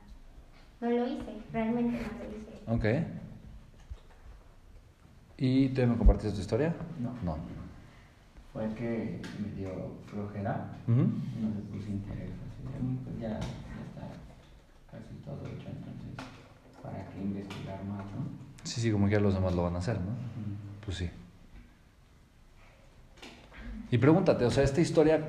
no 0.82 0.90
lo 0.90 1.08
hice, 1.08 1.34
realmente 1.52 1.98
no 1.98 2.74
lo 2.74 2.80
hice. 2.82 3.02
Ok. 3.02 3.06
¿Y 5.38 5.70
tú 5.70 5.82
ya 5.82 5.88
me 5.88 5.98
compartiste 5.98 6.34
tu 6.36 6.42
historia? 6.42 6.74
No. 7.00 7.12
No. 7.24 7.38
Fue 8.54 8.68
que 8.76 9.20
me 9.42 9.50
dio 9.60 9.70
flojera, 10.06 10.66
Ujú. 10.88 11.02
no 11.02 11.50
le 11.56 11.62
puse 11.78 11.90
interés. 11.90 12.30
Así 12.30 12.82
"Mm, 12.84 12.96
pues 13.04 13.20
ya, 13.20 13.40
casi 14.96 15.16
todo 15.24 15.46
hecho, 15.46 15.68
entonces, 15.70 16.26
¿para 16.82 17.06
qué 17.10 17.22
investigar 17.22 17.84
más, 17.86 18.06
no? 18.06 18.28
Sí, 18.64 18.82
sí, 18.82 18.92
como 18.92 19.08
que 19.08 19.20
los 19.20 19.34
demás 19.34 19.54
lo 19.54 19.64
van 19.64 19.76
a 19.76 19.80
hacer, 19.80 19.96
¿no? 19.96 20.12
Mm. 20.12 20.84
Pues 20.84 20.98
sí. 20.98 21.10
Y 23.92 23.98
pregúntate, 23.98 24.46
o 24.46 24.52
sea, 24.52 24.64
esta 24.64 24.82
historia, 24.82 25.22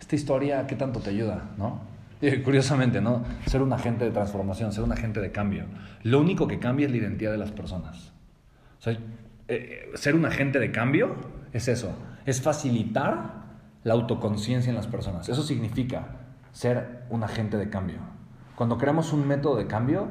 esta 0.00 0.16
historia, 0.16 0.66
¿qué 0.66 0.76
tanto 0.76 1.00
te 1.00 1.10
ayuda, 1.10 1.50
no? 1.56 1.80
Y 2.20 2.42
curiosamente, 2.42 3.00
¿no? 3.00 3.24
Ser 3.46 3.62
un 3.62 3.72
agente 3.72 4.04
de 4.04 4.10
transformación, 4.10 4.72
ser 4.72 4.82
un 4.82 4.92
agente 4.92 5.20
de 5.20 5.30
cambio. 5.30 5.66
Lo 6.02 6.20
único 6.20 6.48
que 6.48 6.58
cambia 6.58 6.86
es 6.86 6.90
la 6.90 6.98
identidad 6.98 7.30
de 7.30 7.38
las 7.38 7.52
personas. 7.52 8.12
O 8.80 8.82
sea, 8.82 8.98
eh, 9.46 9.90
ser 9.94 10.14
un 10.14 10.24
agente 10.26 10.58
de 10.58 10.72
cambio 10.72 11.14
es 11.52 11.68
eso, 11.68 11.92
es 12.26 12.42
facilitar 12.42 13.38
la 13.84 13.94
autoconciencia 13.94 14.70
en 14.70 14.76
las 14.76 14.86
personas. 14.86 15.28
Eso 15.28 15.42
significa 15.42 16.08
ser 16.52 17.04
un 17.08 17.22
agente 17.22 17.56
de 17.56 17.70
cambio. 17.70 17.98
Cuando 18.58 18.76
creamos 18.76 19.12
un 19.12 19.24
método 19.24 19.54
de 19.54 19.68
cambio, 19.68 20.08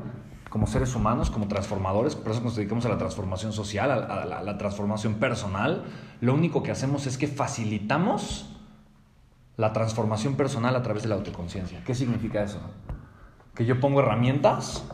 como 0.49 0.67
seres 0.67 0.95
humanos, 0.95 1.29
como 1.29 1.49
transformadores, 1.49 2.15
por 2.15 2.31
eso 2.31 2.39
nos 2.39 2.55
dedicamos 2.55 2.85
a 2.85 2.89
la 2.89 2.97
transformación 2.97 3.51
social, 3.51 3.91
a, 3.91 3.95
a 3.95 4.25
la, 4.25 4.37
a 4.37 4.41
la 4.41 4.57
transformación 4.57 5.15
personal, 5.15 5.83
lo 6.21 6.33
único 6.33 6.63
que 6.63 6.71
hacemos 6.71 7.07
es 7.07 7.17
que 7.17 7.27
facilitamos 7.27 8.49
la 9.57 9.73
transformación 9.73 10.35
personal 10.35 10.77
a 10.77 10.81
través 10.81 11.03
de 11.03 11.09
la 11.09 11.15
autoconciencia. 11.15 11.83
¿Qué 11.83 11.93
significa 11.93 12.41
eso? 12.41 12.61
Que 13.53 13.65
yo 13.65 13.81
pongo 13.81 13.99
herramientas, 13.99 14.85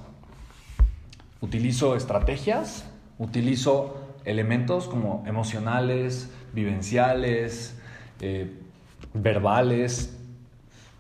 utilizo 1.40 1.96
estrategias, 1.96 2.90
utilizo 3.20 4.16
elementos 4.26 4.88
como 4.88 5.24
emocionales, 5.28 6.32
vivenciales, 6.54 7.80
eh, 8.20 8.60
verbales, 9.14 10.18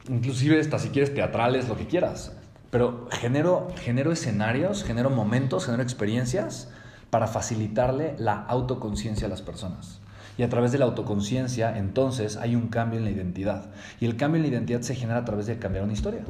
inclusive 0.07 0.59
hasta 0.59 0.77
si 0.77 0.89
quieres 0.89 1.15
teatrales, 1.15 1.67
lo 1.67 1.75
que 1.75 1.87
quieras. 1.87 2.37
Pero 2.73 3.07
genero, 3.11 3.67
genero 3.75 4.11
escenarios, 4.11 4.83
genero 4.83 5.11
momentos, 5.11 5.65
genero 5.65 5.83
experiencias 5.83 6.71
para 7.11 7.27
facilitarle 7.27 8.15
la 8.17 8.33
autoconciencia 8.33 9.27
a 9.27 9.29
las 9.29 9.43
personas. 9.43 10.01
Y 10.39 10.41
a 10.41 10.49
través 10.49 10.71
de 10.71 10.79
la 10.79 10.85
autoconciencia, 10.85 11.77
entonces, 11.77 12.35
hay 12.35 12.55
un 12.55 12.69
cambio 12.69 12.97
en 12.97 13.05
la 13.05 13.11
identidad. 13.11 13.69
Y 13.99 14.07
el 14.07 14.17
cambio 14.17 14.37
en 14.37 14.41
la 14.41 14.47
identidad 14.47 14.81
se 14.81 14.95
genera 14.95 15.19
a 15.19 15.23
través 15.23 15.45
de 15.45 15.59
cambiar 15.59 15.83
una 15.83 15.93
historia. 15.93 16.23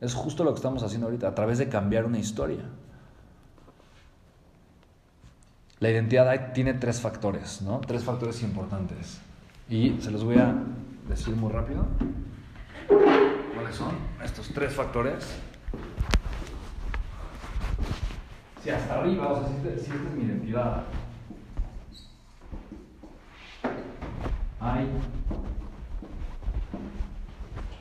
Es 0.00 0.14
justo 0.14 0.42
lo 0.42 0.54
que 0.54 0.56
estamos 0.56 0.82
haciendo 0.82 1.08
ahorita, 1.08 1.28
a 1.28 1.34
través 1.34 1.58
de 1.58 1.68
cambiar 1.68 2.06
una 2.06 2.18
historia. 2.18 2.64
La 5.80 5.90
identidad 5.90 6.54
tiene 6.54 6.72
tres 6.72 7.02
factores, 7.02 7.60
¿no? 7.60 7.82
Tres 7.82 8.04
factores 8.04 8.42
importantes. 8.42 9.20
Y 9.68 9.98
se 10.00 10.10
los 10.10 10.24
voy 10.24 10.38
a 10.38 10.54
decir 11.10 11.36
muy 11.36 11.52
rápido. 11.52 11.84
¿Cuáles 13.54 13.76
son 13.76 13.92
estos 14.24 14.48
tres 14.54 14.72
factores? 14.72 15.26
Si 18.64 18.70
hasta 18.70 18.98
arriba, 18.98 19.28
o 19.30 19.36
sea, 19.36 19.48
si, 19.48 19.68
esta 19.68 19.94
es 19.94 20.14
mi 20.16 20.24
identidad, 20.24 20.84
hay, 24.58 24.88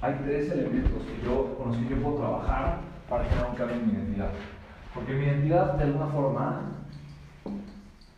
hay 0.02 0.14
tres 0.26 0.52
elementos 0.52 1.04
que 1.04 1.26
yo, 1.26 1.56
con 1.56 1.70
los 1.70 1.78
que 1.78 1.88
yo 1.88 2.02
puedo 2.02 2.18
trabajar 2.18 2.80
para 3.10 3.24
un 3.24 3.56
cambio 3.56 3.78
en 3.78 3.88
mi 3.88 3.94
identidad. 3.94 4.32
Porque 4.94 5.14
mi 5.14 5.24
identidad, 5.24 5.76
de 5.76 5.86
alguna 5.86 6.08
forma, 6.08 6.62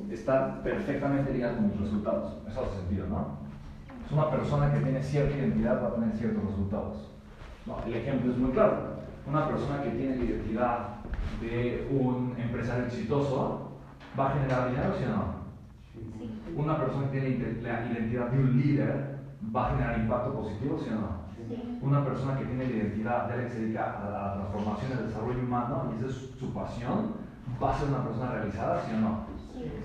está 0.09 0.63
perfectamente 0.63 1.33
ligada 1.33 1.57
con 1.57 1.69
mis 1.69 1.79
resultados. 1.79 2.33
Eso 2.49 2.65
hace 2.65 2.77
sentido, 2.77 3.05
¿no? 3.05 3.37
Es 4.07 4.11
una 4.11 4.31
persona 4.31 4.73
que 4.73 4.79
tiene 4.79 5.03
cierta 5.03 5.37
identidad 5.37 5.83
va 5.83 5.89
a 5.89 5.93
tener 5.93 6.17
ciertos 6.17 6.43
resultados. 6.43 7.11
No, 7.67 7.77
el 7.85 7.93
ejemplo 7.93 8.31
es 8.31 8.39
muy 8.39 8.49
claro. 8.53 8.95
Una 9.27 9.47
persona 9.49 9.83
que 9.83 9.91
tiene 9.91 10.15
la 10.15 10.23
identidad 10.23 10.94
de 11.41 11.87
un 11.91 12.35
empresario 12.37 12.85
exitoso 12.85 13.79
va 14.17 14.29
a 14.29 14.33
generar 14.33 14.69
dinero, 14.69 14.93
¿sí 14.97 15.03
o 15.05 15.09
no? 15.09 15.45
Una 16.55 16.77
persona 16.77 17.11
que 17.11 17.19
tiene 17.19 17.61
la 17.61 17.85
identidad 17.91 18.29
de 18.29 18.39
un 18.39 18.57
líder 18.57 19.19
va 19.55 19.67
a 19.67 19.71
generar 19.71 19.99
impacto 19.99 20.33
positivo, 20.33 20.79
¿sí 20.79 20.89
o 20.89 20.95
no? 20.95 21.25
Una 21.81 22.03
persona 22.03 22.37
que 22.37 22.45
tiene 22.45 22.65
la 22.65 22.71
identidad 22.71 23.27
de 23.27 23.37
la 23.37 23.43
que 23.43 23.49
se 23.49 23.59
dedica 23.61 24.01
a 24.01 24.09
la 24.09 24.33
transformación 24.33 24.91
y 24.91 24.93
al 24.93 25.07
desarrollo 25.07 25.39
humano 25.39 25.91
y 25.91 25.97
esa 25.97 26.07
es 26.07 26.31
su 26.39 26.53
pasión, 26.53 27.13
va 27.61 27.71
a 27.71 27.77
ser 27.77 27.89
una 27.89 28.03
persona 28.03 28.31
realizada, 28.31 28.81
¿sí 28.81 28.93
o 28.95 28.99
no? 28.99 29.25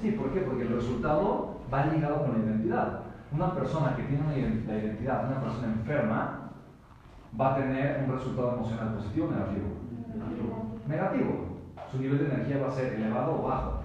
Sí, 0.01 0.13
¿por 0.13 0.33
qué? 0.33 0.41
Porque 0.41 0.63
el 0.63 0.75
resultado 0.75 1.61
va 1.73 1.87
ligado 1.87 2.25
con 2.25 2.33
la 2.33 2.45
identidad. 2.45 3.01
Una 3.33 3.55
persona 3.55 3.95
que 3.95 4.03
tiene 4.05 4.23
la 4.67 4.77
identidad 4.77 5.23
de 5.23 5.33
una 5.33 5.43
persona 5.43 5.67
enferma 5.69 6.51
va 7.39 7.53
a 7.53 7.57
tener 7.57 8.05
un 8.05 8.13
resultado 8.13 8.55
emocional 8.55 8.95
positivo 8.95 9.29
o 9.29 9.31
negativo. 9.31 9.67
Negativo. 10.91 11.61
Su 11.91 11.99
nivel 11.99 12.19
de 12.19 12.25
energía 12.27 12.59
va 12.59 12.69
a 12.69 12.73
ser 12.73 12.95
elevado 12.95 13.41
o 13.41 13.49
bajo. 13.49 13.85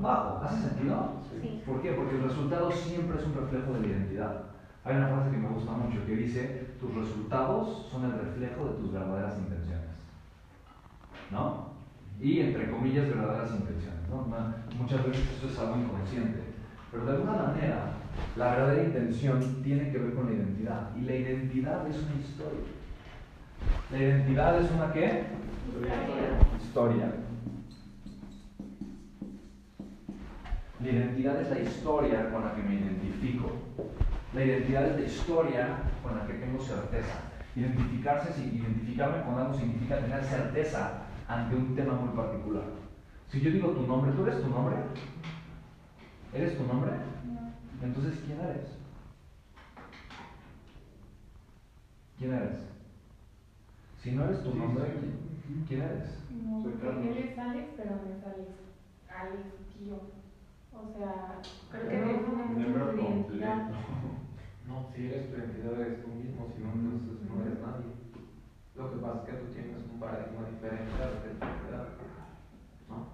Bajo. 0.00 0.42
¿Hace 0.42 0.68
sentido? 0.68 1.12
Sí. 1.30 1.62
¿Por 1.66 1.82
qué? 1.82 1.92
Porque 1.92 2.16
el 2.16 2.22
resultado 2.22 2.72
siempre 2.72 3.18
es 3.18 3.26
un 3.26 3.34
reflejo 3.34 3.74
de 3.74 3.80
la 3.80 3.86
identidad. 3.86 4.44
Hay 4.84 4.96
una 4.96 5.08
frase 5.08 5.30
que 5.30 5.36
me 5.36 5.48
gusta 5.48 5.72
mucho 5.72 6.04
que 6.06 6.16
dice, 6.16 6.74
tus 6.80 6.94
resultados 6.94 7.86
son 7.90 8.04
el 8.06 8.12
reflejo 8.12 8.64
de 8.64 8.78
tus 8.78 8.92
verdaderas 8.92 9.38
intenciones. 9.38 9.90
¿No? 11.30 11.72
Y 12.20 12.40
entre 12.40 12.70
comillas, 12.70 13.08
verdaderas 13.08 13.52
intenciones. 13.52 14.08
¿no? 14.08 14.26
Muchas 14.78 15.06
veces 15.06 15.28
eso 15.36 15.48
es 15.48 15.58
algo 15.58 15.76
inconsciente. 15.76 16.40
Pero 16.90 17.04
de 17.06 17.12
alguna 17.12 17.34
manera, 17.34 17.92
la 18.36 18.50
verdadera 18.50 18.84
intención 18.84 19.62
tiene 19.62 19.92
que 19.92 19.98
ver 19.98 20.14
con 20.14 20.26
la 20.26 20.32
identidad. 20.32 20.90
Y 20.96 21.02
la 21.02 21.14
identidad 21.14 21.86
es 21.86 21.96
una 22.02 22.20
historia. 22.20 22.81
¿La 23.90 23.98
identidad 23.98 24.60
es 24.60 24.70
una 24.70 24.92
qué? 24.92 25.26
Historia. 26.60 27.12
La 30.80 30.88
identidad 30.88 31.40
es 31.40 31.50
la 31.50 31.58
historia 31.60 32.30
con 32.30 32.44
la 32.44 32.54
que 32.54 32.62
me 32.62 32.74
identifico. 32.74 33.50
La 34.34 34.44
identidad 34.44 34.86
es 34.86 34.96
la 34.96 35.06
historia 35.06 35.78
con 36.02 36.16
la 36.16 36.26
que 36.26 36.34
tengo 36.34 36.58
certeza. 36.60 37.20
Identificarse, 37.54 38.42
identificarme 38.42 39.22
con 39.24 39.38
algo 39.38 39.54
significa 39.54 39.98
tener 39.98 40.24
certeza 40.24 41.02
ante 41.28 41.54
un 41.54 41.76
tema 41.76 41.94
muy 41.94 42.16
particular. 42.16 42.64
Si 43.28 43.40
yo 43.40 43.50
digo 43.50 43.68
tu 43.70 43.86
nombre, 43.86 44.12
¿tú 44.12 44.22
eres 44.22 44.42
tu 44.42 44.48
nombre? 44.48 44.76
¿Eres 46.32 46.56
tu 46.56 46.66
nombre? 46.66 46.92
Entonces, 47.82 48.20
¿quién 48.24 48.40
eres? 48.40 48.78
¿Quién 52.18 52.32
eres? 52.32 52.71
Si 54.02 54.10
no 54.10 54.24
eres 54.24 54.42
tu 54.42 54.52
nombre, 54.52 54.84
¿quién 55.68 55.82
eres? 55.82 56.18
No, 56.30 56.60
Soy 56.60 56.72
Carlos. 56.72 57.06
Él 57.06 57.18
es 57.18 57.38
Alex, 57.38 57.68
pero 57.76 57.90
no 57.90 58.10
es 58.10 58.24
Alex. 58.26 58.50
Alex, 59.08 59.46
tío. 59.78 59.94
O 60.74 60.98
sea, 60.98 61.38
creo 61.70 61.88
que 61.88 61.96
define 61.96 62.44
mucho 62.46 62.90
tu 62.90 62.96
identidad. 62.98 63.70
No, 64.66 64.86
si 64.94 65.06
eres 65.06 65.28
tu 65.28 65.36
identidad 65.36 65.80
eres 65.80 66.02
tú 66.02 66.08
mismo, 66.08 66.48
si 66.56 66.62
no, 66.62 66.72
entonces 66.72 67.28
no 67.28 67.42
eres 67.42 67.60
nadie. 67.60 67.92
Lo 68.74 68.90
que 68.90 68.96
pasa 68.98 69.20
es 69.20 69.28
que 69.28 69.36
tú 69.36 69.52
tienes 69.52 69.82
un 69.92 70.00
paradigma 70.00 70.48
diferente 70.48 70.92
a 70.94 71.06
la 71.06 71.18
identidad. 71.20 71.88
¿No? 72.88 73.06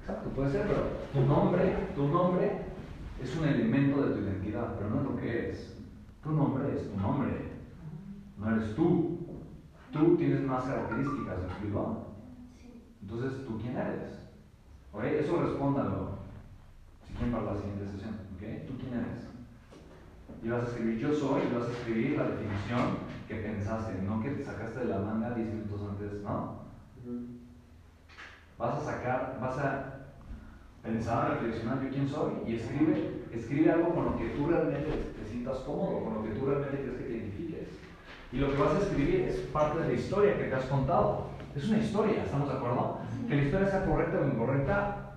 Exacto, 0.00 0.30
puede 0.30 0.52
ser, 0.52 0.66
pero 0.66 0.82
tu 1.12 1.20
nombre, 1.20 1.74
tu 1.94 2.08
nombre 2.08 2.52
es 3.22 3.36
un 3.36 3.48
elemento 3.48 4.02
de 4.02 4.14
tu 4.14 4.20
identidad, 4.20 4.74
pero 4.76 4.90
no 4.90 5.00
es 5.00 5.04
lo 5.04 5.16
que 5.16 5.50
es. 5.50 5.76
Tu 6.22 6.32
nombre 6.32 6.76
es 6.76 6.90
tu 6.90 6.96
nombre, 6.98 7.30
no 8.36 8.50
eres 8.50 8.74
tú. 8.74 9.15
Tú 9.98 10.16
tienes 10.16 10.42
más 10.42 10.64
características, 10.64 11.38
¿me 11.38 11.46
explico? 11.46 12.06
Entonces, 13.02 13.46
¿tú 13.46 13.58
quién 13.60 13.76
eres? 13.76 14.28
¿Ok? 14.92 15.04
Eso 15.04 15.42
respóndalo. 15.42 16.18
Si 17.06 17.14
quieren 17.14 17.32
para 17.32 17.52
la 17.52 17.60
siguiente 17.60 17.86
sesión, 17.92 18.14
¿ok? 18.34 18.66
¿Tú 18.66 18.74
quién 18.78 18.94
eres? 18.94 19.26
Y 20.42 20.48
vas 20.48 20.64
a 20.64 20.66
escribir 20.66 20.98
yo 20.98 21.14
soy 21.14 21.42
y 21.42 21.54
vas 21.54 21.68
a 21.68 21.72
escribir 21.72 22.18
la 22.18 22.24
definición 22.24 22.98
que 23.26 23.36
pensaste, 23.36 24.02
no 24.02 24.22
que 24.22 24.30
te 24.30 24.44
sacaste 24.44 24.80
de 24.80 24.86
la 24.86 24.98
manga 24.98 25.30
10 25.30 25.48
minutos 25.48 25.80
antes, 25.88 26.22
¿no? 26.22 26.66
Vas 28.58 28.78
a 28.78 28.84
sacar, 28.84 29.38
vas 29.40 29.58
a 29.58 29.96
pensar, 30.82 31.30
reflexionar 31.30 31.82
yo 31.82 31.90
quién 31.90 32.08
soy 32.08 32.32
y 32.46 32.56
escribe, 32.56 33.24
escribe 33.32 33.72
algo 33.72 33.94
con 33.94 34.04
lo 34.04 34.18
que 34.18 34.28
tú 34.30 34.46
realmente 34.46 35.12
te 35.18 35.30
sientas 35.30 35.58
cómodo, 35.58 36.04
con 36.04 36.14
lo 36.14 36.22
que 36.22 36.30
tú 36.30 36.46
realmente 36.46 36.82
crees 36.82 36.96
que 36.96 37.04
te 37.04 37.16
identifiques. 37.16 37.85
Y 38.32 38.38
lo 38.38 38.52
que 38.52 38.58
vas 38.58 38.74
a 38.74 38.78
escribir 38.78 39.20
es 39.28 39.36
parte 39.52 39.80
de 39.80 39.88
la 39.88 39.92
historia 39.94 40.36
que 40.36 40.44
te 40.44 40.54
has 40.54 40.64
contado. 40.64 41.28
Es 41.54 41.68
una 41.68 41.78
historia, 41.78 42.24
¿estamos 42.24 42.48
de 42.48 42.54
acuerdo? 42.56 42.98
Que 43.28 43.36
la 43.36 43.42
historia 43.42 43.68
sea 43.68 43.86
correcta 43.86 44.20
o 44.20 44.26
incorrecta 44.26 45.12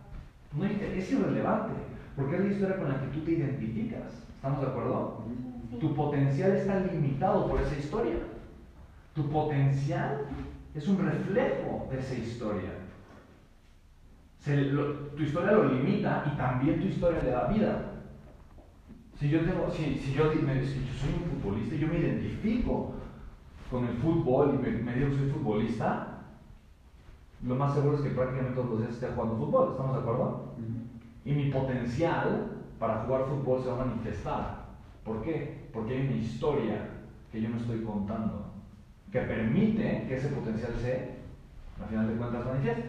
no, 0.55 0.65
es 0.65 1.11
irrelevante, 1.11 1.73
porque 2.15 2.35
es 2.35 2.41
la 2.41 2.51
historia 2.51 2.77
con 2.77 2.89
la 2.89 3.01
que 3.01 3.07
tú 3.07 3.19
te 3.21 3.31
identificas. 3.31 4.23
¿Estamos 4.35 4.61
de 4.61 4.67
acuerdo? 4.67 5.23
Tu 5.79 5.93
potencial 5.93 6.51
está 6.51 6.79
limitado 6.79 7.47
por 7.47 7.61
esa 7.61 7.77
historia. 7.77 8.15
Tu 9.13 9.29
potencial 9.29 10.25
es 10.73 10.87
un 10.87 10.97
reflejo 11.05 11.87
de 11.91 11.99
esa 11.99 12.15
historia 12.15 12.79
tu 14.45 15.23
historia 15.23 15.51
lo 15.51 15.73
limita 15.73 16.23
y 16.25 16.37
también 16.37 16.79
tu 16.79 16.87
historia 16.87 17.21
le 17.23 17.31
da 17.31 17.47
vida. 17.47 17.91
Si 19.19 19.29
yo, 19.29 19.41
tengo, 19.41 19.69
si, 19.69 19.97
si 19.97 20.13
yo, 20.13 20.25
me, 20.25 20.63
si 20.63 20.79
yo 20.79 20.93
soy 20.93 21.13
un 21.13 21.41
futbolista 21.41 21.75
yo 21.75 21.87
me 21.87 21.99
identifico 21.99 22.93
con 23.69 23.85
el 23.85 23.95
fútbol 23.97 24.55
y 24.55 24.57
me, 24.57 24.71
me 24.83 24.95
digo 24.95 25.09
que 25.09 25.17
soy 25.17 25.29
futbolista, 25.29 26.19
lo 27.45 27.55
más 27.55 27.73
seguro 27.73 27.95
es 27.95 28.01
que 28.01 28.09
prácticamente 28.09 28.55
todos 28.55 28.69
los 28.71 28.79
días 28.79 28.93
esté 28.93 29.07
jugando 29.07 29.37
fútbol, 29.37 29.69
¿estamos 29.71 29.95
de 29.95 30.01
acuerdo? 30.01 30.53
Y 31.23 31.31
mi 31.33 31.51
potencial 31.51 32.57
para 32.79 33.03
jugar 33.03 33.25
fútbol 33.25 33.61
se 33.61 33.69
va 33.69 33.81
a 33.81 33.85
manifestar. 33.85 34.65
¿Por 35.03 35.21
qué? 35.21 35.69
Porque 35.71 35.93
hay 35.93 36.07
una 36.07 36.15
historia 36.15 36.89
que 37.31 37.41
yo 37.41 37.49
me 37.49 37.57
estoy 37.57 37.83
contando 37.83 38.49
que 39.11 39.21
permite 39.21 40.05
que 40.07 40.15
ese 40.15 40.29
potencial 40.29 40.73
se, 40.81 41.15
al 41.81 41.89
final 41.89 42.07
de 42.07 42.15
cuentas, 42.15 42.45
manifieste. 42.45 42.85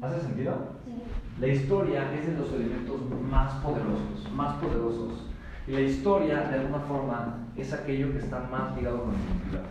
¿Hace 0.00 0.20
sentido? 0.20 0.54
Sí. 0.84 0.92
La 1.40 1.46
historia 1.48 2.12
es 2.14 2.26
de 2.26 2.36
los 2.36 2.52
elementos 2.52 3.00
más 3.30 3.54
poderosos, 3.56 4.30
más 4.34 4.56
poderosos. 4.56 5.26
Y 5.66 5.72
la 5.72 5.80
historia, 5.80 6.40
de 6.48 6.58
alguna 6.58 6.80
forma, 6.80 7.46
es 7.56 7.72
aquello 7.72 8.12
que 8.12 8.18
está 8.18 8.48
más 8.50 8.76
ligado 8.76 9.02
con 9.02 9.10
mi 9.10 9.16
identidad. 9.16 9.64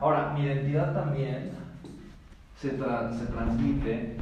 Ahora, 0.00 0.32
mi 0.34 0.42
identidad 0.42 0.92
también 0.92 1.52
se, 2.56 2.70
transmite 2.70 4.16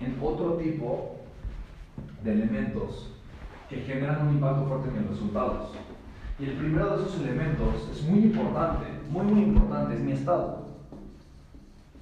en 0.00 0.18
otro 0.20 0.54
tipo 0.54 1.20
de 2.24 2.32
elementos 2.32 3.12
que 3.68 3.76
generan 3.82 4.26
un 4.26 4.34
impacto 4.34 4.66
fuerte 4.66 4.88
en 4.88 4.98
mis 5.00 5.10
resultados. 5.10 5.70
Y 6.40 6.44
el 6.44 6.52
primero 6.54 6.96
de 6.96 7.04
esos 7.04 7.20
elementos 7.20 7.88
es 7.92 8.02
muy 8.02 8.20
importante, 8.24 8.86
muy, 9.08 9.24
muy 9.24 9.42
importante, 9.44 9.94
es 9.94 10.00
mi 10.00 10.12
estado. 10.12 10.66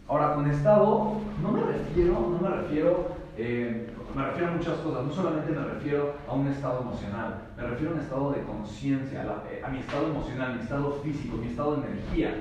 Ahora, 0.09 0.35
con 0.35 0.51
estado 0.51 1.21
no 1.43 1.53
me 1.53 1.63
refiero, 1.63 2.15
no 2.15 2.49
me 2.49 2.57
refiero, 2.57 3.09
eh, 3.37 3.90
me 4.15 4.25
refiero 4.25 4.49
a 4.49 4.57
muchas 4.57 4.79
cosas, 4.79 5.07
no 5.07 5.13
solamente 5.13 5.53
me 5.53 5.65
refiero 5.65 6.15
a 6.29 6.33
un 6.35 6.49
estado 6.49 6.81
emocional, 6.81 7.43
me 7.57 7.63
refiero 7.63 7.93
a 7.93 7.95
un 7.95 8.01
estado 8.01 8.33
de 8.33 8.43
conciencia, 8.43 9.23
a, 9.23 9.51
eh, 9.51 9.63
a, 9.65 9.69
mi 9.69 9.79
estado 9.79 10.09
emocional, 10.09 10.57
mi 10.57 10.63
estado 10.63 11.01
físico, 11.03 11.37
mi 11.37 11.49
estado 11.49 11.77
de 11.77 11.89
energía. 11.89 12.35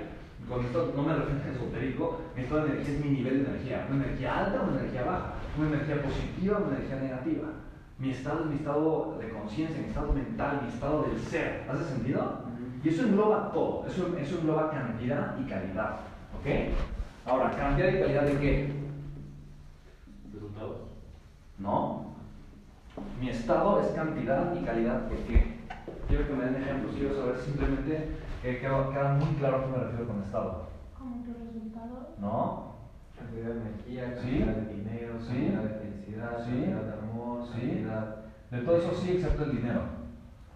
Con 0.48 0.66
esto 0.66 0.94
no 0.96 1.04
me 1.04 1.16
refiero 1.16 1.42
a 1.46 1.52
esotérico, 1.52 2.22
mi 2.36 2.42
estado 2.42 2.64
de 2.64 2.72
energía 2.72 2.96
es 2.96 3.06
mi 3.06 3.12
nivel 3.12 3.44
de 3.44 3.50
energía, 3.52 3.88
una 3.90 4.04
energía 4.04 4.40
alta 4.40 4.62
o 4.62 4.70
una 4.70 4.80
energía 4.80 5.04
baja, 5.04 5.34
una 5.58 5.68
energía 5.68 6.02
positiva 6.02 6.58
o 6.58 6.68
una 6.68 6.78
energía 6.78 7.00
negativa. 7.00 7.48
Mi 8.00 8.12
estado 8.12 8.40
es 8.42 8.46
mi 8.48 8.56
estado 8.56 9.18
de 9.20 9.30
conciencia, 9.30 9.82
mi 9.82 9.90
estado 9.90 10.14
mental, 10.14 10.62
mi 10.64 10.70
estado 10.70 11.04
del 11.04 11.20
ser. 11.20 11.68
¿Hace 11.70 11.84
sentido? 11.84 12.44
Y 12.84 12.90
eso 12.90 13.04
engloba 13.04 13.52
todo, 13.52 13.86
eso, 13.88 14.18
eso 14.18 14.40
engloba 14.40 14.72
cantidad 14.72 15.38
y 15.38 15.50
calidad. 15.50 15.98
¿Ok? 16.40 16.48
Ahora, 17.26 17.52
¿cantidad 17.52 17.90
y 17.90 18.00
calidad 18.00 18.24
de 18.24 18.40
qué? 18.40 18.74
Resultados. 20.34 20.89
No. 21.60 22.00
Mi 23.20 23.30
estado 23.30 23.80
es 23.80 23.92
cantidad 23.92 24.56
y 24.56 24.64
calidad 24.64 25.02
de 25.02 25.24
qué. 25.24 25.60
Quiero 26.08 26.28
que 26.28 26.34
me 26.34 26.46
den 26.46 26.64
ejemplos, 26.64 26.96
quiero 26.96 27.16
saber 27.16 27.38
simplemente 27.38 28.10
que 28.42 28.60
queda, 28.60 29.14
muy 29.20 29.36
claro 29.36 29.58
a 29.58 29.66
qué 29.66 29.72
me 29.72 29.78
refiero 29.84 30.08
con 30.08 30.24
estado. 30.24 30.64
¿Cómo 30.98 31.22
tu 31.24 31.34
resultado? 31.34 32.14
No. 32.18 32.70
Cantidad 33.18 33.50
de 33.52 33.60
energía, 33.60 34.16
Sí. 34.16 34.40
cantidad 34.40 34.56
de 34.56 34.74
dinero, 34.74 35.20
Sí. 35.20 35.28
cantidad 35.28 35.64
de 35.64 35.70
felicidad, 35.70 36.44
Sí. 36.46 36.52
cantidad 36.52 36.86
de 36.86 36.94
amor, 36.94 37.44
Sí. 37.44 37.60
cantidad... 37.60 38.16
De 38.50 38.62
todo 38.62 38.78
eso 38.78 38.94
sí, 38.94 39.12
excepto 39.12 39.44
el 39.44 39.52
dinero. 39.52 39.82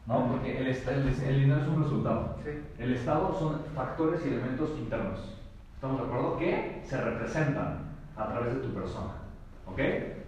¿No? 0.06 0.26
Porque 0.28 0.58
el, 0.60 0.68
el, 0.68 1.24
el 1.24 1.38
dinero 1.40 1.62
es 1.62 1.68
un 1.68 1.82
resultado. 1.84 2.36
Sí. 2.44 2.50
El 2.78 2.94
estado 2.94 3.34
son 3.36 3.60
factores 3.76 4.26
y 4.26 4.30
elementos 4.30 4.76
internos. 4.78 5.38
¿Estamos 5.76 5.98
de 6.00 6.06
acuerdo? 6.06 6.38
Que 6.38 6.82
se 6.84 6.98
representan 6.98 7.78
a 8.16 8.28
través 8.28 8.54
de 8.54 8.60
tu 8.62 8.74
persona. 8.74 9.12
¿Ok? 9.66 9.80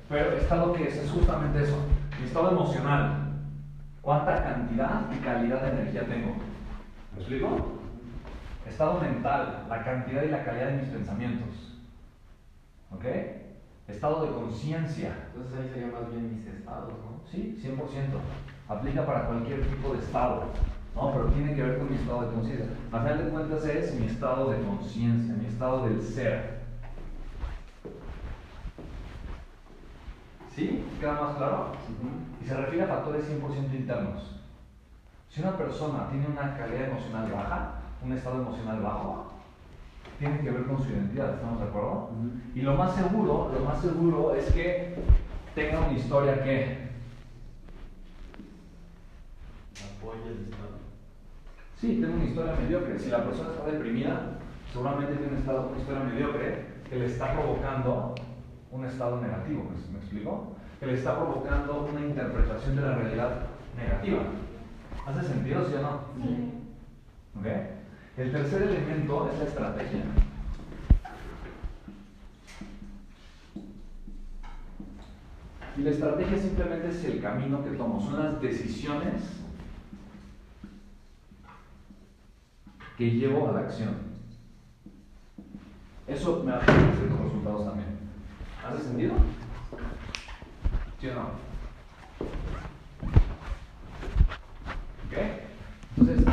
Pero 0.08 0.38
estado 0.38 0.74
que 0.74 0.88
es, 0.88 0.97
es 0.97 1.10
justamente 1.10 1.64
eso. 1.64 1.78
Mi 2.20 2.26
estado 2.26 2.51
emocional. 2.51 3.34
¿Cuánta 4.01 4.43
cantidad 4.43 5.01
y 5.12 5.18
calidad 5.18 5.64
de 5.64 5.70
energía 5.70 6.06
tengo? 6.08 6.36
¿Me 7.12 7.20
explico? 7.20 7.58
Estado 8.68 8.99
mental. 8.99 9.66
La 9.68 9.84
cantidad 9.84 10.24
y 10.24 10.30
la 10.30 10.43
calidad 10.43 10.68
de 10.68 10.78
mis 10.78 10.89
pensamientos. 10.89 11.80
¿Ok? 12.91 13.06
Estado 13.88 14.26
de 14.26 14.34
conciencia. 14.34 15.28
Entonces 15.28 15.60
ahí 15.60 15.70
sería 15.70 15.88
más 15.88 16.12
bien 16.12 16.36
mis 16.36 16.45
estados, 16.45 16.93
¿no? 17.03 17.20
Sí, 17.32 17.58
100%. 17.60 17.78
Aplica 18.68 19.06
para 19.06 19.26
cualquier 19.26 19.66
tipo 19.68 19.93
de 19.93 19.99
estado, 19.99 20.43
¿no? 20.95 21.12
Pero 21.14 21.26
tiene 21.32 21.56
que 21.56 21.64
ver 21.64 21.78
con 21.80 21.89
mi 21.89 21.95
estado 21.95 22.28
de 22.28 22.34
conciencia. 22.34 22.68
A 22.91 22.99
final 22.99 23.26
de 23.26 23.30
cuentas 23.32 23.66
es 23.66 23.93
mi 23.95 24.06
estado 24.06 24.51
de 24.51 24.62
conciencia, 24.62 25.34
mi 25.34 25.45
estado 25.45 25.84
del 25.86 26.01
ser. 26.01 26.55
¿Sí? 30.56 30.86
¿Queda 31.01 31.20
más 31.20 31.36
claro? 31.36 31.74
Y 32.41 32.47
se 32.47 32.56
refiere 32.56 32.86
a 32.86 32.88
factores 32.88 33.30
100% 33.30 33.74
internos. 33.76 34.39
Si 35.30 35.41
una 35.41 35.58
persona 35.58 36.10
tiene 36.10 36.28
una 36.28 36.56
calidad 36.58 36.91
emocional 36.91 37.30
baja, 37.30 37.82
un 38.01 38.14
estado 38.14 38.41
emocional 38.41 38.80
bajo, 38.80 39.34
tiene 40.18 40.39
que 40.39 40.51
ver 40.51 40.66
con 40.66 40.82
su 40.82 40.89
identidad, 40.91 41.34
¿estamos 41.34 41.60
de 41.60 41.66
acuerdo? 41.66 42.10
Y 42.53 42.62
lo 42.62 42.76
más 42.76 42.95
seguro, 42.95 43.51
lo 43.53 43.66
más 43.66 43.82
seguro 43.82 44.34
es 44.34 44.49
que 44.53 44.95
tenga 45.53 45.82
una 45.82 45.97
historia 45.97 46.41
que 46.41 46.86
Apoya 49.97 50.28
el 50.28 50.45
Estado. 50.45 50.80
Sí, 51.76 51.88
tiene 51.97 52.14
una 52.14 52.24
historia 52.24 52.56
mediocre. 52.56 52.97
Si 52.97 53.10
la 53.10 53.26
persona 53.26 53.49
está 53.51 53.66
deprimida, 53.66 54.38
seguramente 54.72 55.18
tiene 55.18 55.34
una 55.34 55.78
historia 55.78 56.03
mediocre 56.03 56.66
que 56.89 56.95
le 56.95 57.08
está 57.08 57.34
provocando 57.34 58.16
un 58.76 58.86
estado 58.86 59.21
negativo. 59.21 59.63
¿Me, 59.63 59.93
me 59.93 59.99
explico? 59.99 60.55
Que 60.80 60.88
le 60.88 60.95
está 60.95 61.17
provocando 61.17 61.88
una 61.91 62.01
interpretación 62.01 62.76
de 62.76 62.82
la 62.82 62.95
realidad 62.95 63.47
negativa. 63.78 64.23
¿Hace 65.05 65.28
sentido, 65.28 65.65
sí 65.65 65.76
o 65.76 65.82
no? 65.82 66.01
Sí. 66.21 66.51
¿Ok? 67.39 67.45
El 68.17 68.32
tercer 68.32 68.61
elemento 68.63 69.30
es 69.32 69.39
la 69.39 69.45
estrategia. 69.45 70.03
Y 75.78 75.82
la 75.82 75.89
estrategia 75.89 76.38
simplemente 76.38 76.89
es 76.89 77.03
el 77.03 77.21
camino 77.21 77.63
que 77.63 77.71
tomo, 77.71 77.99
son 77.99 78.23
las 78.23 78.41
decisiones 78.41 79.23
que 82.97 83.11
llevo 83.11 83.49
a 83.49 83.51
la 83.51 83.59
acción. 83.59 83.93
Eso 86.07 86.43
me 86.45 86.53
hace 86.53 86.71
ciertos 86.71 87.19
resultados 87.19 87.65
también. 87.65 87.94
¿Hace 88.68 88.84
sentido? 88.84 89.13
¿Sí 90.99 91.07
o 91.07 91.13
no? 91.16 91.22
¿Ok? 95.05 95.18
Entonces, 95.97 96.26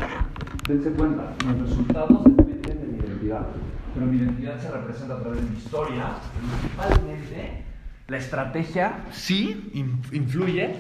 dense 0.67 0.91
cuenta, 0.93 1.35
mis 1.47 1.61
resultados 1.69 2.25
dependen 2.25 2.81
de 2.81 2.87
mi 2.87 2.99
identidad, 2.99 3.47
pero 3.95 4.07
mi 4.07 4.17
identidad 4.19 4.61
se 4.61 4.71
representa 4.71 5.15
a 5.17 5.21
través 5.21 5.43
de 5.45 5.51
mi 5.51 5.57
historia, 5.57 6.17
principalmente 6.39 7.65
la 8.09 8.17
estrategia 8.17 9.05
sí 9.13 9.71
in- 9.75 10.01
influye 10.13 10.75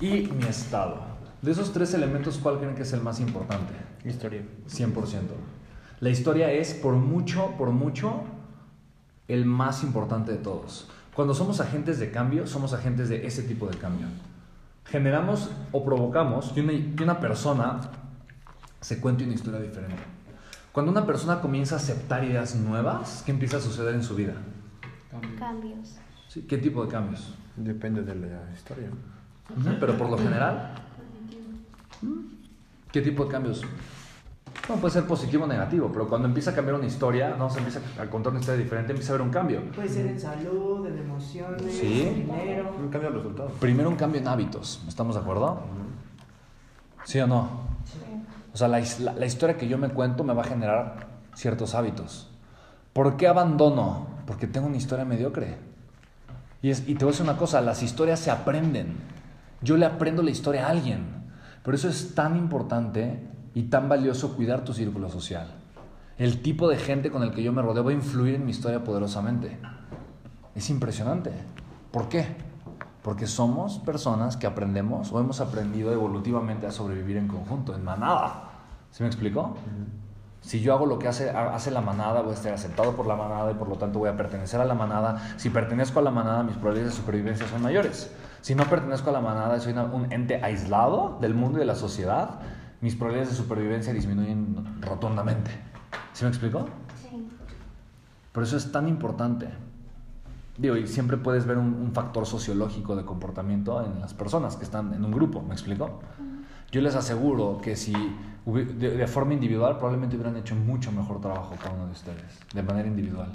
y 0.00 0.28
mi 0.32 0.44
estado. 0.48 1.12
De 1.42 1.50
esos 1.50 1.72
tres 1.72 1.92
elementos, 1.94 2.38
¿cuál 2.38 2.58
creen 2.58 2.74
que 2.74 2.82
es 2.82 2.92
el 2.92 3.00
más 3.02 3.20
importante? 3.20 3.72
Historia. 4.04 4.42
100%. 4.68 4.92
La 6.00 6.10
historia 6.10 6.50
es 6.52 6.74
por 6.74 6.94
mucho, 6.94 7.52
por 7.56 7.70
mucho, 7.70 8.24
el 9.28 9.44
más 9.44 9.82
importante 9.82 10.32
de 10.32 10.38
todos. 10.38 10.88
Cuando 11.14 11.34
somos 11.34 11.60
agentes 11.60 11.98
de 11.98 12.10
cambio, 12.10 12.46
somos 12.46 12.72
agentes 12.72 13.08
de 13.08 13.26
ese 13.26 13.42
tipo 13.42 13.66
de 13.66 13.76
cambio. 13.76 14.06
Generamos 14.86 15.50
o 15.70 15.84
provocamos 15.84 16.52
que 16.52 16.60
una, 16.60 16.72
que 16.96 17.04
una 17.04 17.20
persona 17.20 17.80
se 18.80 19.00
cuente 19.00 19.24
una 19.24 19.34
historia 19.34 19.60
diferente. 19.60 20.02
Cuando 20.72 20.90
una 20.90 21.06
persona 21.06 21.40
comienza 21.40 21.74
a 21.74 21.78
aceptar 21.78 22.24
ideas 22.24 22.54
nuevas, 22.56 23.22
¿qué 23.26 23.32
empieza 23.32 23.58
a 23.58 23.60
suceder 23.60 23.94
en 23.94 24.02
su 24.02 24.14
vida? 24.14 24.34
Cambios. 25.38 25.98
¿Sí? 26.28 26.42
¿Qué 26.48 26.56
tipo 26.56 26.84
de 26.84 26.90
cambios? 26.90 27.34
Depende 27.56 28.02
de 28.02 28.14
la 28.14 28.50
historia. 28.54 28.88
Pero 29.78 29.98
por 29.98 30.08
lo 30.08 30.16
general, 30.16 30.72
¿qué 32.90 33.02
tipo 33.02 33.26
de 33.26 33.30
cambios? 33.30 33.62
Bueno, 34.72 34.80
puede 34.80 34.94
ser 34.94 35.04
positivo 35.06 35.44
o 35.44 35.46
negativo, 35.46 35.90
pero 35.92 36.08
cuando 36.08 36.26
empieza 36.28 36.52
a 36.52 36.54
cambiar 36.54 36.76
una 36.78 36.86
historia, 36.86 37.36
no 37.38 37.50
se 37.50 37.58
empieza 37.58 37.80
a 38.00 38.06
contar 38.08 38.30
una 38.30 38.40
historia 38.40 38.62
diferente, 38.62 38.92
empieza 38.92 39.12
a 39.12 39.16
haber 39.16 39.26
un 39.26 39.30
cambio. 39.30 39.60
Puede 39.72 39.86
ser 39.90 40.06
en 40.06 40.18
salud, 40.18 40.86
en 40.86 40.96
emociones, 40.96 41.74
Sí. 41.74 42.04
en 42.08 42.14
dinero. 42.26 42.74
Un 42.80 42.88
cambio 42.88 43.10
de 43.10 43.16
resultados. 43.18 43.52
Primero 43.60 43.90
un 43.90 43.96
cambio 43.96 44.18
en 44.22 44.28
hábitos, 44.28 44.82
¿estamos 44.88 45.14
de 45.14 45.20
acuerdo? 45.20 45.60
¿Sí 47.04 47.20
o 47.20 47.26
no? 47.26 47.50
O 48.54 48.56
sea, 48.56 48.66
la, 48.68 48.80
la- 49.00 49.12
la 49.12 49.26
historia 49.26 49.58
que 49.58 49.68
yo 49.68 49.76
me 49.76 49.90
cuento 49.90 50.24
me 50.24 50.32
va 50.32 50.40
a 50.40 50.46
generar 50.46 51.06
ciertos 51.34 51.74
hábitos. 51.74 52.30
¿Por 52.94 53.18
qué 53.18 53.28
abandono? 53.28 54.06
Porque 54.26 54.46
tengo 54.46 54.68
una 54.68 54.78
historia 54.78 55.04
mediocre. 55.04 55.58
Y, 56.62 56.70
es- 56.70 56.88
y 56.88 56.94
te 56.94 57.04
voy 57.04 57.10
a 57.10 57.12
decir 57.12 57.24
una 57.28 57.36
cosa, 57.36 57.60
las 57.60 57.82
historias 57.82 58.20
se 58.20 58.30
aprenden. 58.30 58.96
Yo 59.60 59.76
le 59.76 59.84
aprendo 59.84 60.22
la 60.22 60.30
historia 60.30 60.66
a 60.66 60.70
alguien. 60.70 61.04
Por 61.62 61.74
eso 61.74 61.90
es 61.90 62.14
tan 62.14 62.36
importante 62.38 63.28
y 63.54 63.64
tan 63.64 63.88
valioso 63.88 64.34
cuidar 64.34 64.64
tu 64.64 64.72
círculo 64.72 65.08
social. 65.10 65.48
El 66.18 66.42
tipo 66.42 66.68
de 66.68 66.76
gente 66.76 67.10
con 67.10 67.22
el 67.22 67.32
que 67.32 67.42
yo 67.42 67.52
me 67.52 67.62
rodeo 67.62 67.84
va 67.84 67.90
a 67.90 67.94
influir 67.94 68.34
en 68.36 68.44
mi 68.44 68.50
historia 68.50 68.84
poderosamente. 68.84 69.58
Es 70.54 70.70
impresionante. 70.70 71.32
¿Por 71.90 72.08
qué? 72.08 72.26
Porque 73.02 73.26
somos 73.26 73.78
personas 73.78 74.36
que 74.36 74.46
aprendemos 74.46 75.10
o 75.12 75.18
hemos 75.20 75.40
aprendido 75.40 75.92
evolutivamente 75.92 76.66
a 76.66 76.70
sobrevivir 76.70 77.16
en 77.16 77.28
conjunto, 77.28 77.74
en 77.74 77.82
manada. 77.84 78.50
¿Sí 78.90 79.02
me 79.02 79.08
explico? 79.08 79.56
Si 80.40 80.60
yo 80.60 80.74
hago 80.74 80.86
lo 80.86 80.98
que 80.98 81.08
hace, 81.08 81.30
hace 81.30 81.70
la 81.70 81.80
manada, 81.80 82.20
voy 82.20 82.32
a 82.32 82.34
estar 82.34 82.52
aceptado 82.52 82.94
por 82.94 83.06
la 83.06 83.16
manada 83.16 83.50
y 83.50 83.54
por 83.54 83.68
lo 83.68 83.76
tanto 83.76 83.98
voy 83.98 84.08
a 84.08 84.16
pertenecer 84.16 84.60
a 84.60 84.64
la 84.64 84.74
manada. 84.74 85.34
Si 85.36 85.50
pertenezco 85.50 86.00
a 86.00 86.02
la 86.02 86.10
manada, 86.10 86.42
mis 86.42 86.54
probabilidades 86.56 86.94
de 86.94 87.00
supervivencia 87.00 87.48
son 87.48 87.62
mayores. 87.62 88.12
Si 88.40 88.54
no 88.54 88.64
pertenezco 88.64 89.10
a 89.10 89.12
la 89.12 89.20
manada 89.20 89.56
y 89.56 89.60
soy 89.60 89.72
una- 89.72 89.84
un 89.84 90.12
ente 90.12 90.42
aislado 90.42 91.16
del 91.20 91.34
mundo 91.34 91.58
y 91.58 91.60
de 91.60 91.66
la 91.66 91.76
sociedad, 91.76 92.40
mis 92.82 92.94
probabilidades 92.96 93.30
de 93.30 93.42
supervivencia 93.42 93.92
disminuyen 93.92 94.56
rotundamente. 94.80 95.50
¿Sí 96.12 96.24
me 96.24 96.28
explico? 96.28 96.66
Sí. 97.00 97.28
Por 98.32 98.42
eso 98.42 98.56
es 98.56 98.70
tan 98.70 98.88
importante. 98.88 99.48
Digo, 100.58 100.76
y 100.76 100.86
siempre 100.86 101.16
puedes 101.16 101.46
ver 101.46 101.56
un, 101.56 101.72
un 101.72 101.92
factor 101.92 102.26
sociológico 102.26 102.94
de 102.94 103.04
comportamiento 103.04 103.82
en 103.86 104.00
las 104.00 104.12
personas 104.12 104.56
que 104.56 104.64
están 104.64 104.92
en 104.92 105.04
un 105.04 105.12
grupo, 105.12 105.40
¿me 105.42 105.54
explico? 105.54 106.00
Yo 106.70 106.80
les 106.80 106.94
aseguro 106.94 107.60
que 107.62 107.76
si 107.76 107.94
de, 108.44 108.64
de 108.64 109.06
forma 109.06 109.34
individual 109.34 109.76
probablemente 109.76 110.16
hubieran 110.16 110.36
hecho 110.36 110.56
mucho 110.56 110.90
mejor 110.90 111.20
trabajo 111.20 111.54
cada 111.62 111.74
uno 111.74 111.86
de 111.86 111.92
ustedes, 111.92 112.40
de 112.52 112.62
manera 112.62 112.88
individual. 112.88 113.30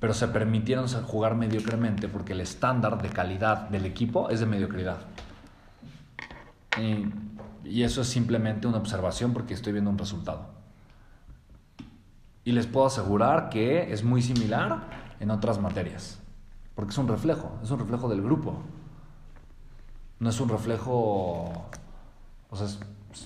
Pero 0.00 0.12
se 0.12 0.28
permitieron 0.28 0.88
jugar 0.88 1.36
mediocremente 1.36 2.08
porque 2.08 2.32
el 2.32 2.40
estándar 2.40 3.00
de 3.00 3.08
calidad 3.10 3.68
del 3.68 3.86
equipo 3.86 4.28
es 4.28 4.40
de 4.40 4.46
mediocridad. 4.46 4.98
Y, 6.78 7.06
y 7.64 7.82
eso 7.82 8.02
es 8.02 8.08
simplemente 8.08 8.66
una 8.66 8.78
observación 8.78 9.32
porque 9.32 9.54
estoy 9.54 9.72
viendo 9.72 9.90
un 9.90 9.98
resultado. 9.98 10.46
Y 12.44 12.52
les 12.52 12.66
puedo 12.66 12.86
asegurar 12.86 13.48
que 13.48 13.92
es 13.92 14.04
muy 14.04 14.22
similar 14.22 15.16
en 15.20 15.30
otras 15.30 15.60
materias. 15.60 16.18
Porque 16.74 16.90
es 16.90 16.98
un 16.98 17.08
reflejo, 17.08 17.58
es 17.62 17.70
un 17.70 17.78
reflejo 17.78 18.08
del 18.08 18.22
grupo. 18.22 18.58
No 20.18 20.28
es 20.28 20.40
un 20.40 20.48
reflejo, 20.48 21.68
o 22.50 22.56
sea, 22.56 22.66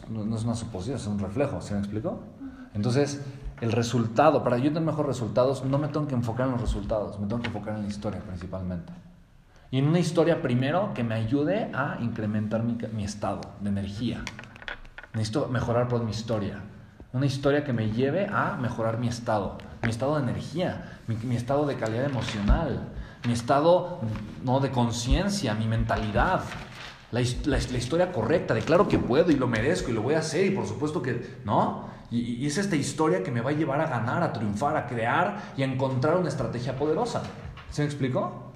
no 0.08 0.36
es 0.36 0.44
una 0.44 0.54
suposición, 0.54 0.96
es 0.96 1.06
un 1.06 1.18
reflejo, 1.18 1.60
¿se 1.60 1.74
me 1.74 1.80
explicó? 1.80 2.20
Entonces, 2.74 3.22
el 3.60 3.72
resultado, 3.72 4.44
para 4.44 4.58
yo 4.58 4.64
tener 4.64 4.82
mejores 4.82 5.08
resultados, 5.08 5.64
no 5.64 5.78
me 5.78 5.88
tengo 5.88 6.06
que 6.06 6.14
enfocar 6.14 6.46
en 6.46 6.52
los 6.52 6.60
resultados, 6.60 7.18
me 7.18 7.26
tengo 7.26 7.42
que 7.42 7.48
enfocar 7.48 7.74
en 7.74 7.82
la 7.82 7.88
historia 7.88 8.20
principalmente. 8.20 8.92
Y 9.70 9.78
en 9.78 9.88
una 9.88 9.98
historia 9.98 10.40
primero 10.40 10.92
que 10.94 11.04
me 11.04 11.14
ayude 11.14 11.70
a 11.74 11.98
incrementar 12.00 12.62
mi, 12.62 12.78
mi 12.92 13.04
estado 13.04 13.40
de 13.60 13.68
energía. 13.68 14.22
Necesito 15.12 15.48
mejorar 15.48 15.88
por 15.88 16.02
mi 16.02 16.10
historia. 16.10 16.62
Una 17.12 17.26
historia 17.26 17.64
que 17.64 17.72
me 17.72 17.90
lleve 17.90 18.26
a 18.30 18.56
mejorar 18.60 18.98
mi 18.98 19.08
estado, 19.08 19.58
mi 19.82 19.90
estado 19.90 20.16
de 20.16 20.22
energía, 20.22 20.98
mi, 21.06 21.16
mi 21.16 21.36
estado 21.36 21.66
de 21.66 21.76
calidad 21.76 22.04
emocional, 22.04 22.88
mi 23.26 23.32
estado 23.32 24.00
no 24.44 24.60
de 24.60 24.70
conciencia, 24.70 25.54
mi 25.54 25.66
mentalidad. 25.66 26.42
La, 27.10 27.20
la- 27.20 27.58
la 27.58 27.78
historia 27.78 28.12
correcta 28.12 28.52
de 28.54 28.60
claro 28.62 28.88
que 28.88 28.98
puedo 28.98 29.30
y 29.30 29.36
lo 29.36 29.46
merezco 29.48 29.90
y 29.90 29.94
lo 29.94 30.02
voy 30.02 30.14
a 30.14 30.18
hacer 30.18 30.46
y 30.46 30.50
por 30.50 30.66
supuesto 30.66 31.00
que, 31.02 31.38
¿no? 31.44 31.88
Y, 32.10 32.20
y 32.36 32.46
es 32.46 32.56
esta 32.58 32.76
historia 32.76 33.22
que 33.22 33.30
me 33.30 33.40
va 33.42 33.50
a 33.50 33.54
llevar 33.54 33.80
a 33.80 33.86
ganar, 33.86 34.22
a 34.22 34.32
triunfar, 34.32 34.76
a 34.76 34.86
crear 34.86 35.52
y 35.56 35.62
a 35.62 35.66
encontrar 35.66 36.16
una 36.16 36.28
estrategia 36.28 36.76
poderosa. 36.76 37.22
¿Se 37.70 37.82
me 37.82 37.86
explicó? 37.86 38.47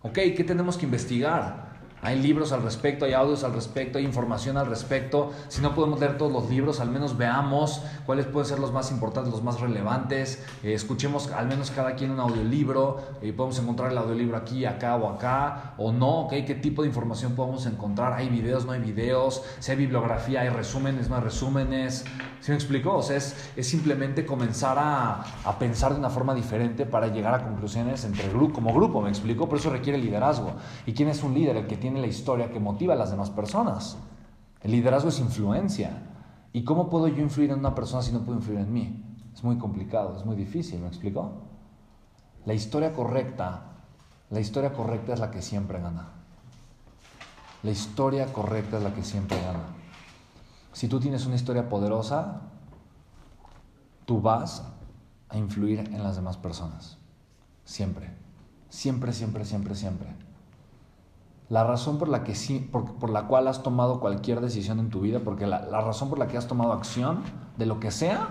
Ok, 0.00 0.14
¿qué 0.36 0.44
tenemos 0.46 0.76
que 0.76 0.84
investigar? 0.84 1.68
Hay 2.02 2.22
libros 2.22 2.52
al 2.52 2.62
respecto, 2.62 3.04
hay 3.04 3.14
audios 3.14 3.42
al 3.42 3.52
respecto, 3.52 3.98
hay 3.98 4.04
información 4.04 4.56
al 4.56 4.66
respecto. 4.66 5.32
Si 5.48 5.60
no 5.60 5.74
podemos 5.74 5.98
leer 5.98 6.16
todos 6.16 6.30
los 6.30 6.48
libros, 6.48 6.78
al 6.78 6.90
menos 6.90 7.16
veamos 7.16 7.82
cuáles 8.06 8.26
pueden 8.26 8.48
ser 8.48 8.60
los 8.60 8.72
más 8.72 8.92
importantes, 8.92 9.32
los 9.32 9.42
más 9.42 9.58
relevantes. 9.60 10.44
Eh, 10.62 10.74
escuchemos 10.74 11.32
al 11.32 11.48
menos 11.48 11.72
cada 11.72 11.96
quien 11.96 12.12
un 12.12 12.20
audiolibro. 12.20 12.98
Eh, 13.20 13.32
podemos 13.32 13.58
encontrar 13.58 13.90
el 13.90 13.98
audiolibro 13.98 14.36
aquí, 14.36 14.64
acá 14.64 14.94
o 14.94 15.08
acá, 15.08 15.74
o 15.78 15.90
no. 15.90 16.20
¿ok? 16.26 16.34
¿Qué 16.46 16.54
tipo 16.54 16.82
de 16.82 16.88
información 16.88 17.34
podemos 17.34 17.66
encontrar? 17.66 18.12
¿Hay 18.12 18.28
videos, 18.28 18.64
no 18.64 18.70
hay 18.70 18.80
videos? 18.80 19.42
Si 19.58 19.72
hay 19.72 19.78
bibliografía, 19.78 20.42
hay 20.42 20.50
resúmenes, 20.50 21.08
no 21.08 21.16
hay 21.16 21.22
resúmenes. 21.22 22.04
¿Sí 22.40 22.52
me 22.52 22.56
explico? 22.56 22.96
O 22.96 23.02
sea, 23.02 23.16
es, 23.16 23.50
es 23.56 23.66
simplemente 23.66 24.24
comenzar 24.24 24.78
a, 24.78 25.24
a, 25.44 25.58
pensar 25.58 25.92
de 25.92 25.98
una 25.98 26.10
forma 26.10 26.34
diferente 26.34 26.86
para 26.86 27.08
llegar 27.08 27.34
a 27.34 27.44
conclusiones 27.44 28.04
entre 28.04 28.28
grupo, 28.28 28.54
como 28.54 28.72
grupo, 28.72 29.02
¿me 29.02 29.08
explico? 29.08 29.48
Por 29.48 29.58
eso 29.58 29.70
requiere 29.70 29.98
liderazgo. 29.98 30.52
¿Y 30.86 30.92
quién 30.92 31.08
es 31.08 31.22
un 31.22 31.34
líder? 31.34 31.56
El 31.56 31.66
que 31.66 31.76
tiene 31.76 32.00
la 32.00 32.06
historia 32.06 32.50
que 32.50 32.60
motiva 32.60 32.94
a 32.94 32.96
las 32.96 33.10
demás 33.10 33.30
personas. 33.30 33.96
El 34.62 34.72
liderazgo 34.72 35.08
es 35.08 35.18
influencia. 35.20 36.02
¿Y 36.52 36.64
cómo 36.64 36.88
puedo 36.88 37.08
yo 37.08 37.22
influir 37.22 37.50
en 37.50 37.58
una 37.58 37.74
persona 37.74 38.02
si 38.02 38.12
no 38.12 38.20
puedo 38.20 38.38
influir 38.38 38.60
en 38.60 38.72
mí? 38.72 39.04
Es 39.34 39.44
muy 39.44 39.58
complicado, 39.58 40.16
es 40.16 40.24
muy 40.24 40.36
difícil, 40.36 40.80
¿me 40.80 40.88
explico? 40.88 41.42
La 42.44 42.54
historia 42.54 42.92
correcta, 42.92 43.62
la 44.30 44.40
historia 44.40 44.72
correcta 44.72 45.12
es 45.12 45.20
la 45.20 45.30
que 45.30 45.42
siempre 45.42 45.80
gana. 45.80 46.08
La 47.62 47.70
historia 47.70 48.32
correcta 48.32 48.78
es 48.78 48.82
la 48.82 48.94
que 48.94 49.04
siempre 49.04 49.40
gana. 49.40 49.77
Si 50.78 50.86
tú 50.86 51.00
tienes 51.00 51.26
una 51.26 51.34
historia 51.34 51.68
poderosa, 51.68 52.42
tú 54.04 54.20
vas 54.20 54.62
a 55.28 55.36
influir 55.36 55.80
en 55.80 56.04
las 56.04 56.14
demás 56.14 56.36
personas. 56.36 56.98
Siempre. 57.64 58.14
Siempre, 58.68 59.12
siempre, 59.12 59.44
siempre, 59.44 59.74
siempre. 59.74 60.14
La 61.48 61.64
razón 61.64 61.98
por 61.98 62.08
la, 62.08 62.22
que 62.22 62.36
sí, 62.36 62.60
por, 62.60 62.94
por 62.94 63.10
la 63.10 63.26
cual 63.26 63.48
has 63.48 63.64
tomado 63.64 63.98
cualquier 63.98 64.40
decisión 64.40 64.78
en 64.78 64.88
tu 64.88 65.00
vida, 65.00 65.18
porque 65.18 65.48
la, 65.48 65.62
la, 65.62 65.80
razón 65.80 66.10
por 66.10 66.20
la 66.20 66.28
que 66.28 66.36
has 66.36 66.46
tomado 66.46 66.72
acción 66.72 67.24
de 67.56 67.66
lo 67.66 67.80
que 67.80 67.90
sea, 67.90 68.28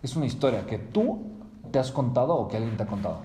es 0.00 0.14
una 0.14 0.26
historia 0.26 0.66
que 0.66 0.78
tú 0.78 1.32
te 1.72 1.80
has 1.80 1.90
contado 1.90 2.36
o 2.36 2.46
que 2.46 2.58
alguien 2.58 2.76
te 2.76 2.84
ha 2.84 2.86
contado. 2.86 3.22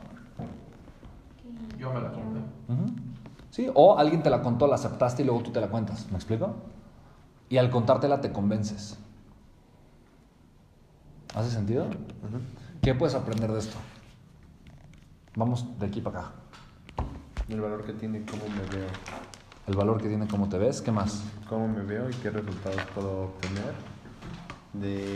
Yo 1.78 1.93
me 1.93 2.01
la 2.01 2.11
conté. 2.11 2.39
Uh 2.69 2.74
-huh. 2.74 2.95
¿Sí? 3.51 3.69
O 3.76 3.99
alguien 3.99 4.24
te 4.24 4.32
la 4.32 4.41
contó, 4.41 4.65
la 4.65 4.74
aceptaste 4.74 5.21
y 5.21 5.26
luego 5.26 5.43
tú 5.43 5.51
te 5.51 5.61
la 5.61 5.67
cuentas. 5.67 6.07
¿Me 6.09 6.15
explico? 6.15 6.55
Y 7.54 7.60
al 7.60 7.70
contártela 7.70 8.20
te 8.20 8.32
convences. 8.32 8.97
¿Hace 11.36 11.51
sentido? 11.51 11.84
Uh 11.84 11.88
-huh. 11.88 12.82
¿Qué 12.82 12.95
puedes 12.95 13.14
aprender 13.14 13.51
de 13.51 13.60
esto? 13.60 13.78
Vamos 15.36 15.78
de 15.78 15.86
aquí 15.86 16.01
para 16.01 16.20
acá. 16.20 16.32
El 17.47 17.62
valor 17.62 17.86
que 17.86 17.93
tiene, 17.93 18.26
cómo 18.26 18.41
me 18.47 18.76
veo. 18.76 18.88
El 19.68 19.76
valor 19.76 20.01
que 20.01 20.08
tiene, 20.08 20.28
cómo 20.28 20.49
te 20.49 20.58
ves. 20.58 20.82
¿Qué 20.82 20.91
más? 20.91 21.26
Cómo 21.47 21.68
me 21.68 21.84
veo 21.84 22.10
y 22.10 22.14
qué 22.16 22.32
resultados 22.32 22.82
puedo 22.95 23.26
obtener. 23.26 23.76
De. 24.74 25.16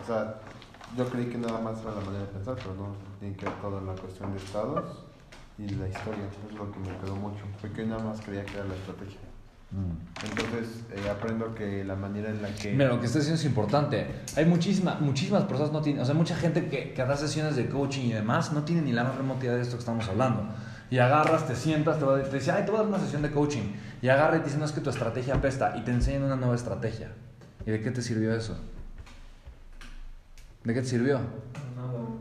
O 0.00 0.06
sea, 0.06 0.40
yo 0.96 1.06
creí 1.10 1.26
que 1.26 1.36
nada 1.36 1.60
más 1.60 1.78
era 1.82 1.90
la 1.90 2.00
manera 2.00 2.20
de 2.20 2.32
pensar, 2.32 2.54
pero 2.54 2.74
no. 2.74 2.96
Tiene 3.20 3.36
que 3.36 3.44
ver 3.44 3.60
toda 3.60 3.82
la 3.82 3.92
cuestión 3.92 4.32
de 4.32 4.38
estados 4.38 5.04
y 5.58 5.68
la 5.68 5.88
historia. 5.88 6.24
Eso 6.24 6.40
es 6.48 6.54
lo 6.54 6.72
que 6.72 6.78
me 6.78 6.96
quedó 7.00 7.16
mucho. 7.16 7.44
Porque 7.60 7.82
yo 7.82 7.88
nada 7.88 8.02
más 8.02 8.22
creía 8.22 8.46
que 8.46 8.54
era 8.54 8.64
la 8.64 8.76
estrategia. 8.76 9.33
Mm. 9.70 10.24
Entonces 10.24 10.84
eh, 10.92 11.10
aprendo 11.10 11.54
que 11.54 11.84
la 11.84 11.96
manera 11.96 12.30
en 12.30 12.42
la 12.42 12.48
que... 12.54 12.72
Mira, 12.72 12.88
lo 12.88 13.00
que 13.00 13.06
estás 13.06 13.22
diciendo 13.22 13.40
es 13.40 13.46
importante. 13.46 14.06
Hay 14.36 14.44
muchísima, 14.44 14.96
muchísimas 15.00 15.44
personas, 15.44 15.72
no 15.72 15.82
tienen, 15.82 16.02
o 16.02 16.04
sea, 16.04 16.14
mucha 16.14 16.36
gente 16.36 16.68
que, 16.68 16.92
que 16.92 17.04
da 17.04 17.16
sesiones 17.16 17.56
de 17.56 17.68
coaching 17.68 18.04
y 18.04 18.12
demás 18.12 18.52
no 18.52 18.62
tiene 18.62 18.82
ni 18.82 18.92
la 18.92 19.04
más 19.04 19.16
remota 19.16 19.44
idea 19.44 19.56
de 19.56 19.62
esto 19.62 19.76
que 19.76 19.80
estamos 19.80 20.08
hablando. 20.08 20.48
Y 20.90 20.98
agarras, 20.98 21.46
te 21.46 21.56
sientas, 21.56 21.98
te, 21.98 22.04
va, 22.04 22.22
te 22.22 22.36
dice, 22.36 22.52
ay, 22.52 22.64
te 22.64 22.70
voy 22.70 22.78
a 22.78 22.82
dar 22.82 22.88
una 22.88 23.00
sesión 23.00 23.22
de 23.22 23.30
coaching. 23.30 23.72
Y 24.00 24.08
agarra 24.08 24.36
y 24.36 24.40
te 24.40 24.46
dice, 24.46 24.58
no, 24.58 24.64
es 24.64 24.72
que 24.72 24.80
tu 24.80 24.90
estrategia 24.90 25.34
apesta. 25.34 25.74
Y 25.76 25.80
te 25.82 25.90
enseñan 25.90 26.24
una 26.24 26.36
nueva 26.36 26.54
estrategia. 26.54 27.10
¿Y 27.66 27.70
de 27.70 27.80
qué 27.80 27.90
te 27.90 28.02
sirvió 28.02 28.34
eso? 28.34 28.56
¿De 30.62 30.72
qué 30.72 30.82
te 30.82 30.86
sirvió? 30.86 31.20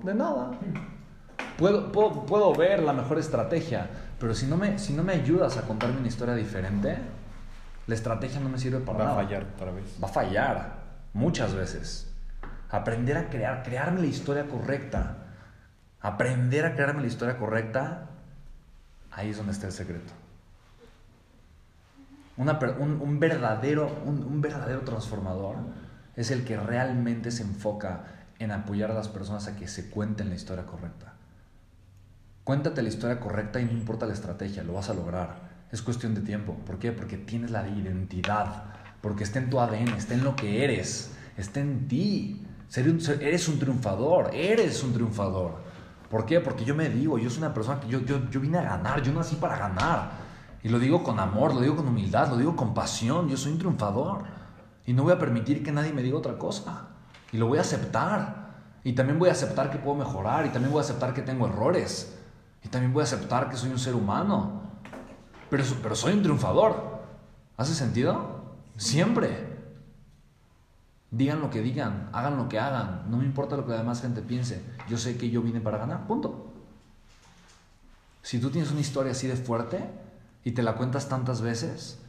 De 0.03 0.13
nada. 0.13 0.51
Puedo, 1.57 1.91
puedo, 1.91 2.25
puedo 2.25 2.55
ver 2.55 2.81
la 2.81 2.93
mejor 2.93 3.19
estrategia, 3.19 3.89
pero 4.19 4.33
si 4.33 4.47
no, 4.47 4.57
me, 4.57 4.79
si 4.79 4.93
no 4.93 5.03
me 5.03 5.13
ayudas 5.13 5.57
a 5.57 5.61
contarme 5.61 5.99
una 5.99 6.07
historia 6.07 6.33
diferente, 6.33 6.97
la 7.87 7.95
estrategia 7.95 8.39
no 8.39 8.49
me 8.49 8.57
sirve 8.57 8.79
para 8.79 8.97
Va 8.99 9.05
nada. 9.05 9.19
a 9.19 9.23
fallar 9.23 9.43
otra 9.55 9.71
vez. 9.71 9.97
Va 10.01 10.07
a 10.07 10.11
fallar 10.11 10.73
muchas 11.13 11.53
veces. 11.53 12.09
Aprender 12.69 13.17
a 13.17 13.29
crear, 13.29 13.63
crearme 13.63 14.01
la 14.01 14.07
historia 14.07 14.47
correcta. 14.47 15.17
Aprender 16.01 16.65
a 16.65 16.73
crearme 16.73 17.01
la 17.01 17.07
historia 17.07 17.37
correcta, 17.37 18.09
ahí 19.11 19.29
es 19.29 19.37
donde 19.37 19.53
está 19.53 19.67
el 19.67 19.73
secreto. 19.73 20.11
Una, 22.35 22.59
un, 22.79 22.99
un, 22.99 23.19
verdadero, 23.19 24.01
un, 24.05 24.23
un 24.23 24.41
verdadero 24.41 24.81
transformador 24.81 25.55
es 26.15 26.31
el 26.31 26.43
que 26.45 26.57
realmente 26.57 27.31
se 27.31 27.43
enfoca 27.43 28.05
en 28.39 28.51
apoyar 28.51 28.91
a 28.91 28.95
las 28.95 29.07
personas 29.07 29.47
a 29.47 29.55
que 29.55 29.67
se 29.67 29.89
cuenten 29.89 30.29
la 30.29 30.35
historia 30.35 30.65
correcta. 30.65 31.13
Cuéntate 32.43 32.81
la 32.81 32.89
historia 32.89 33.19
correcta 33.19 33.61
y 33.61 33.65
no 33.65 33.71
importa 33.71 34.05
la 34.05 34.13
estrategia, 34.13 34.63
lo 34.63 34.73
vas 34.73 34.89
a 34.89 34.93
lograr. 34.93 35.52
Es 35.73 35.81
cuestión 35.81 36.13
de 36.13 36.21
tiempo. 36.21 36.55
¿Por 36.67 36.77
qué? 36.77 36.91
Porque 36.91 37.17
tienes 37.17 37.49
la 37.49 37.67
identidad, 37.67 38.65
porque 39.01 39.23
está 39.23 39.39
en 39.39 39.49
tu 39.49 39.59
ADN, 39.59 39.87
está 39.97 40.13
en 40.13 40.23
lo 40.23 40.35
que 40.35 40.63
eres, 40.63 41.15
está 41.35 41.61
en 41.61 41.87
ti. 41.87 42.45
Eres 42.75 43.47
un 43.47 43.57
triunfador, 43.57 44.29
eres 44.35 44.83
un 44.83 44.93
triunfador. 44.93 45.55
¿Por 46.11 46.27
qué? 46.27 46.41
Porque 46.41 46.63
yo 46.63 46.75
me 46.75 46.89
digo, 46.89 47.17
yo 47.17 47.27
soy 47.27 47.39
una 47.39 47.55
persona 47.55 47.79
que 47.79 47.87
yo, 47.87 48.01
yo, 48.01 48.29
yo 48.29 48.39
vine 48.39 48.59
a 48.59 48.61
ganar, 48.61 49.01
yo 49.01 49.11
nací 49.13 49.35
para 49.37 49.57
ganar. 49.57 50.11
Y 50.61 50.69
lo 50.69 50.77
digo 50.77 51.01
con 51.01 51.19
amor, 51.19 51.55
lo 51.55 51.61
digo 51.61 51.75
con 51.75 51.87
humildad, 51.87 52.29
lo 52.29 52.37
digo 52.37 52.55
con 52.55 52.75
pasión, 52.75 53.27
yo 53.27 53.35
soy 53.35 53.53
un 53.53 53.57
triunfador. 53.57 54.25
Y 54.85 54.93
no 54.93 55.01
voy 55.01 55.13
a 55.13 55.17
permitir 55.17 55.63
que 55.63 55.71
nadie 55.71 55.91
me 55.91 56.03
diga 56.03 56.19
otra 56.19 56.37
cosa. 56.37 56.89
Y 57.31 57.37
lo 57.37 57.47
voy 57.47 57.57
a 57.57 57.61
aceptar. 57.61 58.59
Y 58.83 58.93
también 58.93 59.17
voy 59.17 59.29
a 59.29 59.31
aceptar 59.31 59.71
que 59.71 59.79
puedo 59.79 59.97
mejorar, 59.97 60.45
y 60.45 60.49
también 60.49 60.71
voy 60.71 60.81
a 60.81 60.83
aceptar 60.83 61.15
que 61.15 61.23
tengo 61.23 61.47
errores. 61.47 62.15
Y 62.63 62.67
también 62.67 62.93
voy 62.93 63.01
a 63.01 63.05
aceptar 63.05 63.49
que 63.49 63.57
soy 63.57 63.71
un 63.71 63.79
ser 63.79 63.95
humano. 63.95 64.62
Pero, 65.53 65.63
pero 65.83 65.95
soy 65.95 66.13
un 66.13 66.23
triunfador. 66.23 67.03
¿Hace 67.57 67.75
sentido? 67.75 68.55
Siempre. 68.75 69.29
Digan 71.11 71.41
lo 71.41 71.51
que 71.51 71.61
digan, 71.61 72.09
hagan 72.11 72.37
lo 72.37 72.49
que 72.49 72.57
hagan. 72.57 73.03
No 73.11 73.17
me 73.17 73.25
importa 73.25 73.55
lo 73.55 73.63
que 73.63 73.69
la 73.69 73.77
demás 73.77 74.01
gente 74.01 74.23
piense. 74.23 74.63
Yo 74.89 74.97
sé 74.97 75.15
que 75.15 75.29
yo 75.29 75.43
vine 75.43 75.61
para 75.61 75.77
ganar. 75.77 76.07
Punto. 76.07 76.51
Si 78.23 78.39
tú 78.39 78.49
tienes 78.49 78.71
una 78.71 78.81
historia 78.81 79.11
así 79.11 79.27
de 79.27 79.35
fuerte 79.35 79.87
y 80.43 80.53
te 80.53 80.63
la 80.63 80.73
cuentas 80.73 81.07
tantas 81.07 81.41
veces, 81.41 81.99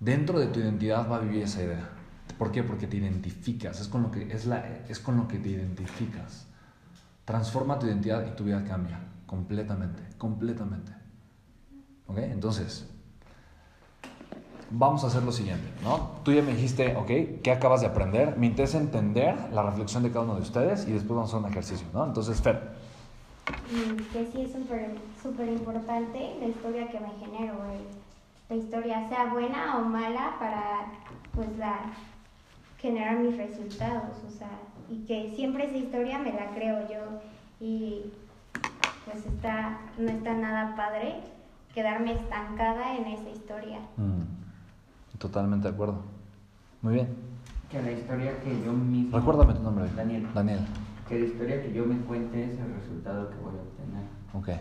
dentro 0.00 0.40
de 0.40 0.48
tu 0.48 0.58
identidad 0.58 1.08
va 1.08 1.18
a 1.18 1.20
vivir 1.20 1.44
esa 1.44 1.62
idea. 1.62 1.88
¿Por 2.36 2.50
qué? 2.50 2.64
Porque 2.64 2.88
te 2.88 2.96
identificas. 2.96 3.80
Es 3.80 3.86
con 3.86 4.02
lo 4.02 4.10
que, 4.10 4.32
es 4.32 4.44
la, 4.44 4.58
es 4.88 4.98
con 4.98 5.16
lo 5.16 5.28
que 5.28 5.38
te 5.38 5.50
identificas. 5.50 6.48
Transforma 7.24 7.78
tu 7.78 7.86
identidad 7.86 8.26
y 8.26 8.34
tu 8.34 8.42
vida 8.42 8.64
cambia. 8.64 8.98
Completamente. 9.24 10.02
Completamente. 10.18 11.01
¿Ok? 12.12 12.18
Entonces, 12.18 12.86
vamos 14.70 15.02
a 15.04 15.06
hacer 15.06 15.22
lo 15.22 15.32
siguiente, 15.32 15.66
¿no? 15.82 16.10
Tú 16.24 16.32
ya 16.32 16.42
me 16.42 16.52
dijiste, 16.52 16.94
ok, 16.94 17.40
¿qué 17.42 17.50
acabas 17.50 17.80
de 17.80 17.86
aprender? 17.86 18.36
Me 18.36 18.46
interesa 18.46 18.78
entender 18.78 19.34
la 19.50 19.62
reflexión 19.62 20.02
de 20.02 20.10
cada 20.10 20.24
uno 20.24 20.34
de 20.34 20.42
ustedes 20.42 20.86
y 20.86 20.92
después 20.92 21.16
vamos 21.16 21.32
a 21.32 21.36
hacer 21.36 21.46
un 21.46 21.50
ejercicio, 21.50 21.86
¿no? 21.94 22.04
Entonces, 22.04 22.40
Fer. 22.40 22.72
Que 24.12 24.26
sí 24.26 24.42
es 24.42 24.52
súper 25.22 25.48
importante 25.48 26.36
la 26.38 26.48
historia 26.48 26.88
que 26.88 27.00
me 27.00 27.10
genero. 27.18 27.54
La 28.50 28.56
historia, 28.56 29.08
sea 29.08 29.32
buena 29.32 29.78
o 29.78 29.82
mala, 29.82 30.36
para, 30.38 30.92
pues, 31.34 31.48
la, 31.56 31.92
generar 32.78 33.18
mis 33.20 33.38
resultados, 33.38 34.18
o 34.26 34.30
sea, 34.30 34.50
y 34.90 35.06
que 35.06 35.32
siempre 35.34 35.64
esa 35.64 35.76
historia 35.76 36.18
me 36.18 36.32
la 36.32 36.50
creo 36.50 36.86
yo 36.90 37.20
y 37.60 38.12
pues 39.04 39.24
está, 39.24 39.78
no 39.96 40.10
está 40.10 40.34
nada 40.34 40.74
padre 40.76 41.20
quedarme 41.74 42.12
estancada 42.12 42.96
en 42.96 43.06
esa 43.06 43.30
historia. 43.30 43.80
Mm, 43.96 45.18
totalmente 45.18 45.68
de 45.68 45.74
acuerdo. 45.74 46.02
Muy 46.82 46.94
bien. 46.94 47.08
Que 47.70 47.82
la 47.82 47.92
historia 47.92 48.40
que 48.40 48.62
yo 48.64 48.72
mismo... 48.72 49.18
Recuérdame 49.18 49.54
tu 49.54 49.62
nombre. 49.62 49.88
Daniel. 49.96 50.28
Daniel. 50.34 50.60
Que 51.08 51.18
la 51.18 51.26
historia 51.26 51.62
que 51.62 51.72
yo 51.72 51.86
me 51.86 51.96
cuente 52.00 52.44
es 52.44 52.58
el 52.58 52.74
resultado 52.74 53.30
que 53.30 53.36
voy 53.36 53.54
a 53.54 53.62
obtener. 53.62 54.04
Ok. 54.34 54.60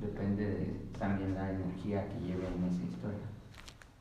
Depende 0.00 0.44
de 0.46 0.64
también 0.98 1.34
la 1.34 1.50
energía 1.50 2.06
que 2.08 2.20
lleve 2.20 2.46
en 2.46 2.64
esa 2.64 2.82
historia. 2.84 3.26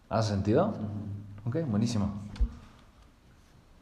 ¿Hace 0.09 0.29
sentido? 0.31 0.67
Uh 0.67 0.71
-huh. 0.71 1.19
Ok, 1.61 1.69
buenísimo. 1.69 2.11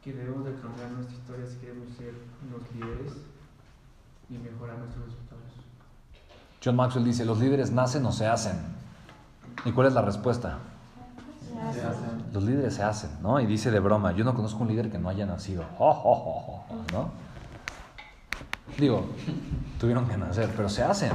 Que 0.02 0.12
debemos 0.12 0.44
de 0.44 0.54
cambiar 0.54 0.90
nuestra 0.92 1.16
historia 1.16 1.46
si 1.46 1.56
queremos 1.58 1.88
ser 1.96 2.14
unos 2.46 2.62
líderes 2.74 3.12
y 4.30 4.38
mejorar 4.38 4.78
nuestros 4.78 5.06
resultados. 5.06 5.27
John 6.64 6.76
Maxwell 6.76 7.04
dice, 7.04 7.24
los 7.24 7.38
líderes 7.38 7.70
nacen 7.70 8.04
o 8.06 8.12
se 8.12 8.26
hacen. 8.26 8.56
¿Y 9.64 9.72
cuál 9.72 9.86
es 9.88 9.92
la 9.92 10.02
respuesta? 10.02 10.58
Se 11.72 11.80
hacen. 11.82 12.24
los 12.32 12.42
líderes 12.44 12.74
se 12.74 12.82
hacen, 12.82 13.10
¿no? 13.20 13.40
Y 13.40 13.46
dice 13.46 13.70
de 13.70 13.80
broma, 13.80 14.12
yo 14.12 14.24
no 14.24 14.34
conozco 14.34 14.62
un 14.62 14.68
líder 14.68 14.90
que 14.90 14.98
no 14.98 15.08
haya 15.08 15.26
nacido, 15.26 15.64
Jo, 15.76 15.92
jo, 15.92 16.14
jo, 16.14 16.40
jo, 16.40 16.64
jo, 16.68 16.76
¿no? 16.92 17.10
Digo, 18.78 19.06
tuvieron 19.80 20.06
que 20.06 20.16
nacer, 20.16 20.50
pero 20.56 20.68
se 20.68 20.82
hacen. 20.84 21.10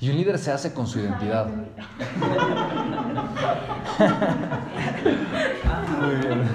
Y 0.00 0.10
un 0.10 0.16
líder 0.16 0.38
se 0.38 0.52
hace 0.52 0.72
con 0.72 0.86
su 0.86 1.00
identidad. 1.00 1.46
Muy 6.00 6.14
bien. 6.16 6.48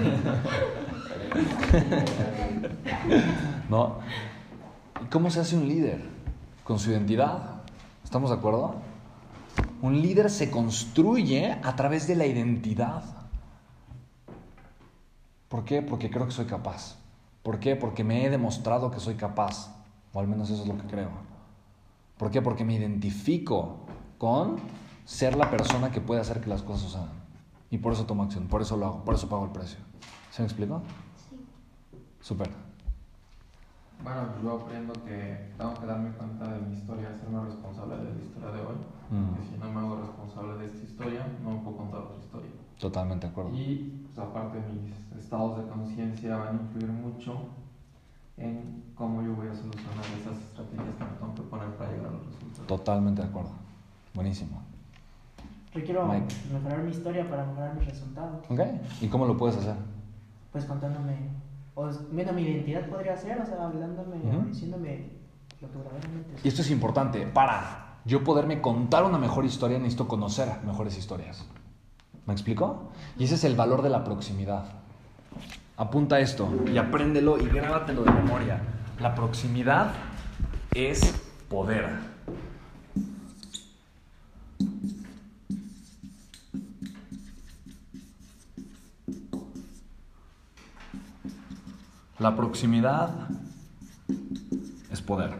¿No? 3.68 3.98
¿Y 5.02 5.06
cómo 5.06 5.30
se 5.30 5.40
hace 5.40 5.56
un 5.56 5.66
líder? 5.68 6.00
Con 6.62 6.78
su 6.78 6.90
identidad. 6.90 7.53
¿Estamos 8.14 8.30
de 8.30 8.36
acuerdo? 8.36 8.76
Un 9.82 10.00
líder 10.00 10.30
se 10.30 10.48
construye 10.48 11.50
a 11.50 11.74
través 11.74 12.06
de 12.06 12.14
la 12.14 12.24
identidad. 12.24 13.02
¿Por 15.48 15.64
qué? 15.64 15.82
Porque 15.82 16.10
creo 16.10 16.24
que 16.24 16.30
soy 16.30 16.44
capaz. 16.44 16.94
¿Por 17.42 17.58
qué? 17.58 17.74
Porque 17.74 18.04
me 18.04 18.24
he 18.24 18.30
demostrado 18.30 18.92
que 18.92 19.00
soy 19.00 19.16
capaz. 19.16 19.74
O 20.12 20.20
al 20.20 20.28
menos 20.28 20.48
eso 20.48 20.62
es 20.62 20.68
lo 20.68 20.76
que 20.76 20.86
creo. 20.86 21.10
¿Por 22.16 22.30
qué? 22.30 22.40
Porque 22.40 22.64
me 22.64 22.74
identifico 22.74 23.78
con 24.16 24.58
ser 25.04 25.36
la 25.36 25.50
persona 25.50 25.90
que 25.90 26.00
puede 26.00 26.20
hacer 26.20 26.40
que 26.40 26.48
las 26.48 26.62
cosas 26.62 26.82
sucedan. 26.82 27.10
Y 27.68 27.78
por 27.78 27.94
eso 27.94 28.06
tomo 28.06 28.22
acción, 28.22 28.46
por 28.46 28.62
eso 28.62 28.76
lo 28.76 28.86
hago, 28.86 29.04
por 29.04 29.16
eso 29.16 29.28
pago 29.28 29.46
el 29.46 29.50
precio. 29.50 29.80
¿Se 30.30 30.40
me 30.40 30.46
explicó? 30.46 30.82
Sí. 31.28 31.36
Súper. 32.20 32.63
Bueno, 34.02 34.28
pues 34.32 34.42
yo 34.42 34.60
aprendo 34.60 34.92
que 35.04 35.52
tengo 35.56 35.74
que 35.74 35.86
darme 35.86 36.10
cuenta 36.10 36.52
de 36.52 36.60
mi 36.60 36.74
historia, 36.74 37.10
hacerme 37.10 37.44
responsable 37.44 37.96
de 37.96 38.14
la 38.14 38.22
historia 38.22 38.50
de 38.50 38.60
hoy. 38.60 38.76
Mm. 39.10 39.34
Que 39.34 39.42
si 39.44 39.58
no 39.58 39.70
me 39.72 39.80
hago 39.80 39.96
responsable 40.00 40.58
de 40.58 40.66
esta 40.66 40.82
historia, 40.82 41.26
no 41.42 41.50
me 41.50 41.58
puedo 41.60 41.76
contar 41.76 42.00
otra 42.00 42.18
historia. 42.18 42.50
Totalmente 42.78 43.26
de 43.26 43.32
acuerdo. 43.32 43.50
Y 43.54 44.02
pues, 44.04 44.18
aparte 44.18 44.58
mis 44.60 45.22
estados 45.22 45.58
de 45.58 45.70
conciencia 45.70 46.36
van 46.36 46.58
a 46.58 46.60
influir 46.60 46.90
mucho 46.90 47.48
en 48.36 48.82
cómo 48.94 49.22
yo 49.22 49.34
voy 49.34 49.48
a 49.48 49.54
solucionar 49.54 50.04
esas 50.20 50.36
estrategias 50.38 50.94
que 50.96 51.04
me 51.04 51.10
tengo 51.18 51.34
que 51.34 51.42
poner 51.42 51.68
para 51.76 51.90
llegar 51.90 52.06
a 52.08 52.10
los 52.10 52.26
resultados. 52.26 52.66
Totalmente 52.66 53.22
de 53.22 53.28
acuerdo. 53.28 53.50
Buenísimo. 54.12 54.60
Yo 55.74 55.84
quiero 55.84 56.06
Mike. 56.06 56.34
mejorar 56.52 56.82
mi 56.84 56.90
historia 56.90 57.28
para 57.28 57.46
mejorar 57.46 57.74
mis 57.74 57.86
resultados. 57.86 58.44
¿Ok? 58.48 58.60
¿Y 59.00 59.08
cómo 59.08 59.26
lo 59.26 59.36
puedes 59.36 59.56
hacer? 59.56 59.74
Pues 60.52 60.64
contándome, 60.66 61.16
o 61.74 61.88
viendo 62.10 62.32
mi 62.32 62.42
identidad 62.42 62.88
podría 62.88 63.16
ser, 63.16 63.40
o 63.40 63.46
sea, 63.46 63.66
hablándome, 63.66 64.16
diciéndome 64.46 65.10
lo 65.60 65.70
que 65.70 65.78
verdaderamente 65.78 66.34
Y 66.44 66.48
esto 66.48 66.62
es 66.62 66.70
importante. 66.70 67.26
Para 67.26 67.98
yo 68.04 68.22
poderme 68.22 68.60
contar 68.60 69.04
una 69.04 69.18
mejor 69.18 69.44
historia, 69.44 69.78
necesito 69.78 70.06
conocer 70.06 70.48
mejores 70.64 70.96
historias. 70.96 71.44
¿Me 72.26 72.32
explico? 72.32 72.90
Y 73.18 73.24
ese 73.24 73.34
es 73.34 73.44
el 73.44 73.56
valor 73.56 73.82
de 73.82 73.90
la 73.90 74.04
proximidad. 74.04 74.64
Apunta 75.76 76.20
esto 76.20 76.48
y 76.72 76.78
apréndelo 76.78 77.38
y 77.38 77.46
grábatelo 77.46 78.04
de 78.04 78.12
memoria. 78.12 78.60
La 79.00 79.14
proximidad 79.14 79.90
es 80.74 81.14
poder. 81.48 82.13
La 92.24 92.34
proximidad 92.34 93.10
es 94.90 95.02
poder. 95.02 95.32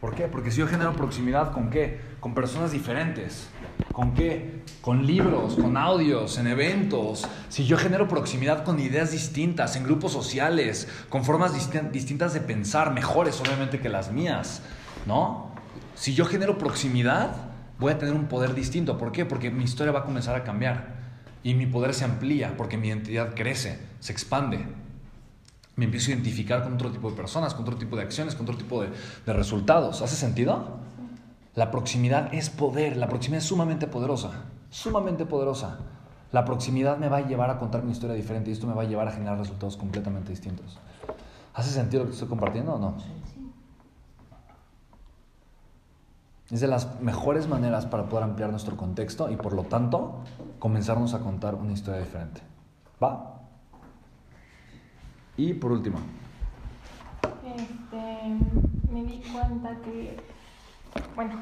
¿Por 0.00 0.14
qué? 0.14 0.28
Porque 0.28 0.50
si 0.50 0.60
yo 0.60 0.66
genero 0.66 0.94
proximidad 0.94 1.52
con 1.52 1.68
qué? 1.68 2.00
Con 2.18 2.32
personas 2.32 2.72
diferentes. 2.72 3.50
¿Con 3.92 4.14
qué? 4.14 4.62
Con 4.80 5.06
libros, 5.06 5.56
con 5.56 5.76
audios, 5.76 6.38
en 6.38 6.46
eventos. 6.46 7.28
Si 7.50 7.66
yo 7.66 7.76
genero 7.76 8.08
proximidad 8.08 8.64
con 8.64 8.80
ideas 8.80 9.10
distintas, 9.12 9.76
en 9.76 9.84
grupos 9.84 10.10
sociales, 10.10 10.88
con 11.10 11.22
formas 11.22 11.52
distin- 11.54 11.90
distintas 11.90 12.32
de 12.32 12.40
pensar, 12.40 12.94
mejores 12.94 13.38
obviamente 13.42 13.78
que 13.78 13.90
las 13.90 14.10
mías, 14.10 14.62
¿no? 15.04 15.50
Si 15.96 16.14
yo 16.14 16.24
genero 16.24 16.56
proximidad, 16.56 17.50
voy 17.78 17.92
a 17.92 17.98
tener 17.98 18.14
un 18.14 18.24
poder 18.24 18.54
distinto. 18.54 18.96
¿Por 18.96 19.12
qué? 19.12 19.26
Porque 19.26 19.50
mi 19.50 19.64
historia 19.64 19.92
va 19.92 19.98
a 19.98 20.04
comenzar 20.04 20.34
a 20.34 20.44
cambiar. 20.44 20.95
Y 21.46 21.54
mi 21.54 21.66
poder 21.66 21.94
se 21.94 22.04
amplía, 22.04 22.56
porque 22.56 22.76
mi 22.76 22.88
identidad 22.88 23.34
crece, 23.34 23.78
se 24.00 24.12
expande 24.12 24.66
me 25.76 25.84
empiezo 25.84 26.10
a 26.10 26.14
identificar 26.14 26.64
con 26.64 26.72
otro 26.74 26.90
tipo 26.90 27.10
de 27.10 27.16
personas, 27.16 27.54
con 27.54 27.62
otro 27.62 27.76
tipo 27.76 27.96
de 27.96 28.02
acciones, 28.02 28.34
con 28.34 28.46
otro 28.46 28.56
tipo 28.56 28.82
de, 28.82 28.90
resultados. 29.32 30.00
¿Hace 30.00 30.16
sentido? 30.16 30.78
La 31.54 31.70
proximidad 31.70 32.32
es 32.34 32.48
poder, 32.48 32.96
la 32.96 33.08
proximidad 33.08 33.42
es 33.42 33.48
sumamente 33.48 33.86
poderosa, 33.86 34.30
sumamente 34.70 35.26
poderosa. 35.26 35.78
La 36.32 36.44
proximidad 36.44 36.96
me 36.96 37.08
va 37.08 37.18
a 37.18 37.26
llevar 37.28 37.50
a 37.50 37.58
contar 37.58 37.84
mi 37.84 37.92
historia 37.92 38.16
diferente 38.16 38.50
y 38.50 38.54
esto 38.54 38.66
me 38.66 38.74
va 38.74 38.82
a 38.82 38.86
llevar 38.86 39.06
a 39.08 39.12
generar 39.12 39.38
resultados 39.38 39.76
completamente 39.76 40.30
distintos. 40.30 40.78
¿Hace 41.54 41.70
sentido 41.70 42.04
lo 42.04 42.08
que 42.08 42.14
estoy 42.14 42.28
compartiendo 42.28 42.74
o 42.74 42.78
no? 42.78 42.96
Es 46.50 46.60
de 46.60 46.68
las 46.68 47.00
mejores 47.00 47.48
maneras 47.48 47.86
para 47.86 48.04
poder 48.08 48.24
ampliar 48.24 48.50
nuestro 48.50 48.76
contexto 48.76 49.30
y 49.30 49.36
por 49.36 49.52
lo 49.52 49.64
tanto 49.64 50.22
comenzarnos 50.60 51.12
a 51.14 51.20
contar 51.20 51.56
una 51.56 51.72
historia 51.72 52.00
diferente. 52.00 52.40
¿Va? 53.02 53.40
Y 55.36 55.54
por 55.54 55.72
último, 55.72 55.98
Este, 57.44 58.92
me 58.92 59.04
di 59.04 59.20
cuenta 59.32 59.76
que, 59.84 60.16
bueno, 61.14 61.34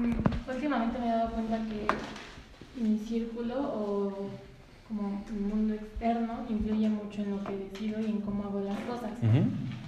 mm, 0.00 0.50
últimamente 0.50 0.98
me 0.98 1.06
he 1.06 1.10
dado 1.10 1.30
cuenta 1.30 1.58
que 1.58 1.86
mi 2.82 2.98
círculo 2.98 3.54
o 3.58 4.12
como 4.88 5.22
mi 5.32 5.40
mundo 5.40 5.74
externo 5.74 6.34
influye 6.48 6.88
mucho 6.88 7.22
en 7.22 7.30
lo 7.32 7.44
que 7.44 7.56
decido 7.56 8.00
y 8.00 8.06
en 8.06 8.20
cómo 8.20 8.44
hago 8.44 8.60
las 8.60 8.78
cosas. 8.80 9.10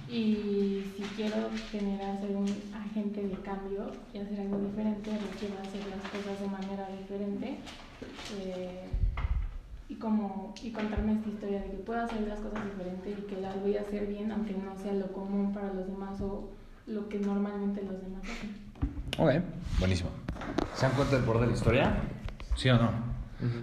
Y 0.09 0.91
si 0.97 1.03
quiero 1.15 1.49
generar 1.71 2.19
ser 2.19 2.35
un 2.35 2.47
agente 2.73 3.21
de 3.27 3.35
cambio 3.41 3.91
y 4.13 4.17
hacer 4.17 4.39
algo 4.41 4.57
diferente, 4.59 5.11
requiero 5.11 5.55
hacer 5.61 5.81
las 5.87 6.01
cosas 6.09 6.41
de 6.41 6.47
manera 6.47 6.87
diferente. 6.99 7.59
eh, 8.39 8.89
y 9.87 9.95
como 9.95 10.53
y 10.61 10.71
contarme 10.71 11.13
esta 11.13 11.29
historia 11.29 11.61
de 11.61 11.71
que 11.71 11.77
puedo 11.77 11.99
hacer 12.03 12.21
las 12.21 12.39
cosas 12.39 12.63
diferente 12.63 13.09
y 13.09 13.21
que 13.23 13.41
las 13.41 13.59
voy 13.59 13.75
a 13.75 13.81
hacer 13.81 14.05
bien 14.05 14.31
aunque 14.31 14.53
no 14.53 14.75
sea 14.77 14.93
lo 14.93 15.11
común 15.11 15.51
para 15.51 15.73
los 15.73 15.87
demás 15.87 16.21
o 16.21 16.51
lo 16.85 17.09
que 17.09 17.17
normalmente 17.19 17.81
los 17.81 17.99
demás 17.99 18.21
hacen. 18.23 18.55
Ok, 19.17 19.43
buenísimo. 19.79 20.11
¿Se 20.75 20.85
dan 20.85 20.95
cuenta 20.95 21.15
del 21.15 21.25
poder 21.25 21.41
de 21.41 21.47
la 21.47 21.53
historia? 21.53 21.97
¿Sí 22.55 22.69
o 22.69 22.77
no? 22.77 22.89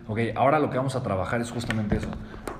Ok, 0.08 0.18
ahora 0.34 0.58
lo 0.58 0.68
que 0.68 0.76
vamos 0.78 0.96
a 0.96 1.02
trabajar 1.02 1.40
es 1.40 1.50
justamente 1.50 1.96
eso. 1.96 2.08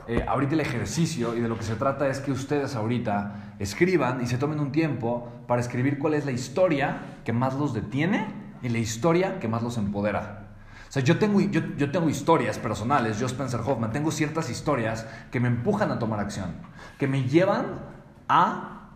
Eh, 0.07 0.25
ahorita 0.27 0.55
el 0.55 0.61
ejercicio 0.61 1.35
y 1.37 1.41
de 1.41 1.49
lo 1.49 1.57
que 1.57 1.65
se 1.65 1.75
trata 1.75 2.09
es 2.09 2.21
que 2.21 2.31
ustedes 2.31 2.77
ahorita 2.77 3.46
escriban 3.59 4.23
y 4.23 4.27
se 4.27 4.39
tomen 4.39 4.61
un 4.61 4.73
tiempo 4.73 5.29
para 5.47 5.61
escribir 5.61 5.99
cuál 5.99 6.15
es 6.15 6.25
la 6.27 6.33
historia 6.33 6.99
que 7.25 7.33
más 7.33 7.55
los 7.55 7.73
detiene 7.75 8.27
y 8.63 8.69
la 8.69 8.79
historia 8.79 9.39
que 9.41 9.49
más 9.49 9.63
los 9.63 9.79
empodera. 9.79 10.43
O 10.89 10.93
sea, 10.93 11.03
yo 11.03 11.19
tengo, 11.19 11.41
yo, 11.41 11.61
yo 11.77 11.91
tengo 11.91 12.09
historias 12.09 12.59
personales, 12.59 13.19
yo 13.19 13.27
Spencer 13.27 13.61
Hoffman, 13.61 13.93
tengo 13.93 14.11
ciertas 14.11 14.51
historias 14.51 15.07
que 15.31 15.41
me 15.41 15.49
empujan 15.49 15.91
a 15.91 15.99
tomar 15.99 16.21
acción, 16.21 16.53
que 16.99 17.09
me 17.09 17.25
llevan 17.25 17.81
a 18.29 18.91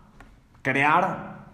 crear 0.61 1.47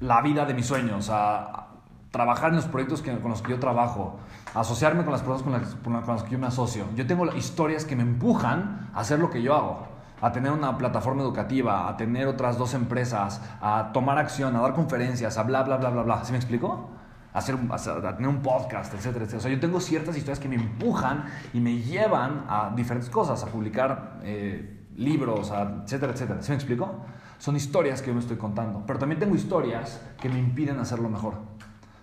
la 0.00 0.20
vida 0.20 0.44
de 0.44 0.54
mis 0.54 0.66
sueños, 0.66 1.08
a 1.10 1.68
trabajar 2.10 2.50
en 2.50 2.56
los 2.56 2.66
proyectos 2.66 3.00
que- 3.00 3.16
con 3.18 3.30
los 3.30 3.40
que 3.40 3.52
yo 3.52 3.58
trabajo, 3.60 4.18
asociarme 4.54 5.04
con 5.04 5.12
las 5.12 5.22
personas 5.22 5.42
con 5.42 5.52
las- 5.52 6.04
con 6.04 6.14
las 6.14 6.22
que 6.24 6.30
yo 6.32 6.38
me 6.38 6.46
asocio. 6.48 6.84
Yo 6.94 7.06
tengo 7.06 7.24
historias 7.34 7.84
que 7.86 7.96
me 7.96 8.02
empujan 8.02 8.90
a 8.92 9.00
hacer 9.00 9.18
lo 9.18 9.30
que 9.30 9.40
yo 9.42 9.54
hago, 9.54 9.86
a 10.22 10.30
tener 10.30 10.52
una 10.52 10.78
plataforma 10.78 11.22
educativa, 11.22 11.88
a 11.88 11.96
tener 11.96 12.28
otras 12.28 12.56
dos 12.56 12.74
empresas, 12.74 13.42
a 13.60 13.90
tomar 13.92 14.18
acción, 14.18 14.54
a 14.54 14.60
dar 14.60 14.72
conferencias, 14.72 15.36
a 15.36 15.42
bla, 15.42 15.64
bla, 15.64 15.76
bla, 15.78 15.90
bla, 15.90 16.02
bla. 16.02 16.24
¿Sí 16.24 16.30
me 16.30 16.38
explico? 16.38 16.90
A, 17.34 17.38
hacer, 17.38 17.56
tener 17.56 18.28
un 18.28 18.40
podcast, 18.40 18.94
etcétera, 18.94 19.24
etcétera. 19.24 19.38
O 19.38 19.40
sea, 19.40 19.50
yo 19.50 19.58
tengo 19.58 19.80
ciertas 19.80 20.16
historias 20.16 20.38
que 20.38 20.48
me 20.48 20.54
empujan 20.54 21.24
y 21.52 21.58
me 21.58 21.78
llevan 21.78 22.44
a 22.48 22.72
diferentes 22.74 23.10
cosas, 23.10 23.42
a 23.42 23.46
publicar 23.46 24.20
eh, 24.22 24.86
libros, 24.94 25.50
a 25.50 25.82
etcétera, 25.82 26.12
etcétera. 26.12 26.40
¿Sí 26.40 26.52
me 26.52 26.56
explico? 26.56 27.04
Son 27.38 27.56
historias 27.56 28.00
que 28.00 28.08
yo 28.08 28.14
me 28.14 28.20
estoy 28.20 28.36
contando. 28.36 28.84
Pero 28.86 29.00
también 29.00 29.18
tengo 29.18 29.34
historias 29.34 30.00
que 30.20 30.28
me 30.28 30.38
impiden 30.38 30.78
hacerlo 30.78 31.08
mejor. 31.08 31.34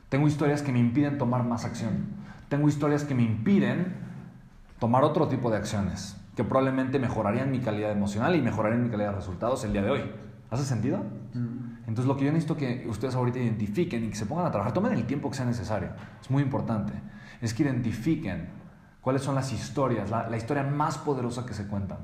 Tengo 0.09 0.27
historias 0.27 0.61
que 0.61 0.73
me 0.73 0.79
impiden 0.79 1.17
tomar 1.17 1.45
más 1.45 1.63
acción. 1.63 2.07
Tengo 2.49 2.67
historias 2.67 3.05
que 3.05 3.15
me 3.15 3.23
impiden 3.23 3.95
tomar 4.77 5.05
otro 5.05 5.29
tipo 5.29 5.49
de 5.49 5.55
acciones 5.55 6.18
que 6.39 6.45
probablemente 6.45 6.99
mejorarían 6.99 7.51
mi 7.51 7.59
calidad 7.59 7.91
emocional 7.91 8.33
y 8.33 8.41
mejorarían 8.41 8.81
mi 8.81 8.89
calidad 8.89 9.09
de 9.09 9.15
resultados 9.17 9.65
el 9.65 9.73
día 9.73 9.81
de 9.81 9.91
hoy. 9.91 10.11
¿Hace 10.49 10.63
sentido? 10.63 11.03
Entonces 11.85 12.05
lo 12.05 12.15
que 12.15 12.23
yo 12.23 12.31
necesito 12.31 12.55
que 12.55 12.85
ustedes 12.87 13.13
ahorita 13.15 13.39
identifiquen 13.39 14.05
y 14.05 14.09
que 14.09 14.15
se 14.15 14.25
pongan 14.25 14.45
a 14.45 14.51
trabajar, 14.51 14.71
tomen 14.71 14.93
el 14.93 15.05
tiempo 15.05 15.29
que 15.29 15.35
sea 15.35 15.45
necesario, 15.45 15.89
es 16.21 16.31
muy 16.31 16.41
importante, 16.41 16.93
es 17.41 17.53
que 17.53 17.63
identifiquen 17.63 18.51
cuáles 19.01 19.21
son 19.21 19.35
las 19.35 19.51
historias, 19.51 20.09
la, 20.09 20.29
la 20.29 20.37
historia 20.37 20.63
más 20.63 20.97
poderosa 20.97 21.45
que 21.45 21.53
se 21.53 21.67
cuentan. 21.67 21.97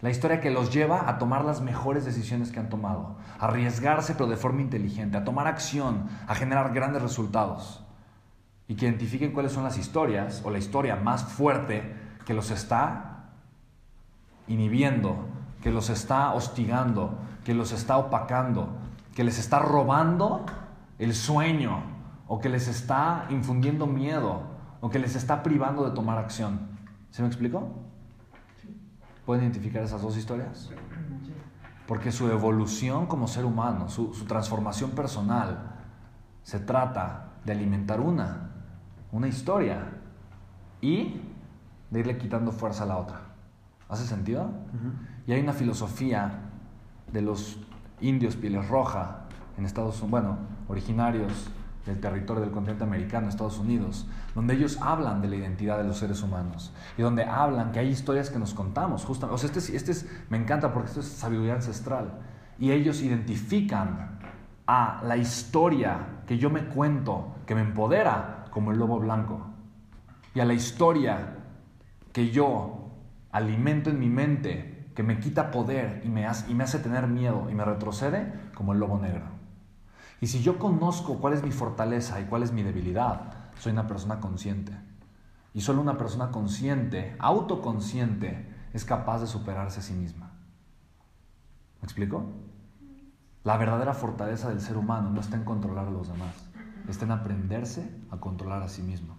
La 0.00 0.10
historia 0.10 0.40
que 0.40 0.50
los 0.50 0.74
lleva 0.74 1.08
a 1.08 1.18
tomar 1.18 1.44
las 1.44 1.60
mejores 1.60 2.04
decisiones 2.04 2.50
que 2.50 2.58
han 2.58 2.70
tomado, 2.70 3.18
a 3.38 3.44
arriesgarse 3.44 4.14
pero 4.14 4.26
de 4.26 4.36
forma 4.36 4.60
inteligente, 4.60 5.18
a 5.18 5.22
tomar 5.22 5.46
acción, 5.46 6.08
a 6.26 6.34
generar 6.34 6.74
grandes 6.74 7.00
resultados. 7.00 7.84
y 8.66 8.74
que 8.74 8.86
identifiquen 8.86 9.30
cuáles 9.30 9.52
son 9.52 9.62
las 9.62 9.78
historias 9.78 10.42
o 10.44 10.50
la 10.50 10.58
historia 10.58 10.96
más 10.96 11.22
fuerte 11.22 11.94
que 12.26 12.34
los 12.34 12.50
está 12.50 13.17
inhibiendo, 14.48 15.16
que 15.62 15.70
los 15.70 15.90
está 15.90 16.32
hostigando, 16.32 17.18
que 17.44 17.54
los 17.54 17.72
está 17.72 17.98
opacando, 17.98 18.68
que 19.14 19.24
les 19.24 19.38
está 19.38 19.58
robando 19.58 20.44
el 20.98 21.14
sueño 21.14 21.82
o 22.26 22.38
que 22.38 22.48
les 22.48 22.68
está 22.68 23.26
infundiendo 23.30 23.86
miedo 23.86 24.42
o 24.80 24.90
que 24.90 24.98
les 24.98 25.16
está 25.16 25.42
privando 25.42 25.84
de 25.84 25.90
tomar 25.92 26.18
acción. 26.18 26.68
¿Se 27.10 27.22
me 27.22 27.28
explicó? 27.28 27.68
¿Pueden 29.26 29.44
identificar 29.44 29.82
esas 29.82 30.02
dos 30.02 30.16
historias? 30.16 30.70
Porque 31.86 32.12
su 32.12 32.28
evolución 32.30 33.06
como 33.06 33.26
ser 33.28 33.44
humano, 33.44 33.88
su, 33.88 34.14
su 34.14 34.24
transformación 34.24 34.90
personal, 34.90 35.76
se 36.42 36.60
trata 36.60 37.30
de 37.44 37.52
alimentar 37.52 38.00
una, 38.00 38.50
una 39.10 39.26
historia 39.26 39.98
y 40.80 41.20
de 41.90 42.00
irle 42.00 42.18
quitando 42.18 42.52
fuerza 42.52 42.84
a 42.84 42.86
la 42.86 42.98
otra. 42.98 43.27
¿Hace 43.88 44.06
sentido? 44.06 44.50
Y 45.26 45.32
hay 45.32 45.40
una 45.40 45.52
filosofía 45.52 46.40
de 47.12 47.22
los 47.22 47.58
indios 48.00 48.36
pieles 48.36 48.68
roja 48.68 49.20
en 49.56 49.64
Estados 49.64 49.94
Unidos, 50.02 50.10
bueno, 50.10 50.38
originarios 50.68 51.50
del 51.86 51.98
territorio 52.00 52.42
del 52.42 52.50
continente 52.50 52.84
americano, 52.84 53.28
Estados 53.28 53.58
Unidos, 53.58 54.06
donde 54.34 54.54
ellos 54.54 54.78
hablan 54.82 55.22
de 55.22 55.28
la 55.28 55.36
identidad 55.36 55.78
de 55.78 55.84
los 55.84 55.98
seres 55.98 56.22
humanos 56.22 56.70
y 56.98 57.02
donde 57.02 57.24
hablan 57.24 57.72
que 57.72 57.78
hay 57.78 57.88
historias 57.88 58.28
que 58.28 58.38
nos 58.38 58.52
contamos. 58.52 59.04
Justamente, 59.06 59.34
o 59.34 59.38
sea, 59.38 59.46
este, 59.46 59.58
es- 59.60 59.70
este 59.70 59.92
es, 59.92 60.06
me 60.28 60.36
encanta 60.36 60.72
porque 60.72 60.88
esto 60.88 61.00
es 61.00 61.06
sabiduría 61.08 61.54
ancestral. 61.54 62.10
Y 62.58 62.72
ellos 62.72 63.00
identifican 63.02 64.18
a 64.66 65.00
la 65.04 65.16
historia 65.16 66.20
que 66.26 66.36
yo 66.36 66.50
me 66.50 66.66
cuento, 66.66 67.36
que 67.46 67.54
me 67.54 67.62
empodera, 67.62 68.44
como 68.50 68.70
el 68.70 68.78
lobo 68.78 68.98
blanco. 68.98 69.46
Y 70.34 70.40
a 70.40 70.44
la 70.44 70.52
historia 70.52 71.36
que 72.12 72.30
yo 72.30 72.87
alimento 73.30 73.90
en 73.90 73.98
mi 73.98 74.08
mente, 74.08 74.90
que 74.94 75.02
me 75.02 75.20
quita 75.20 75.50
poder 75.50 76.02
y 76.04 76.08
me 76.08 76.26
hace, 76.26 76.78
tener 76.80 77.06
miedo 77.06 77.48
y 77.50 77.54
me 77.54 77.64
retrocede, 77.64 78.32
como 78.54 78.72
el 78.72 78.80
lobo 78.80 78.98
negro. 78.98 79.26
Y 80.20 80.26
si 80.26 80.42
yo 80.42 80.58
conozco 80.58 81.18
cuál 81.18 81.34
es 81.34 81.42
mi 81.42 81.52
fortaleza 81.52 82.20
y 82.20 82.24
cuál 82.24 82.42
es 82.42 82.52
mi 82.52 82.62
debilidad, 82.62 83.32
soy 83.58 83.72
una 83.72 83.86
persona 83.86 84.18
consciente. 84.18 84.72
Y 85.54 85.60
solo 85.60 85.80
una 85.80 85.98
persona 85.98 86.30
consciente, 86.30 87.14
autoconsciente, 87.18 88.48
es 88.72 88.84
capaz 88.84 89.20
de 89.20 89.26
superarse 89.26 89.80
a 89.80 89.82
sí 89.82 89.94
misma. 89.94 90.32
¿Me 91.80 91.86
explico? 91.86 92.32
La 93.44 93.56
verdadera 93.56 93.94
fortaleza 93.94 94.48
del 94.48 94.60
ser 94.60 94.76
humano 94.76 95.10
no 95.10 95.20
está 95.20 95.36
en 95.36 95.44
controlar 95.44 95.86
a 95.86 95.90
los 95.90 96.08
demás, 96.08 96.34
está 96.88 97.04
en 97.04 97.12
aprenderse 97.12 97.88
a 98.10 98.16
controlar 98.16 98.62
a 98.62 98.68
sí 98.68 98.82
mismo. 98.82 99.17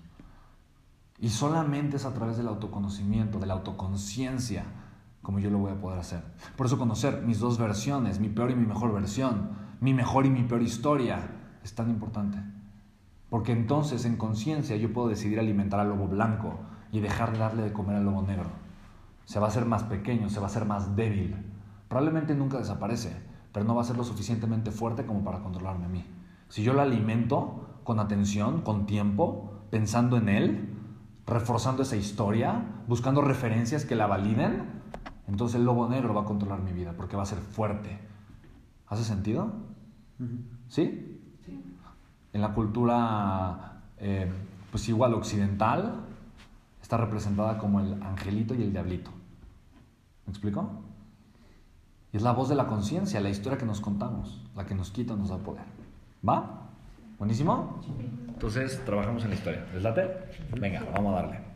Y 1.22 1.30
solamente 1.30 1.98
es 1.98 2.06
a 2.06 2.14
través 2.14 2.38
del 2.38 2.48
autoconocimiento, 2.48 3.40
de 3.40 3.48
la 3.48 3.56
autoconciencia, 3.56 4.64
como 5.22 5.40
yo 5.40 5.50
lo 5.50 5.58
voy 5.58 5.72
a 5.72 5.82
poder 5.82 6.00
hacer. 6.00 6.24
Por 6.56 6.66
eso 6.66 6.78
conocer 6.78 7.24
mis 7.24 7.40
dos 7.40 7.58
versiones, 7.58 8.20
mi 8.20 8.30
peor 8.30 8.52
y 8.52 8.56
mi 8.56 8.66
mejor 8.66 8.94
versión, 8.94 9.50
mi 9.82 9.94
mejor 9.94 10.26
y 10.26 10.30
mi 10.30 10.44
peor 10.44 10.62
historia, 10.62 11.32
es 11.64 11.76
tan 11.76 11.90
importante. 11.90 12.40
Porque 13.30 13.52
entonces 13.52 14.06
en 14.06 14.16
conciencia 14.16 14.76
yo 14.78 14.94
puedo 14.94 15.10
decidir 15.10 15.40
alimentar 15.40 15.80
al 15.80 15.90
lobo 15.90 16.08
blanco 16.08 16.60
y 16.92 17.00
dejar 17.02 17.34
de 17.34 17.40
darle 17.40 17.64
de 17.64 17.74
comer 17.74 17.98
al 17.98 18.06
lobo 18.06 18.22
negro. 18.22 18.50
Se 19.26 19.40
va 19.40 19.48
a 19.48 19.50
hacer 19.50 19.66
más 19.66 19.84
pequeño, 19.84 20.30
se 20.30 20.40
va 20.40 20.46
a 20.46 20.50
hacer 20.50 20.66
más 20.66 20.96
débil. 20.96 21.36
Probablemente 21.90 22.34
nunca 22.34 22.58
desaparece, 22.58 23.16
pero 23.52 23.66
no 23.66 23.76
va 23.76 23.82
a 23.82 23.86
ser 23.86 23.98
lo 23.98 24.04
suficientemente 24.04 24.72
fuerte 24.72 25.06
como 25.06 25.24
para 25.24 25.40
controlarme 25.40 25.86
a 25.86 25.90
mí. 25.90 26.06
Si 26.48 26.64
yo 26.64 26.74
lo 26.74 26.82
alimento 26.82 27.82
con 27.84 28.00
atención, 28.00 28.62
con 28.62 28.86
tiempo, 28.86 29.66
pensando 29.70 30.18
en 30.18 30.30
él, 30.30 30.79
reforzando 31.30 31.84
esa 31.84 31.96
historia, 31.96 32.64
buscando 32.88 33.22
referencias 33.22 33.86
que 33.86 33.96
la 33.96 34.08
validen, 34.08 34.64
entonces 35.28 35.56
el 35.56 35.66
lobo 35.66 35.88
negro 35.88 36.14
va 36.14 36.22
a 36.22 36.26
controlar 36.26 36.62
mi 36.62 36.74
vida 36.74 36.94
porque 36.98 37.16
va 37.16 37.24
a 37.24 37.26
ser 37.26 37.40
fuerte. 37.40 38.00
¿Hace 38.88 39.04
sentido? 39.04 39.52
¿Sí? 40.68 41.22
En 42.34 42.42
la 42.42 42.54
cultura, 42.54 43.82
eh, 43.98 44.32
pues 44.72 44.90
igual 44.90 45.14
occidental, 45.14 46.02
está 46.82 46.98
representada 46.98 47.58
como 47.58 47.80
el 47.80 48.02
angelito 48.02 48.56
y 48.56 48.64
el 48.64 48.72
diablito. 48.72 49.12
¿Me 50.26 50.32
explico? 50.32 50.70
Y 52.12 52.18
es 52.18 52.24
la 52.24 52.32
voz 52.32 52.50
de 52.50 52.56
la 52.56 52.66
conciencia, 52.66 53.22
la 53.22 53.30
historia 53.30 53.58
que 53.58 53.66
nos 53.66 53.82
contamos, 53.82 54.42
la 54.56 54.66
que 54.66 54.74
nos 54.74 54.90
quita, 54.90 55.16
nos 55.16 55.30
da 55.30 55.38
poder. 55.38 55.66
¿Va? 56.28 56.69
¿Buenísimo? 57.20 57.82
Entonces, 58.30 58.82
trabajamos 58.86 59.24
en 59.26 59.32
la 59.32 59.36
historia. 59.36 59.66
¿Les 59.74 59.84
late? 59.84 60.08
Venga, 60.58 60.86
vamos 60.96 61.14
a 61.14 61.22
darle. 61.22 61.49